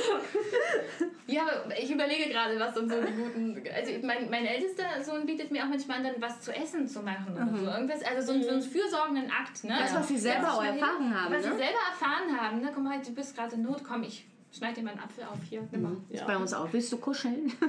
Ja, 1.27 1.43
aber 1.65 1.79
ich 1.79 1.91
überlege 1.91 2.31
gerade, 2.31 2.59
was 2.59 2.75
dann 2.75 2.89
so 2.89 3.01
die 3.01 3.13
guten. 3.13 3.63
Also 3.75 3.93
mein, 4.03 4.31
mein 4.31 4.47
ältester 4.47 4.85
Sohn 5.03 5.27
bietet 5.27 5.51
mir 5.51 5.65
auch 5.65 5.69
manchmal 5.69 5.99
an, 5.99 6.05
dann 6.05 6.21
was 6.21 6.41
zu 6.41 6.55
essen 6.55 6.89
zu 6.89 7.01
machen 7.01 7.35
oder 7.35 7.49
so. 7.57 7.67
Irgendwas, 7.67 8.03
also 8.03 8.24
so, 8.25 8.33
einen- 8.33 8.43
so 8.43 8.51
einen 8.51 8.63
fürsorgenden 8.63 9.31
Akt. 9.31 9.65
Ne? 9.65 9.77
Das, 9.79 9.95
was 9.95 10.09
sie 10.09 10.19
selber 10.19 10.53
auch 10.55 10.59
was 10.61 10.67
erfahren 10.77 11.15
haben, 11.15 11.33
Was 11.35 11.43
sie 11.45 11.51
ne? 11.51 11.57
selber 11.57 11.79
erfahren 11.91 12.41
haben. 12.41 12.61
Ne? 12.61 12.71
Komm 12.75 12.85
mal, 12.85 13.01
du 13.01 13.13
bist 13.13 13.37
gerade 13.37 13.55
in 13.55 13.63
Not, 13.63 13.83
komm, 13.85 14.03
ich 14.03 14.25
schneide 14.57 14.75
dir 14.77 14.83
meinen 14.85 15.01
Apfel 15.01 15.25
auf 15.25 15.39
hier. 15.49 15.67
Nimm 15.73 15.83
mal. 15.83 15.97
Ist 16.11 16.27
bei 16.27 16.37
uns 16.37 16.53
auch. 16.55 16.69
Willst 16.73 16.93
du 16.93 16.97
kuscheln? 16.99 17.53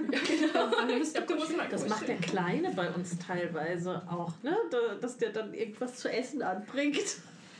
Willst 0.87 1.17
du 1.29 1.35
kuscheln? 1.35 1.59
Das 1.69 1.87
macht 1.87 2.07
der 2.07 2.17
Kleine 2.17 2.71
bei 2.75 2.89
uns 2.91 3.17
teilweise 3.17 4.01
auch, 4.09 4.31
ne? 4.43 4.55
Da- 4.69 4.95
dass 5.01 5.17
der 5.17 5.29
dann 5.31 5.53
irgendwas 5.53 5.95
zu 5.97 6.11
essen 6.11 6.41
anbringt. 6.41 6.99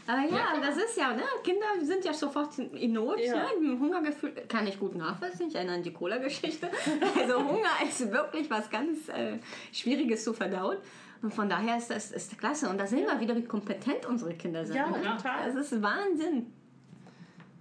Aber 0.08 0.22
ja, 0.22 0.54
das 0.62 0.78
ist 0.78 0.98
ja, 0.98 1.14
ne? 1.16 1.24
Kinder 1.44 1.66
sind 1.82 2.06
ja 2.06 2.14
sofort 2.14 2.60
in 2.60 2.94
Not. 2.94 3.20
Ja. 3.20 3.38
Ne? 3.38 3.46
Ein 3.60 3.80
Hungergefühl 3.80 4.34
kann 4.48 4.68
ich 4.68 4.80
gut 4.80 4.94
nachvollziehen. 4.96 5.48
Ich 5.48 5.56
erinnere 5.56 5.78
an 5.78 5.82
die 5.84 5.94
Cola-Geschichte. 5.94 6.70
Also 7.20 7.40
Hunger 7.44 7.72
ist 7.84 8.12
wirklich 8.12 8.48
was 8.52 8.70
ganz 8.70 9.10
äh, 9.10 9.40
Schwieriges 9.74 10.24
zu 10.24 10.34
verdauen. 10.34 10.78
Und 11.26 11.34
von 11.34 11.50
daher 11.50 11.80
ist 11.80 11.90
das 11.90 12.12
ist 12.12 12.38
klasse. 12.38 12.70
Und 12.70 12.78
da 12.78 12.86
sehen 12.86 13.08
wir 13.08 13.20
wieder, 13.20 13.36
wie 13.36 13.44
kompetent 13.44 14.06
unsere 14.06 14.36
Kinder 14.36 14.64
sind. 14.64 14.76
Ja, 14.76 14.92
ne? 14.92 15.02
total. 15.18 15.52
Das 15.52 15.72
ist 15.72 15.82
Wahnsinn. 15.82 16.54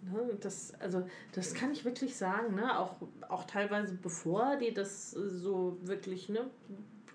Ne, 0.03 0.37
Das, 0.39 0.75
also, 0.81 1.09
das 1.33 1.55
kann 1.55 1.73
ich 1.73 1.83
wirklich 1.83 2.15
sagen, 2.15 2.57
ne? 2.57 2.79
auch, 2.79 2.97
auch 3.27 3.45
teilweise 3.45 3.95
bevor 3.95 4.57
die 4.57 4.75
das 4.75 5.13
so 5.13 5.79
wirklich 5.81 6.29
ne, 6.29 6.43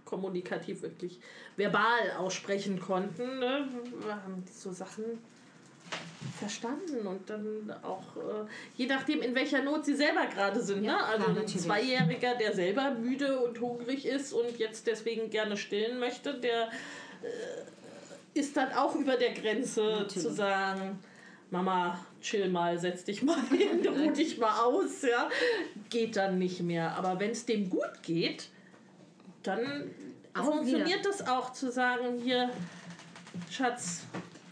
kommunikativ, 0.05 0.81
wirklich 0.81 1.19
verbal 1.55 2.13
aussprechen 2.17 2.79
konnten, 2.79 3.37
ne, 3.37 3.69
haben 4.09 4.43
die 4.43 4.51
so 4.51 4.71
Sachen 4.71 5.03
verstanden 6.39 7.05
und 7.05 7.29
dann 7.29 7.73
auch, 7.83 8.15
äh, 8.17 8.45
je 8.75 8.87
nachdem, 8.87 9.21
in 9.21 9.35
welcher 9.35 9.61
Not 9.61 9.85
sie 9.85 9.95
selber 9.95 10.25
gerade 10.25 10.61
sind. 10.61 10.83
Ja, 10.83 10.93
ne? 10.93 11.03
Also 11.03 11.25
klar, 11.25 11.37
ein. 11.37 11.47
Zweijähriger, 11.47 12.35
der 12.35 12.53
selber 12.53 12.91
müde 12.91 13.39
und 13.39 13.59
hungrig 13.59 14.05
ist 14.05 14.33
und 14.33 14.57
jetzt 14.57 14.87
deswegen 14.87 15.29
gerne 15.29 15.57
stillen 15.57 15.99
möchte, 15.99 16.33
der 16.33 16.69
äh, 17.23 18.39
ist 18.39 18.55
dann 18.55 18.71
auch 18.73 18.95
über 18.95 19.17
der 19.17 19.33
Grenze 19.33 19.81
Natürlich. 19.81 20.13
zu 20.13 20.33
sagen, 20.33 20.99
Mama, 21.51 21.99
chill 22.21 22.47
mal, 22.49 22.77
setz 22.77 23.03
dich 23.03 23.23
mal 23.23 23.41
hin, 23.49 23.85
ruh 23.87 24.11
dich 24.11 24.37
mal 24.37 24.63
aus, 24.63 25.01
ja. 25.01 25.29
Geht 25.89 26.15
dann 26.15 26.37
nicht 26.37 26.61
mehr. 26.61 26.95
Aber 26.95 27.19
wenn 27.19 27.31
es 27.31 27.45
dem 27.45 27.69
gut 27.69 28.03
geht, 28.03 28.49
dann 29.43 29.89
Auch 30.33 30.45
funktioniert 30.45 31.05
das 31.05 31.27
auch 31.27 31.51
zu 31.53 31.71
sagen, 31.71 32.19
hier, 32.23 32.49
Schatz, 33.49 34.03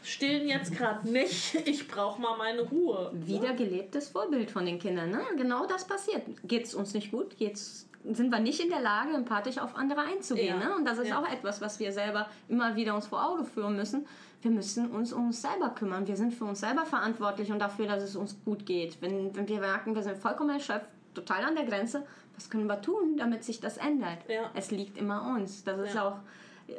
stillen 0.07 0.47
jetzt 0.47 0.75
gerade 0.75 1.09
nicht, 1.09 1.55
ich 1.67 1.87
brauche 1.87 2.21
mal 2.21 2.37
meine 2.37 2.61
Ruhe. 2.61 3.11
Wieder 3.13 3.53
gelebtes 3.53 4.09
Vorbild 4.09 4.51
von 4.51 4.65
den 4.65 4.79
Kindern. 4.79 5.11
Ne? 5.11 5.21
Genau 5.37 5.65
das 5.65 5.85
passiert. 5.85 6.23
Geht 6.43 6.65
es 6.65 6.73
uns 6.75 6.93
nicht 6.93 7.11
gut, 7.11 7.37
geht's, 7.37 7.87
sind 8.03 8.29
wir 8.31 8.39
nicht 8.39 8.59
in 8.61 8.69
der 8.69 8.81
Lage, 8.81 9.13
empathisch 9.13 9.57
auf 9.57 9.75
andere 9.75 10.01
einzugehen. 10.01 10.59
Ja. 10.59 10.69
Ne? 10.69 10.75
Und 10.75 10.85
das 10.85 10.97
ist 10.97 11.09
Ja. 11.09 11.21
auch 11.21 11.31
etwas, 11.31 11.61
was 11.61 11.79
wir 11.79 11.91
selber 11.91 12.29
immer 12.47 12.75
wieder 12.75 12.95
uns 12.95 13.07
vor 13.07 13.25
Augen 13.25 13.45
führen 13.45 13.75
müssen. 13.75 14.07
Wir 14.41 14.51
müssen 14.51 14.91
uns 14.91 15.11
um 15.13 15.27
uns 15.27 15.41
selber 15.41 15.69
kümmern. 15.69 16.07
Wir 16.07 16.15
sind 16.15 16.33
für 16.33 16.45
uns 16.45 16.59
selber 16.59 16.85
verantwortlich 16.85 17.51
und 17.51 17.59
dafür, 17.59 17.87
dass 17.87 18.03
es 18.03 18.15
uns 18.15 18.37
gut 18.45 18.65
geht. 18.65 19.01
Wenn, 19.01 19.35
wenn 19.35 19.47
wir 19.47 19.59
merken, 19.59 19.95
wir 19.95 20.03
sind 20.03 20.17
vollkommen 20.17 20.51
erschöpft, 20.51 20.87
total 21.15 21.43
an 21.43 21.55
der 21.55 21.65
Grenze, 21.65 22.05
was 22.35 22.49
können 22.49 22.67
wir 22.67 22.79
tun, 22.81 23.17
damit 23.17 23.43
sich 23.43 23.59
das 23.59 23.77
ändert? 23.77 24.19
Ja. 24.29 24.51
Es 24.53 24.69
liegt 24.69 24.97
immer 24.97 25.33
uns. 25.35 25.63
Das 25.63 25.79
ist 25.79 25.97
auch 25.97 26.17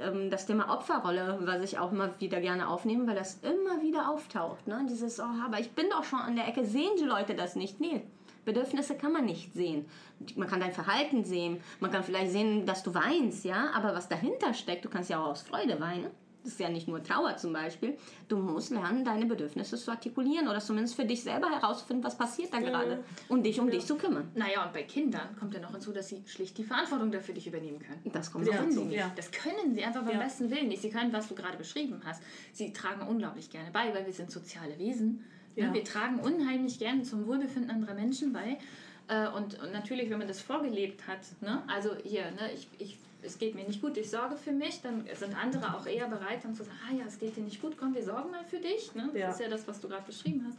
ähm, 0.00 0.30
das 0.30 0.46
Thema 0.46 0.72
Opferrolle, 0.72 1.38
was 1.42 1.62
ich 1.62 1.78
auch 1.78 1.92
immer 1.92 2.10
wieder 2.20 2.40
gerne 2.40 2.68
aufnehme, 2.68 3.06
weil 3.06 3.14
das 3.14 3.40
immer 3.42 3.82
wieder 3.82 4.10
auftaucht. 4.10 4.66
Ne? 4.66 4.86
Dieses, 4.88 5.20
oh, 5.20 5.24
aber 5.44 5.60
ich 5.60 5.72
bin 5.72 5.86
doch 5.90 6.04
schon 6.04 6.20
an 6.20 6.36
der 6.36 6.48
Ecke, 6.48 6.64
sehen 6.64 6.90
die 6.98 7.04
Leute 7.04 7.34
das 7.34 7.56
nicht? 7.56 7.80
Nee. 7.80 8.02
Bedürfnisse 8.44 8.96
kann 8.96 9.12
man 9.12 9.26
nicht 9.26 9.52
sehen. 9.52 9.84
Man 10.36 10.48
kann 10.48 10.60
dein 10.60 10.72
Verhalten 10.72 11.22
sehen, 11.22 11.60
man 11.80 11.90
kann 11.90 12.02
vielleicht 12.02 12.32
sehen, 12.32 12.64
dass 12.64 12.82
du 12.82 12.94
weinst, 12.94 13.44
ja, 13.44 13.70
aber 13.74 13.94
was 13.94 14.08
dahinter 14.08 14.54
steckt, 14.54 14.86
du 14.86 14.88
kannst 14.88 15.10
ja 15.10 15.22
auch 15.22 15.28
aus 15.28 15.42
Freude 15.42 15.78
weinen. 15.80 16.10
Das 16.44 16.52
ist 16.52 16.60
ja 16.60 16.68
nicht 16.70 16.88
nur 16.88 17.02
Trauer 17.02 17.36
zum 17.36 17.52
Beispiel. 17.52 17.98
Du 18.28 18.36
musst 18.36 18.70
lernen, 18.70 19.04
deine 19.04 19.26
Bedürfnisse 19.26 19.76
zu 19.76 19.90
artikulieren 19.90 20.48
oder 20.48 20.60
zumindest 20.60 20.94
für 20.94 21.04
dich 21.04 21.22
selber 21.22 21.50
herausfinden, 21.50 22.04
was 22.04 22.16
passiert 22.16 22.52
da 22.52 22.60
gerade 22.60 23.02
und 23.28 23.42
dich 23.44 23.58
um 23.60 23.70
dich 23.70 23.84
zu 23.84 23.96
kümmern. 23.96 24.30
Naja, 24.34 24.64
und 24.64 24.72
bei 24.72 24.84
Kindern 24.84 25.36
kommt 25.38 25.52
ja 25.54 25.60
noch 25.60 25.72
hinzu, 25.72 25.92
dass 25.92 26.08
sie 26.08 26.22
schlicht 26.26 26.56
die 26.56 26.64
Verantwortung 26.64 27.10
dafür 27.10 27.34
dich 27.34 27.46
übernehmen 27.46 27.80
können. 27.80 28.00
Das 28.12 28.30
kommt 28.32 28.46
Ja. 28.46 28.52
noch 28.52 28.60
können 28.60 28.72
sie 28.72 28.80
hinzu. 28.80 28.94
Ja. 28.94 29.10
Das 29.16 29.30
können 29.32 29.74
sie 29.74 29.84
einfach 29.84 30.02
beim 30.04 30.14
Ja. 30.14 30.22
besten 30.22 30.50
Willen 30.50 30.68
nicht. 30.68 30.80
Sie 30.80 30.90
können, 30.90 31.12
was 31.12 31.28
du 31.28 31.34
gerade 31.34 31.58
beschrieben 31.58 32.00
hast. 32.04 32.22
Sie 32.52 32.72
tragen 32.72 33.06
unglaublich 33.06 33.50
gerne 33.50 33.70
bei, 33.72 33.92
weil 33.92 34.06
wir 34.06 34.12
sind 34.12 34.30
soziale 34.30 34.78
Wesen. 34.78 35.24
Ja. 35.56 35.74
Wir 35.74 35.82
tragen 35.84 36.20
unheimlich 36.20 36.78
gerne 36.78 37.02
zum 37.02 37.26
Wohlbefinden 37.26 37.70
anderer 37.70 37.94
Menschen 37.94 38.32
bei. 38.32 38.58
Äh, 39.08 39.26
Und, 39.28 39.60
und 39.60 39.72
natürlich, 39.72 40.08
wenn 40.08 40.18
man 40.18 40.28
das 40.28 40.40
vorgelebt 40.40 41.06
hat, 41.08 41.20
ne? 41.40 41.62
also 41.66 41.96
hier, 42.04 42.30
ne? 42.30 42.52
ich, 42.54 42.68
ich, 42.78 42.98
es 43.22 43.38
geht 43.38 43.54
mir 43.54 43.64
nicht 43.64 43.80
gut, 43.82 43.96
ich 43.96 44.08
sorge 44.10 44.36
für 44.36 44.52
mich, 44.52 44.80
dann 44.80 45.04
sind 45.18 45.34
andere 45.36 45.74
auch 45.76 45.86
eher 45.86 46.06
bereit, 46.08 46.44
dann 46.44 46.54
zu 46.54 46.62
sagen, 46.64 46.76
ah 46.88 46.94
ja, 46.94 47.04
es 47.06 47.18
geht 47.18 47.36
dir 47.36 47.42
nicht 47.42 47.60
gut, 47.60 47.76
komm, 47.76 47.94
wir 47.94 48.02
sorgen 48.04 48.30
mal 48.30 48.44
für 48.44 48.58
dich. 48.58 48.94
Ne? 48.94 49.08
Das 49.12 49.20
Ja. 49.20 49.30
ist 49.30 49.40
ja 49.40 49.48
das, 49.48 49.66
was 49.66 49.80
du 49.80 49.88
gerade 49.88 50.04
beschrieben 50.06 50.44
hast. 50.46 50.58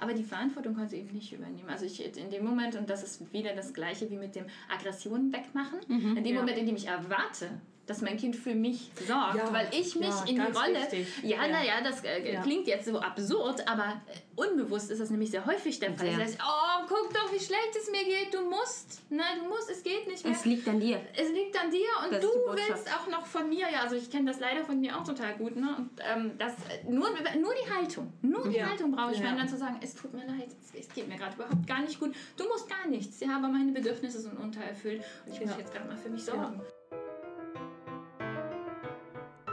Aber 0.00 0.12
die 0.14 0.22
Verantwortung 0.22 0.74
können 0.74 0.88
sie 0.88 0.98
eben 0.98 1.12
nicht 1.12 1.32
übernehmen. 1.32 1.68
Also 1.68 1.84
ich 1.84 2.04
in 2.16 2.30
dem 2.30 2.44
Moment, 2.44 2.76
und 2.76 2.88
das 2.88 3.02
ist 3.02 3.32
wieder 3.32 3.54
das 3.54 3.72
Gleiche 3.74 4.08
wie 4.10 4.16
mit 4.16 4.34
dem 4.36 4.46
Aggressionen 4.68 5.32
wegmachen, 5.32 5.80
in 5.88 6.22
dem 6.22 6.26
Ja. 6.34 6.40
Moment, 6.40 6.58
in 6.58 6.66
dem 6.66 6.76
ich 6.76 6.86
erwarte, 6.86 7.48
dass 7.86 8.00
mein 8.02 8.16
Kind 8.16 8.34
für 8.36 8.54
mich 8.54 8.90
sorgt, 9.06 9.36
Ja. 9.36 9.52
weil 9.52 9.68
ich 9.72 9.94
mich 9.94 10.08
Ja, 10.08 10.24
in 10.26 10.34
die 10.34 10.40
Rolle. 10.40 10.74
wichtig. 10.80 11.06
Ja, 11.22 11.44
Ja. 11.46 11.48
naja, 11.52 11.72
das 11.84 12.02
äh, 12.04 12.32
Ja. 12.34 12.42
klingt 12.42 12.66
jetzt 12.66 12.86
so 12.86 12.98
absurd, 12.98 13.66
aber 13.68 14.02
äh, 14.08 14.40
unbewusst 14.40 14.90
ist 14.90 15.00
das 15.00 15.10
nämlich 15.10 15.30
sehr 15.30 15.46
häufig 15.46 15.78
der 15.78 15.92
Fall. 15.94 16.08
Das 16.08 16.16
heißt, 16.18 16.38
oh, 16.42 16.84
guck 16.88 17.14
doch, 17.14 17.32
wie 17.32 17.38
schlecht 17.38 17.76
es 17.78 17.90
mir 17.90 18.04
geht, 18.04 18.34
du 18.34 18.42
musst, 18.48 19.08
ne, 19.10 19.22
du 19.40 19.48
musst, 19.48 19.70
es 19.70 19.82
geht 19.82 20.06
nicht 20.08 20.24
mehr. 20.24 20.32
Es 20.34 20.44
liegt 20.44 20.66
an 20.68 20.80
dir. 20.80 21.00
Es 21.16 21.30
liegt 21.30 21.62
an 21.62 21.70
dir 21.70 21.86
und 22.04 22.12
Das 22.12 22.20
du 22.22 22.28
willst 22.28 22.88
auch 22.94 23.06
noch 23.08 23.24
von 23.24 23.48
mir, 23.48 23.70
ja, 23.70 23.80
also 23.82 23.94
ich 23.96 24.10
kenne 24.10 24.30
das 24.30 24.40
leider 24.40 24.64
von 24.64 24.80
mir 24.80 24.98
auch 24.98 25.04
total 25.04 25.34
gut, 25.36 25.54
ne? 25.56 25.76
Und 25.78 25.90
ähm, 26.12 26.32
das, 26.38 26.52
äh, 26.54 26.90
nur, 26.90 27.08
nur 27.10 27.54
die 27.54 27.72
Haltung, 27.72 28.12
nur 28.22 28.48
die 28.48 28.56
Ja. 28.56 28.68
Haltung 28.70 28.90
brauche 28.90 29.12
ich, 29.12 29.20
Ja. 29.20 29.32
dann 29.34 29.48
zu 29.48 29.56
sagen, 29.56 29.78
es 29.80 29.94
tut 29.94 30.12
mir 30.12 30.26
leid, 30.26 30.48
es, 30.78 30.88
geht 30.88 31.08
mir 31.08 31.16
gerade 31.16 31.34
überhaupt 31.36 31.66
gar 31.66 31.80
nicht 31.82 32.00
gut, 32.00 32.14
du 32.36 32.44
musst 32.48 32.68
gar 32.68 32.86
nichts, 32.88 33.20
ja, 33.20 33.36
aber 33.36 33.48
meine 33.48 33.70
Bedürfnisse 33.72 34.20
sind 34.20 34.38
untererfüllt 34.38 35.02
und 35.26 35.32
ich 35.32 35.40
muss 35.40 35.50
Ja. 35.50 35.58
jetzt 35.58 35.72
gerade 35.72 35.86
mal 35.86 35.96
für 35.96 36.08
mich 36.10 36.24
sorgen. 36.24 36.60